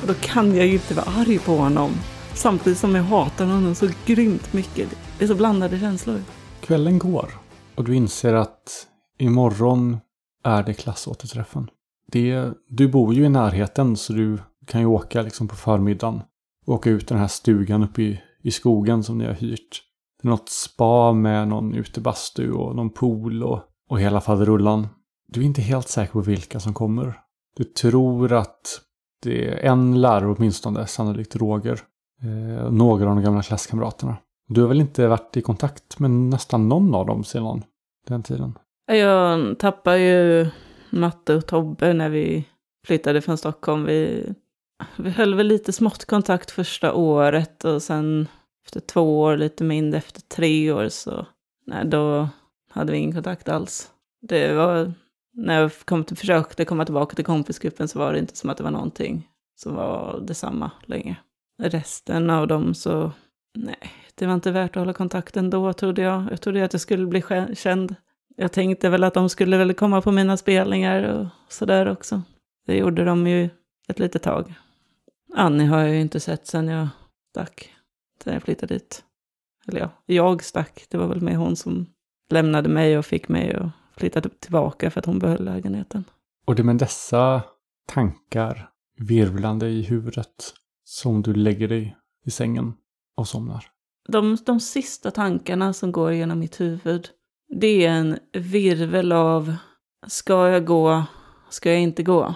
Och 0.00 0.06
då 0.06 0.14
kan 0.14 0.56
jag 0.56 0.66
ju 0.66 0.72
inte 0.72 0.94
vara 0.94 1.06
arg 1.06 1.38
på 1.38 1.56
honom. 1.56 1.90
Samtidigt 2.34 2.78
som 2.78 2.94
jag 2.94 3.02
hatar 3.02 3.46
honom 3.46 3.74
så 3.74 3.88
grymt 4.06 4.52
mycket. 4.52 4.88
Det 5.18 5.24
är 5.24 5.28
så 5.28 5.34
blandade 5.34 5.78
känslor. 5.78 6.22
Kvällen 6.60 6.98
går 6.98 7.42
och 7.74 7.84
du 7.84 7.94
inser 7.94 8.34
att 8.34 8.86
imorgon 9.18 9.96
är 10.44 10.62
det 10.62 10.74
klassåterträffen. 10.74 11.68
Det, 12.06 12.52
du 12.68 12.88
bor 12.88 13.14
ju 13.14 13.24
i 13.24 13.28
närheten 13.28 13.96
så 13.96 14.12
du 14.12 14.38
kan 14.66 14.80
ju 14.80 14.86
åka 14.86 15.22
liksom 15.22 15.48
på 15.48 15.56
förmiddagen. 15.56 16.22
Åka 16.66 16.90
ut 16.90 17.08
den 17.08 17.18
här 17.18 17.28
stugan 17.28 17.82
uppe 17.82 18.02
i, 18.02 18.20
i 18.42 18.50
skogen 18.50 19.04
som 19.04 19.18
ni 19.18 19.26
har 19.26 19.34
hyrt. 19.34 19.82
Något 20.22 20.48
spa 20.48 21.12
med 21.12 21.48
någon 21.48 21.74
utebastu 21.74 22.52
och 22.52 22.76
någon 22.76 22.90
pool 22.90 23.42
och, 23.42 23.60
och 23.88 24.00
hela 24.00 24.20
faderullan. 24.20 24.88
Du 25.28 25.40
är 25.40 25.44
inte 25.44 25.62
helt 25.62 25.88
säker 25.88 26.12
på 26.12 26.20
vilka 26.20 26.60
som 26.60 26.74
kommer. 26.74 27.18
Du 27.56 27.64
tror 27.64 28.32
att 28.32 28.80
det 29.22 29.48
är 29.48 29.70
en 29.72 30.00
lärare 30.00 30.34
åtminstone, 30.38 30.86
sannolikt 30.86 31.36
Roger. 31.36 31.80
Eh, 32.22 32.70
några 32.70 33.08
av 33.08 33.16
de 33.16 33.24
gamla 33.24 33.42
klasskamraterna. 33.42 34.16
Du 34.48 34.60
har 34.60 34.68
väl 34.68 34.80
inte 34.80 35.06
varit 35.06 35.36
i 35.36 35.42
kontakt 35.42 35.98
med 35.98 36.10
nästan 36.10 36.68
någon 36.68 36.94
av 36.94 37.06
dem 37.06 37.24
sedan 37.24 37.62
den 38.08 38.22
tiden? 38.22 38.58
Jag 38.86 39.58
tappade 39.58 39.98
ju 39.98 40.50
Matte 40.90 41.34
och 41.34 41.46
Tobbe 41.46 41.92
när 41.92 42.08
vi 42.08 42.48
flyttade 42.86 43.20
från 43.20 43.38
Stockholm. 43.38 43.84
Vi, 43.84 44.32
vi 44.96 45.10
höll 45.10 45.34
väl 45.34 45.46
lite 45.46 45.72
smått 45.72 46.04
kontakt 46.04 46.50
första 46.50 46.92
året 46.92 47.64
och 47.64 47.82
sen 47.82 48.28
efter 48.64 48.80
två 48.80 49.20
år, 49.20 49.36
lite 49.36 49.64
mindre 49.64 49.98
efter 49.98 50.20
tre 50.20 50.72
år 50.72 50.88
så 50.88 51.26
nej, 51.66 51.84
då 51.84 52.28
hade 52.70 52.92
vi 52.92 52.98
ingen 52.98 53.14
kontakt 53.14 53.48
alls. 53.48 53.90
Det 54.20 54.52
var, 54.52 54.92
när 55.32 55.60
jag 55.60 55.72
kom 55.84 56.04
till, 56.04 56.16
försökte 56.16 56.64
komma 56.64 56.84
tillbaka 56.84 57.16
till 57.16 57.24
kompisgruppen 57.24 57.88
så 57.88 57.98
var 57.98 58.12
det 58.12 58.18
inte 58.18 58.36
som 58.36 58.50
att 58.50 58.56
det 58.56 58.64
var 58.64 58.70
någonting 58.70 59.28
som 59.56 59.74
var 59.74 60.20
detsamma 60.20 60.70
längre. 60.86 61.16
Resten 61.62 62.30
av 62.30 62.48
dem 62.48 62.74
så, 62.74 63.12
nej, 63.54 63.92
det 64.14 64.26
var 64.26 64.34
inte 64.34 64.50
värt 64.50 64.70
att 64.70 64.80
hålla 64.80 64.92
kontakten 64.92 65.50
då 65.50 65.72
trodde 65.72 66.02
jag. 66.02 66.26
Jag 66.30 66.40
trodde 66.40 66.64
att 66.64 66.72
jag 66.72 66.80
skulle 66.80 67.06
bli 67.06 67.22
känd. 67.54 67.94
Jag 68.36 68.52
tänkte 68.52 68.88
väl 68.88 69.04
att 69.04 69.14
de 69.14 69.28
skulle 69.28 69.56
väl 69.56 69.74
komma 69.74 70.00
på 70.02 70.12
mina 70.12 70.36
spelningar 70.36 71.02
och 71.02 71.26
sådär 71.52 71.88
också. 71.88 72.22
Det 72.66 72.76
gjorde 72.76 73.04
de 73.04 73.26
ju 73.26 73.50
ett 73.88 73.98
litet 73.98 74.22
tag. 74.22 74.54
Annie 75.34 75.66
har 75.66 75.78
jag 75.78 75.90
ju 75.90 76.00
inte 76.00 76.20
sett 76.20 76.46
sen 76.46 76.68
jag 76.68 76.88
stack. 77.30 77.74
Sen 78.24 78.32
jag 78.32 78.42
flyttade 78.42 78.74
dit. 78.74 79.04
Eller 79.68 79.80
ja, 79.80 79.90
jag 80.06 80.44
stack. 80.44 80.86
Det 80.88 80.98
var 80.98 81.06
väl 81.06 81.20
med 81.20 81.36
hon 81.36 81.56
som 81.56 81.86
lämnade 82.30 82.68
mig 82.68 82.98
och 82.98 83.06
fick 83.06 83.28
mig 83.28 83.54
att 83.54 83.70
flytta 83.96 84.20
tillbaka 84.20 84.90
för 84.90 85.00
att 85.00 85.06
hon 85.06 85.18
behöll 85.18 85.44
lägenheten. 85.44 86.04
Och 86.44 86.54
det 86.54 86.62
är 86.62 86.64
med 86.64 86.78
dessa 86.78 87.42
tankar 87.86 88.68
virvlande 88.96 89.68
i 89.68 89.82
huvudet 89.82 90.54
som 90.84 91.22
du 91.22 91.34
lägger 91.34 91.68
dig 91.68 91.96
i 92.24 92.30
sängen 92.30 92.74
och 93.16 93.28
somnar. 93.28 93.64
De, 94.08 94.36
de 94.46 94.60
sista 94.60 95.10
tankarna 95.10 95.72
som 95.72 95.92
går 95.92 96.12
genom 96.12 96.38
mitt 96.38 96.60
huvud, 96.60 97.08
det 97.60 97.86
är 97.86 97.90
en 97.90 98.18
virvel 98.32 99.12
av 99.12 99.54
ska 100.06 100.48
jag 100.48 100.64
gå, 100.64 101.04
ska 101.50 101.70
jag 101.70 101.80
inte 101.80 102.02
gå? 102.02 102.34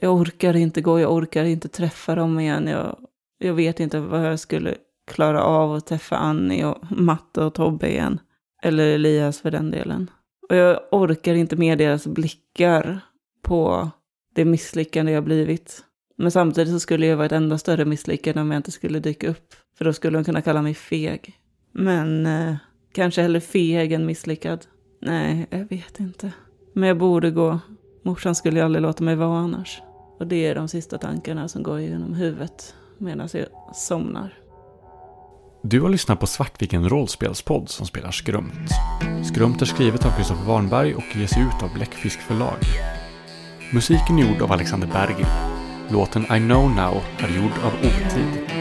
Jag 0.00 0.14
orkar 0.14 0.56
inte 0.56 0.80
gå, 0.80 1.00
jag 1.00 1.12
orkar 1.12 1.44
inte 1.44 1.68
träffa 1.68 2.14
dem 2.14 2.40
igen. 2.40 2.66
Jag, 2.66 2.98
jag 3.38 3.54
vet 3.54 3.80
inte 3.80 4.00
vad 4.00 4.26
jag 4.26 4.40
skulle 4.40 4.76
klara 5.06 5.42
av 5.42 5.74
att 5.74 5.86
träffa 5.86 6.16
Annie 6.16 6.64
och 6.64 6.78
Matte 6.90 7.44
och 7.44 7.54
Tobbe 7.54 7.90
igen. 7.90 8.20
Eller 8.62 8.86
Elias 8.86 9.40
för 9.40 9.50
den 9.50 9.70
delen. 9.70 10.10
Och 10.48 10.56
jag 10.56 10.80
orkar 10.90 11.34
inte 11.34 11.56
med 11.56 11.78
deras 11.78 12.06
blickar 12.06 13.00
på 13.42 13.90
det 14.34 14.44
misslyckande 14.44 15.12
jag 15.12 15.24
blivit. 15.24 15.84
Men 16.16 16.30
samtidigt 16.30 16.72
så 16.72 16.80
skulle 16.80 17.06
jag 17.06 17.16
vara 17.16 17.26
ett 17.26 17.32
ännu 17.32 17.58
större 17.58 17.84
misslyckande 17.84 18.40
om 18.40 18.50
jag 18.50 18.58
inte 18.58 18.70
skulle 18.70 18.98
dyka 18.98 19.28
upp. 19.28 19.54
För 19.78 19.84
då 19.84 19.92
skulle 19.92 20.18
de 20.18 20.24
kunna 20.24 20.42
kalla 20.42 20.62
mig 20.62 20.74
feg. 20.74 21.34
Men 21.72 22.26
eh, 22.26 22.56
kanske 22.92 23.22
hellre 23.22 23.40
feg 23.40 23.92
än 23.92 24.06
misslyckad. 24.06 24.66
Nej, 25.00 25.46
jag 25.50 25.68
vet 25.68 26.00
inte. 26.00 26.32
Men 26.72 26.88
jag 26.88 26.98
borde 26.98 27.30
gå. 27.30 27.58
Morsan 28.02 28.34
skulle 28.34 28.58
ju 28.58 28.64
aldrig 28.64 28.82
låta 28.82 29.04
mig 29.04 29.16
vara 29.16 29.38
annars. 29.38 29.82
Och 30.18 30.26
det 30.26 30.46
är 30.46 30.54
de 30.54 30.68
sista 30.68 30.98
tankarna 30.98 31.48
som 31.48 31.62
går 31.62 31.80
genom 31.80 32.14
huvudet 32.14 32.74
medan 32.98 33.28
jag 33.32 33.46
somnar. 33.74 34.45
Du 35.68 35.80
har 35.80 35.88
lyssnat 35.88 36.20
på 36.20 36.26
Svartviken 36.26 36.88
rollspelspodd 36.88 37.68
som 37.68 37.86
spelar 37.86 38.10
Skrumt. 38.10 38.70
Skrumt 39.24 39.62
är 39.62 39.66
skrivet 39.66 40.06
av 40.06 40.10
Kristoffer 40.10 40.44
Warnberg 40.44 40.94
och 40.94 41.16
ges 41.16 41.32
ut 41.32 41.62
av 41.62 41.74
Bläckfisk 41.74 42.20
förlag. 42.20 42.56
Musiken 43.72 44.18
är 44.18 44.22
gjord 44.22 44.42
av 44.42 44.52
Alexander 44.52 44.88
Bergil. 44.88 45.26
Låten 45.90 46.22
I 46.22 46.38
know 46.38 46.70
now 46.70 47.02
är 47.18 47.36
gjord 47.36 47.52
av 47.64 47.72
Otid. 47.78 48.55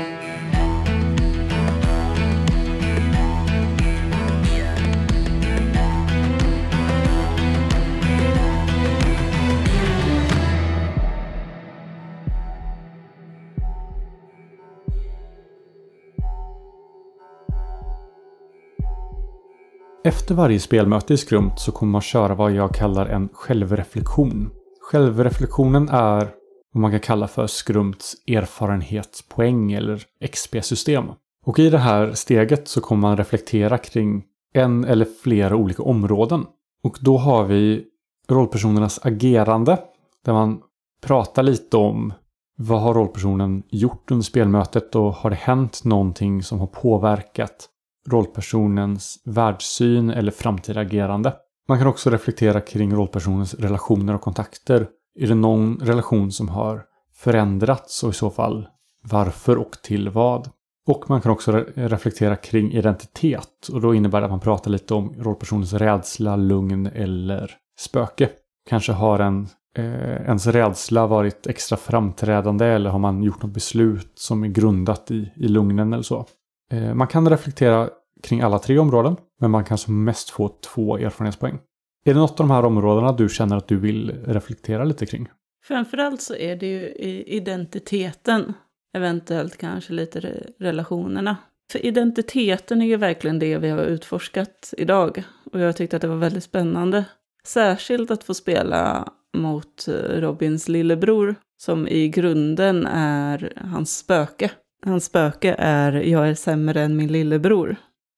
Efter 20.05 20.35
varje 20.35 20.59
spelmöte 20.59 21.13
i 21.13 21.17
Skrumt 21.17 21.59
så 21.59 21.71
kommer 21.71 21.91
man 21.91 22.01
köra 22.01 22.35
vad 22.35 22.51
jag 22.51 22.73
kallar 22.73 23.05
en 23.05 23.29
självreflektion. 23.33 24.49
Självreflektionen 24.81 25.89
är 25.89 26.29
vad 26.73 26.81
man 26.81 26.91
kan 26.91 26.99
kalla 26.99 27.27
för 27.27 27.47
Skrumts 27.47 28.15
erfarenhetspoäng 28.27 29.71
eller 29.71 30.03
XP-system. 30.31 31.05
Och 31.45 31.59
i 31.59 31.69
det 31.69 31.77
här 31.77 32.13
steget 32.13 32.67
så 32.67 32.81
kommer 32.81 33.01
man 33.01 33.17
reflektera 33.17 33.77
kring 33.77 34.23
en 34.53 34.85
eller 34.85 35.07
flera 35.23 35.55
olika 35.55 35.83
områden. 35.83 36.45
Och 36.83 36.97
då 37.01 37.17
har 37.17 37.43
vi 37.43 37.83
rollpersonernas 38.29 38.99
agerande 39.05 39.77
där 40.25 40.33
man 40.33 40.61
pratar 41.01 41.43
lite 41.43 41.77
om 41.77 42.13
vad 42.57 42.81
har 42.81 42.93
rollpersonen 42.93 43.63
gjort 43.69 44.11
under 44.11 44.23
spelmötet 44.23 44.95
och 44.95 45.13
har 45.13 45.29
det 45.29 45.35
hänt 45.35 45.83
någonting 45.83 46.43
som 46.43 46.59
har 46.59 46.67
påverkat 46.67 47.69
rollpersonens 48.09 49.21
världssyn 49.25 50.09
eller 50.09 50.31
framtida 50.31 50.79
agerande. 50.79 51.33
Man 51.67 51.77
kan 51.77 51.87
också 51.87 52.09
reflektera 52.09 52.61
kring 52.61 52.93
rollpersonens 52.95 53.53
relationer 53.53 54.15
och 54.15 54.21
kontakter. 54.21 54.87
Är 55.19 55.27
det 55.27 55.35
någon 55.35 55.79
relation 55.81 56.31
som 56.31 56.49
har 56.49 56.83
förändrats 57.13 58.03
och 58.03 58.09
i 58.09 58.13
så 58.13 58.29
fall 58.29 58.67
varför 59.03 59.57
och 59.57 59.71
till 59.83 60.09
vad? 60.09 60.49
Och 60.87 61.09
man 61.09 61.21
kan 61.21 61.31
också 61.31 61.51
re 61.51 61.87
reflektera 61.87 62.35
kring 62.35 62.71
identitet 62.71 63.67
och 63.73 63.81
då 63.81 63.95
innebär 63.95 64.19
det 64.19 64.25
att 64.25 64.31
man 64.31 64.39
pratar 64.39 64.71
lite 64.71 64.93
om 64.93 65.13
rollpersonens 65.17 65.73
rädsla, 65.73 66.35
lugn 66.35 66.87
eller 66.87 67.51
spöke. 67.79 68.29
Kanske 68.69 68.91
har 68.91 69.19
en, 69.19 69.47
eh, 69.77 70.21
ens 70.21 70.47
rädsla 70.47 71.07
varit 71.07 71.47
extra 71.47 71.77
framträdande 71.77 72.65
eller 72.65 72.89
har 72.89 72.99
man 72.99 73.23
gjort 73.23 73.43
något 73.43 73.53
beslut 73.53 74.11
som 74.15 74.43
är 74.43 74.47
grundat 74.47 75.11
i, 75.11 75.31
i 75.35 75.47
lugnen 75.47 75.93
eller 75.93 76.03
så. 76.03 76.25
Eh, 76.71 76.93
man 76.93 77.07
kan 77.07 77.29
reflektera 77.29 77.89
kring 78.23 78.41
alla 78.41 78.59
tre 78.59 78.79
områden, 78.79 79.15
men 79.39 79.51
man 79.51 79.65
kan 79.65 79.77
som 79.77 80.03
mest 80.03 80.29
få 80.29 80.49
två 80.49 80.97
erfarenhetspoäng. 80.97 81.59
Är 82.05 82.13
det 82.13 82.19
något 82.19 82.39
av 82.39 82.47
de 82.47 82.51
här 82.51 82.65
områdena 82.65 83.11
du 83.11 83.29
känner 83.29 83.57
att 83.57 83.67
du 83.67 83.77
vill 83.77 84.23
reflektera 84.25 84.83
lite 84.83 85.05
kring? 85.05 85.29
Framförallt 85.63 86.21
så 86.21 86.35
är 86.35 86.55
det 86.55 86.67
ju 86.67 86.93
identiteten, 87.23 88.53
eventuellt 88.93 89.57
kanske 89.57 89.93
lite 89.93 90.43
relationerna. 90.59 91.37
För 91.71 91.85
identiteten 91.85 92.81
är 92.81 92.85
ju 92.85 92.97
verkligen 92.97 93.39
det 93.39 93.57
vi 93.57 93.69
har 93.69 93.83
utforskat 93.83 94.73
idag. 94.77 95.23
Och 95.51 95.59
jag 95.59 95.75
tyckte 95.75 95.95
att 95.95 96.01
det 96.01 96.07
var 96.07 96.15
väldigt 96.15 96.43
spännande. 96.43 97.05
Särskilt 97.43 98.11
att 98.11 98.23
få 98.23 98.33
spela 98.33 99.13
mot 99.37 99.87
eh, 99.87 99.93
Robins 99.93 100.67
lillebror, 100.67 101.35
som 101.57 101.87
i 101.87 102.09
grunden 102.09 102.85
är 102.85 103.53
hans 103.55 103.97
spöke. 103.97 104.51
Hans 104.85 105.05
spöke 105.05 105.55
är 105.57 105.91
jag 105.91 106.29
är 106.29 106.35
sämre 106.35 106.81
än 106.81 106.97
min 106.97 107.11
lillebror. 107.11 107.75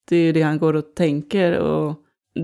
Det 0.10 0.16
är 0.16 0.24
ju 0.24 0.32
det 0.32 0.42
han 0.42 0.58
går 0.58 0.74
och 0.74 0.96
tänker 0.96 1.60
och 1.60 1.96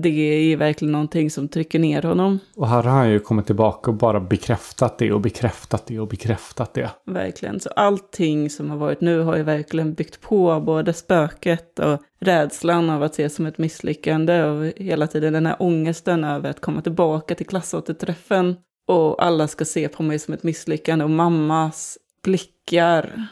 det 0.02 0.52
är 0.52 0.56
verkligen 0.56 0.92
någonting 0.92 1.30
som 1.30 1.48
trycker 1.48 1.78
ner 1.78 2.02
honom. 2.02 2.38
Och 2.56 2.68
här 2.68 2.82
har 2.82 2.90
han 2.90 3.10
ju 3.10 3.20
kommit 3.20 3.46
tillbaka 3.46 3.90
och 3.90 3.96
bara 3.96 4.20
bekräftat 4.20 4.98
det 4.98 5.12
och 5.12 5.20
bekräftat 5.20 5.86
det 5.86 6.00
och 6.00 6.08
bekräftat 6.08 6.74
det. 6.74 6.90
Verkligen, 7.06 7.60
så 7.60 7.68
allting 7.68 8.50
som 8.50 8.70
har 8.70 8.76
varit 8.76 9.00
nu 9.00 9.20
har 9.20 9.36
ju 9.36 9.42
verkligen 9.42 9.94
byggt 9.94 10.20
på 10.20 10.60
både 10.60 10.92
spöket 10.92 11.78
och 11.78 12.00
rädslan 12.20 12.90
av 12.90 13.02
att 13.02 13.12
ses 13.12 13.34
som 13.34 13.46
ett 13.46 13.58
misslyckande 13.58 14.42
och 14.42 14.72
hela 14.76 15.06
tiden 15.06 15.32
den 15.32 15.46
här 15.46 15.56
ångesten 15.58 16.24
över 16.24 16.50
att 16.50 16.60
komma 16.60 16.82
tillbaka 16.82 17.34
till 17.34 17.46
klassåterträffen 17.46 18.56
och 18.88 19.24
alla 19.24 19.48
ska 19.48 19.64
se 19.64 19.88
på 19.88 20.02
mig 20.02 20.18
som 20.18 20.34
ett 20.34 20.42
misslyckande 20.42 21.04
och 21.04 21.10
mammas 21.10 21.98
blickar 22.22 23.28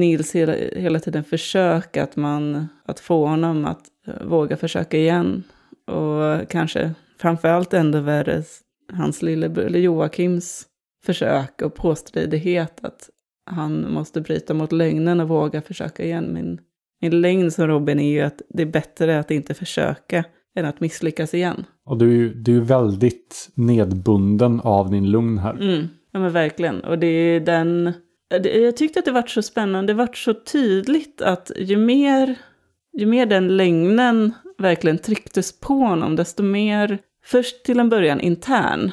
Nils 0.00 0.34
hela, 0.34 0.52
hela 0.76 0.98
tiden 0.98 1.24
försök 1.24 1.96
att, 1.96 2.16
man, 2.16 2.68
att 2.84 3.00
få 3.00 3.26
honom 3.26 3.64
att 3.64 3.82
uh, 4.08 4.26
våga 4.26 4.56
försöka 4.56 4.98
igen. 4.98 5.42
Och 5.86 6.48
kanske 6.50 6.94
framförallt 7.18 7.74
ändå 7.74 8.00
värre 8.00 8.42
hans 8.92 9.22
lillebror, 9.22 9.64
eller 9.64 9.78
Joakims 9.78 10.66
försök 11.06 11.62
och 11.62 11.74
påstridighet 11.74 12.84
att 12.84 13.10
han 13.50 13.92
måste 13.92 14.20
bryta 14.20 14.54
mot 14.54 14.72
lögnen 14.72 15.20
och 15.20 15.28
våga 15.28 15.62
försöka 15.62 16.04
igen. 16.04 16.34
Min, 16.34 16.60
min 17.00 17.20
lögn 17.20 17.50
som 17.50 17.66
Robin 17.66 18.00
är 18.00 18.12
ju 18.12 18.20
att 18.20 18.42
det 18.48 18.62
är 18.62 18.66
bättre 18.66 19.18
att 19.18 19.30
inte 19.30 19.54
försöka 19.54 20.24
än 20.56 20.64
att 20.64 20.80
misslyckas 20.80 21.34
igen. 21.34 21.64
Och 21.84 21.98
du, 21.98 22.34
du 22.34 22.56
är 22.56 22.60
väldigt 22.60 23.50
nedbunden 23.54 24.60
av 24.60 24.90
din 24.90 25.10
lugn 25.10 25.38
här. 25.38 25.54
Mm, 25.54 25.88
ja 26.12 26.20
men 26.20 26.32
verkligen. 26.32 26.84
Och 26.84 26.98
det 26.98 27.06
är 27.06 27.40
den 27.40 27.92
jag 28.28 28.76
tyckte 28.76 28.98
att 28.98 29.04
det 29.04 29.12
var 29.12 29.26
så 29.26 29.42
spännande, 29.42 29.92
det 29.92 29.96
var 29.96 30.10
så 30.14 30.34
tydligt 30.34 31.22
att 31.22 31.50
ju 31.56 31.76
mer, 31.76 32.34
ju 32.98 33.06
mer 33.06 33.26
den 33.26 33.56
lögnen 33.56 34.34
verkligen 34.58 34.98
trycktes 34.98 35.60
på 35.60 35.74
honom, 35.74 36.16
desto 36.16 36.42
mer, 36.42 36.98
först 37.24 37.64
till 37.64 37.80
en 37.80 37.88
början 37.88 38.20
intern, 38.20 38.92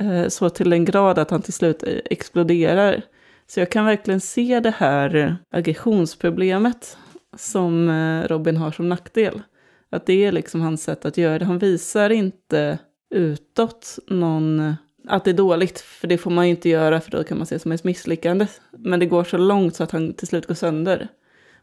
eh, 0.00 0.28
så 0.28 0.50
till 0.50 0.72
en 0.72 0.84
grad 0.84 1.18
att 1.18 1.30
han 1.30 1.42
till 1.42 1.52
slut 1.52 1.82
eh, 1.82 1.98
exploderar. 2.04 3.02
Så 3.46 3.60
jag 3.60 3.70
kan 3.70 3.84
verkligen 3.84 4.20
se 4.20 4.60
det 4.60 4.74
här 4.76 5.36
aggressionsproblemet 5.50 6.98
som 7.36 7.88
eh, 7.88 8.28
Robin 8.28 8.56
har 8.56 8.70
som 8.70 8.88
nackdel. 8.88 9.42
Att 9.90 10.06
det 10.06 10.24
är 10.24 10.32
liksom 10.32 10.60
hans 10.60 10.82
sätt 10.82 11.04
att 11.04 11.16
göra 11.16 11.38
det. 11.38 11.44
Han 11.44 11.58
visar 11.58 12.10
inte 12.10 12.78
utåt 13.14 13.98
någon 14.06 14.74
att 15.08 15.24
det 15.24 15.30
är 15.30 15.34
dåligt, 15.34 15.80
för 15.80 16.08
det 16.08 16.18
får 16.18 16.30
man 16.30 16.44
ju 16.46 16.50
inte 16.50 16.68
göra 16.68 17.00
för 17.00 17.10
då 17.10 17.24
kan 17.24 17.38
man 17.38 17.46
se 17.46 17.58
som 17.58 17.72
ett 17.72 17.84
misslyckande. 17.84 18.46
Men 18.70 19.00
det 19.00 19.06
går 19.06 19.24
så 19.24 19.36
långt 19.36 19.74
så 19.74 19.84
att 19.84 19.90
han 19.90 20.14
till 20.14 20.28
slut 20.28 20.46
går 20.46 20.54
sönder. 20.54 21.08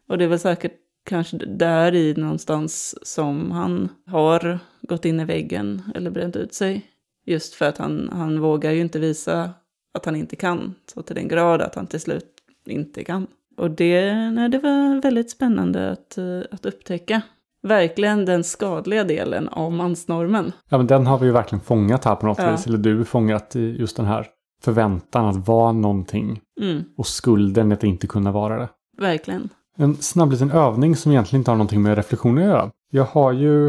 Och 0.07 0.17
det 0.17 0.23
är 0.23 0.27
väl 0.27 0.39
säkert 0.39 0.73
kanske 1.05 1.37
där 1.37 1.95
i 1.95 2.13
någonstans 2.13 2.95
som 3.07 3.51
han 3.51 3.89
har 4.05 4.59
gått 4.81 5.05
in 5.05 5.19
i 5.19 5.25
väggen 5.25 5.81
eller 5.95 6.11
bränt 6.11 6.35
ut 6.35 6.53
sig. 6.53 6.85
Just 7.25 7.53
för 7.53 7.65
att 7.65 7.77
han, 7.77 8.09
han 8.11 8.39
vågar 8.39 8.71
ju 8.71 8.81
inte 8.81 8.99
visa 8.99 9.49
att 9.93 10.05
han 10.05 10.15
inte 10.15 10.35
kan, 10.35 10.75
så 10.93 11.01
till 11.01 11.15
den 11.15 11.27
grad 11.27 11.61
att 11.61 11.75
han 11.75 11.87
till 11.87 11.99
slut 11.99 12.33
inte 12.65 13.03
kan. 13.03 13.27
Och 13.57 13.71
det, 13.71 14.13
nej, 14.29 14.49
det 14.49 14.59
var 14.59 15.01
väldigt 15.01 15.31
spännande 15.31 15.91
att, 15.91 16.17
att 16.51 16.65
upptäcka 16.65 17.21
verkligen 17.66 18.26
den 18.26 18.43
skadliga 18.43 19.03
delen 19.03 19.47
av 19.49 19.72
mansnormen. 19.72 20.51
Ja, 20.70 20.78
men 20.78 20.88
den 20.88 21.07
har 21.07 21.18
vi 21.18 21.26
ju 21.26 21.32
verkligen 21.32 21.61
fångat 21.63 22.05
här 22.05 22.16
på 22.16 22.26
något 22.26 22.38
ja. 22.38 22.51
vis. 22.51 22.68
Eller 22.68 22.78
du 22.78 23.05
fångat 23.05 23.55
i 23.55 23.76
just 23.80 23.97
den 23.97 24.05
här 24.05 24.28
förväntan 24.63 25.26
att 25.26 25.47
vara 25.47 25.72
någonting 25.72 26.41
Mm, 26.61 26.84
och 26.97 27.07
skulden 27.07 27.72
att 27.72 27.84
inte 27.84 28.07
kunna 28.07 28.32
vara 28.32 28.59
det. 28.59 28.70
verkligen. 28.97 29.49
En 29.78 29.95
snabb 29.95 30.32
liten 30.32 30.51
övning 30.51 30.95
som 30.95 31.11
egentligen 31.11 31.41
inte 31.41 31.51
har 31.51 31.55
någonting 31.55 31.82
med 31.82 31.95
reflektioner 31.95 32.41
att 32.41 32.47
göra. 32.47 32.72
Jag 32.91 33.03
har 33.03 33.32
ju 33.32 33.68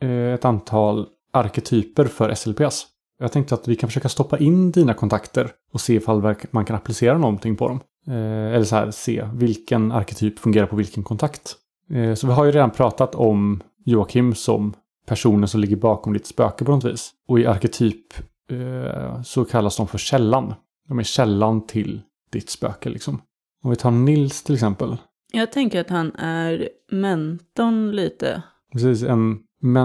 eh, 0.00 0.34
ett 0.34 0.44
antal 0.44 1.06
arketyper 1.32 2.04
för 2.04 2.34
SLPS. 2.34 2.86
Jag 3.18 3.32
tänkte 3.32 3.54
att 3.54 3.68
vi 3.68 3.76
kan 3.76 3.88
försöka 3.88 4.08
stoppa 4.08 4.38
in 4.38 4.70
dina 4.70 4.94
kontakter 4.94 5.50
och 5.72 5.80
se 5.80 5.94
ifall 5.94 6.34
man 6.50 6.64
kan 6.64 6.76
applicera 6.76 7.18
någonting 7.18 7.56
på 7.56 7.68
dem. 7.68 7.80
Eh, 8.06 8.54
eller 8.54 8.64
så 8.64 8.76
här, 8.76 8.90
se 8.90 9.28
vilken 9.34 9.92
arketyp 9.92 10.38
fungerar 10.38 10.66
på 10.66 10.76
vilken 10.76 11.02
kontakt. 11.02 11.56
Eh, 11.90 12.14
så 12.14 12.26
vi 12.26 12.32
har 12.32 12.44
ju 12.44 12.50
redan 12.50 12.70
pratat 12.70 13.14
om 13.14 13.62
Joakim 13.84 14.34
som 14.34 14.74
personen 15.06 15.48
som 15.48 15.60
ligger 15.60 15.76
bakom 15.76 16.12
ditt 16.12 16.26
spöke 16.26 16.64
på 16.64 16.70
något 16.70 16.84
vis. 16.84 17.10
Och 17.28 17.40
i 17.40 17.46
arketyp 17.46 18.04
eh, 18.50 19.22
så 19.22 19.44
kallas 19.44 19.76
de 19.76 19.88
för 19.88 19.98
källan. 19.98 20.54
De 20.88 20.98
är 20.98 21.02
källan 21.02 21.66
till 21.66 22.00
ditt 22.32 22.50
spöke 22.50 22.88
liksom. 22.88 23.22
Om 23.62 23.70
vi 23.70 23.76
tar 23.76 23.90
Nils 23.90 24.42
till 24.42 24.54
exempel. 24.54 24.96
Jag 25.32 25.52
tänker 25.52 25.80
att 25.80 25.90
han 25.90 26.14
är 26.14 26.68
mentorn 26.90 27.90
lite. 27.90 28.42
Precis, 28.72 29.02
en, 29.02 29.38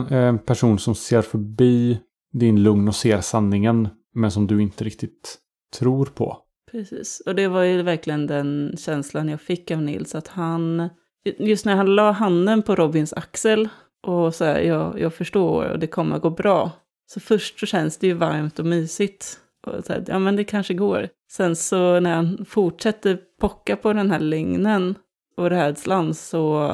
en 0.10 0.40
person 0.40 0.80
som 0.80 0.96
ser 0.96 1.22
förbi 1.22 2.00
din 2.34 2.64
lugn 2.64 2.88
och 2.88 2.96
ser 2.96 3.22
sanningen. 3.22 3.88
Men 4.16 4.32
som 4.32 4.48
du 4.48 4.62
inte 4.62 4.84
riktigt 4.84 5.38
tror 5.80 6.06
på. 6.06 6.38
Precis, 6.72 7.22
och 7.26 7.36
det 7.36 7.48
var 7.48 7.64
ju 7.64 7.82
verkligen 7.82 8.28
den 8.28 8.76
känslan 8.78 9.30
jag 9.30 9.42
fick 9.42 9.72
av 9.72 9.82
Nils, 9.82 10.16
att 10.16 10.28
han, 10.28 10.90
just 11.24 11.66
när 11.66 11.76
han 11.76 11.96
la 11.96 12.12
handen 12.12 12.62
på 12.62 12.76
Robins 12.76 13.14
axel 13.14 13.70
och 14.08 14.36
så 14.36 14.46
här, 14.46 14.60
jag, 14.60 15.00
jag 15.00 15.14
förstår 15.14 15.66
och 15.66 15.80
det 15.80 15.88
kommer 15.88 16.20
gå 16.20 16.30
bra. 16.30 16.72
Så 17.14 17.20
först 17.20 17.60
så 17.60 17.66
känns 17.66 17.98
det 17.98 18.08
ju 18.08 18.14
varmt 18.14 18.60
och 18.60 18.66
mysigt. 18.66 19.40
Och 19.68 19.86
så 19.86 19.94
här, 19.94 20.04
ja 20.08 20.20
men 20.20 20.36
det 20.36 20.44
kanske 20.44 20.74
går. 20.74 21.10
Sen 21.32 21.56
så 21.56 22.00
när 22.00 22.16
han 22.16 22.46
fortsätter 22.46 23.20
pocka 23.42 23.76
på 23.76 23.94
den 23.94 24.12
här 24.12 24.20
lögnen 24.20 24.96
och 25.38 25.50
rädslan 25.50 26.14
så 26.14 26.72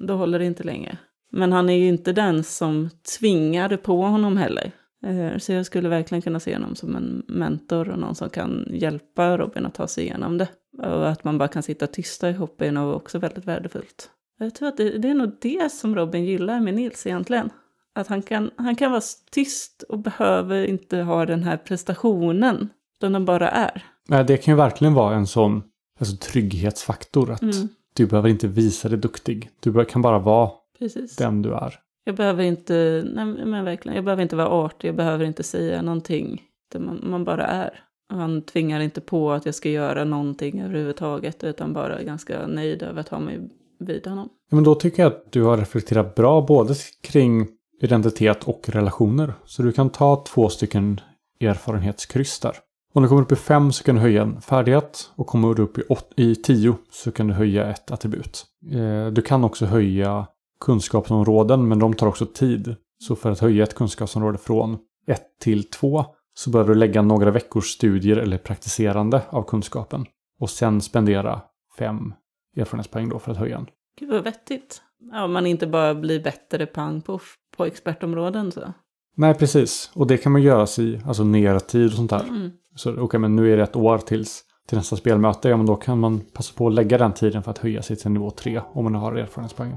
då 0.00 0.14
håller 0.14 0.38
det 0.38 0.44
inte 0.44 0.62
längre. 0.62 0.98
Men 1.32 1.52
han 1.52 1.70
är 1.70 1.76
ju 1.76 1.88
inte 1.88 2.12
den 2.12 2.44
som 2.44 2.90
tvingade 3.18 3.76
på 3.76 4.02
honom 4.02 4.36
heller. 4.36 4.72
Eh, 5.06 5.38
så 5.38 5.52
jag 5.52 5.66
skulle 5.66 5.88
verkligen 5.88 6.22
kunna 6.22 6.40
se 6.40 6.54
honom 6.54 6.74
som 6.74 6.96
en 6.96 7.22
mentor 7.28 7.88
och 7.88 7.98
någon 7.98 8.14
som 8.14 8.30
kan 8.30 8.66
hjälpa 8.70 9.38
Robin 9.38 9.66
att 9.66 9.74
ta 9.74 9.86
sig 9.86 10.04
igenom 10.04 10.38
det. 10.38 10.48
Och 10.78 11.08
att 11.08 11.24
man 11.24 11.38
bara 11.38 11.48
kan 11.48 11.62
sitta 11.62 11.86
tysta 11.86 12.30
ihop 12.30 12.60
är 12.60 12.72
nog 12.72 12.94
också 12.96 13.18
väldigt 13.18 13.44
värdefullt. 13.44 14.10
Jag 14.38 14.54
tror 14.54 14.68
att 14.68 14.76
det, 14.76 14.98
det 14.98 15.08
är 15.08 15.14
nog 15.14 15.32
det 15.40 15.72
som 15.72 15.96
Robin 15.96 16.24
gillar 16.24 16.60
med 16.60 16.74
Nils 16.74 17.06
egentligen. 17.06 17.50
Att 17.94 18.06
han 18.06 18.22
kan, 18.22 18.50
han 18.56 18.76
kan 18.76 18.90
vara 18.90 19.02
tyst 19.30 19.82
och 19.88 19.98
behöver 19.98 20.64
inte 20.66 20.96
ha 20.98 21.26
den 21.26 21.42
här 21.42 21.56
prestationen. 21.56 22.68
Utan 22.98 23.12
den 23.12 23.24
bara 23.24 23.48
är. 23.50 23.84
Nej, 24.08 24.24
det 24.24 24.36
kan 24.36 24.52
ju 24.54 24.58
verkligen 24.58 24.94
vara 24.94 25.14
en 25.14 25.26
sån 25.26 25.62
alltså, 26.00 26.16
trygghetsfaktor. 26.16 27.32
Att 27.32 27.42
Mm. 27.42 27.68
du 27.94 28.06
behöver 28.06 28.28
inte 28.28 28.48
visa 28.48 28.88
dig 28.88 28.98
duktig. 28.98 29.50
Du 29.60 29.84
kan 29.84 30.02
bara 30.02 30.18
vara 30.18 30.50
Precis. 30.78 31.16
den 31.16 31.42
du 31.42 31.54
är. 31.54 31.74
Jag 32.04 32.14
behöver 32.16 32.42
inte, 32.44 33.04
nej 33.14 33.24
men 33.24 33.64
verkligen, 33.64 33.96
jag 33.96 34.04
behöver 34.04 34.22
inte 34.22 34.36
vara 34.36 34.48
artig, 34.48 34.88
jag 34.88 34.96
behöver 34.96 35.24
inte 35.24 35.42
säga 35.42 35.82
någonting. 35.82 36.42
Man, 36.78 37.00
man 37.02 37.24
bara 37.24 37.46
är. 37.46 37.80
Han 38.08 38.42
tvingar 38.42 38.80
inte 38.80 39.00
på 39.00 39.32
att 39.32 39.46
jag 39.46 39.54
ska 39.54 39.68
göra 39.68 40.04
någonting 40.04 40.60
överhuvudtaget, 40.60 41.44
utan 41.44 41.72
bara 41.72 41.98
är 41.98 42.04
ganska 42.04 42.46
nöjd 42.46 42.82
över 42.82 43.00
att 43.00 43.08
ha 43.08 43.18
mig 43.18 43.40
vid 43.78 44.06
honom. 44.06 44.28
Ja, 44.50 44.54
men 44.54 44.64
då 44.64 44.74
tycker 44.74 45.02
jag 45.02 45.12
att 45.12 45.32
du 45.32 45.42
har 45.42 45.56
reflekterat 45.56 46.14
bra 46.14 46.40
både 46.40 46.74
kring 47.02 47.48
identitet 47.82 48.44
och 48.44 48.68
relationer. 48.68 49.34
Så 49.44 49.62
du 49.62 49.72
kan 49.72 49.90
ta 49.90 50.24
två 50.28 50.48
stycken 50.48 51.00
erfarenhetskryss 51.40 52.40
där. 52.40 52.56
Om 52.92 53.02
du 53.02 53.08
kommer 53.08 53.22
upp 53.22 53.32
i 53.32 53.36
fem 53.36 53.72
så 53.72 53.84
kan 53.84 53.94
du 53.94 54.00
höja 54.00 54.22
en 54.22 54.40
färdighet 54.40 55.10
och 55.16 55.26
kommer 55.26 55.54
du 55.54 55.62
upp 55.62 55.78
i, 55.78 55.82
åt, 55.88 56.12
i 56.16 56.34
tio 56.34 56.74
så 56.90 57.12
kan 57.12 57.26
du 57.26 57.34
höja 57.34 57.70
ett 57.70 57.90
attribut. 57.90 58.44
Eh, 58.72 59.06
du 59.06 59.22
kan 59.22 59.44
också 59.44 59.66
höja 59.66 60.26
kunskapsområden 60.60 61.68
men 61.68 61.78
de 61.78 61.94
tar 61.94 62.06
också 62.06 62.26
tid. 62.26 62.76
Så 62.98 63.16
för 63.16 63.30
att 63.30 63.40
höja 63.40 63.62
ett 63.62 63.74
kunskapsområde 63.74 64.38
från 64.38 64.78
ett 65.06 65.26
till 65.40 65.70
två 65.70 66.04
så 66.38 66.50
behöver 66.50 66.74
du 66.74 66.80
lägga 66.80 67.02
några 67.02 67.30
veckors 67.30 67.66
studier 67.66 68.16
eller 68.16 68.38
praktiserande 68.38 69.22
av 69.28 69.42
kunskapen. 69.42 70.06
Och 70.40 70.50
sen 70.50 70.80
spendera 70.80 71.40
fem 71.78 72.14
erfarenhetspoäng 72.56 73.08
då 73.08 73.18
för 73.18 73.32
att 73.32 73.38
höja 73.38 73.56
den. 73.56 73.66
Gud 74.00 74.10
vad 74.10 74.24
vettigt. 74.24 74.82
Ja, 75.12 75.24
om 75.24 75.32
man 75.32 75.46
inte 75.46 75.66
bara 75.66 75.94
blir 75.94 76.22
bättre 76.22 76.66
pang 76.66 77.00
på, 77.00 77.20
på 77.56 77.64
expertområden 77.64 78.52
så. 78.52 78.72
Nej, 79.16 79.34
precis. 79.34 79.90
Och 79.94 80.06
det 80.06 80.16
kan 80.16 80.32
man 80.32 80.42
göra 80.42 80.66
sig 80.66 81.02
alltså 81.06 81.24
nertid 81.24 81.86
och 81.86 81.92
sånt 81.92 82.10
där. 82.10 82.24
Mm. 82.28 82.50
Så 82.74 83.00
okej, 83.00 83.20
men 83.20 83.36
nu 83.36 83.52
är 83.52 83.56
det 83.56 83.62
ett 83.62 83.76
år 83.76 83.98
tills 83.98 84.44
till 84.68 84.78
nästa 84.78 84.96
spelmöte. 84.96 85.48
Ja, 85.48 85.56
men 85.56 85.66
då 85.66 85.76
kan 85.76 86.00
man 86.00 86.20
passa 86.20 86.54
på 86.56 86.66
att 86.66 86.74
lägga 86.74 86.98
den 86.98 87.12
tiden 87.12 87.42
för 87.42 87.50
att 87.50 87.58
höja 87.58 87.82
sig 87.82 87.96
till 87.96 88.10
nivå 88.10 88.30
3 88.30 88.60
om 88.72 88.84
man 88.84 88.94
har 88.94 89.12
erfarenhetspoäng. 89.12 89.76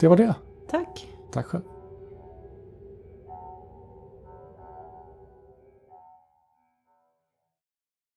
Det 0.00 0.08
var 0.08 0.16
det. 0.16 0.34
Tack. 0.70 1.06
Tack 1.32 1.46
själv. 1.46 1.62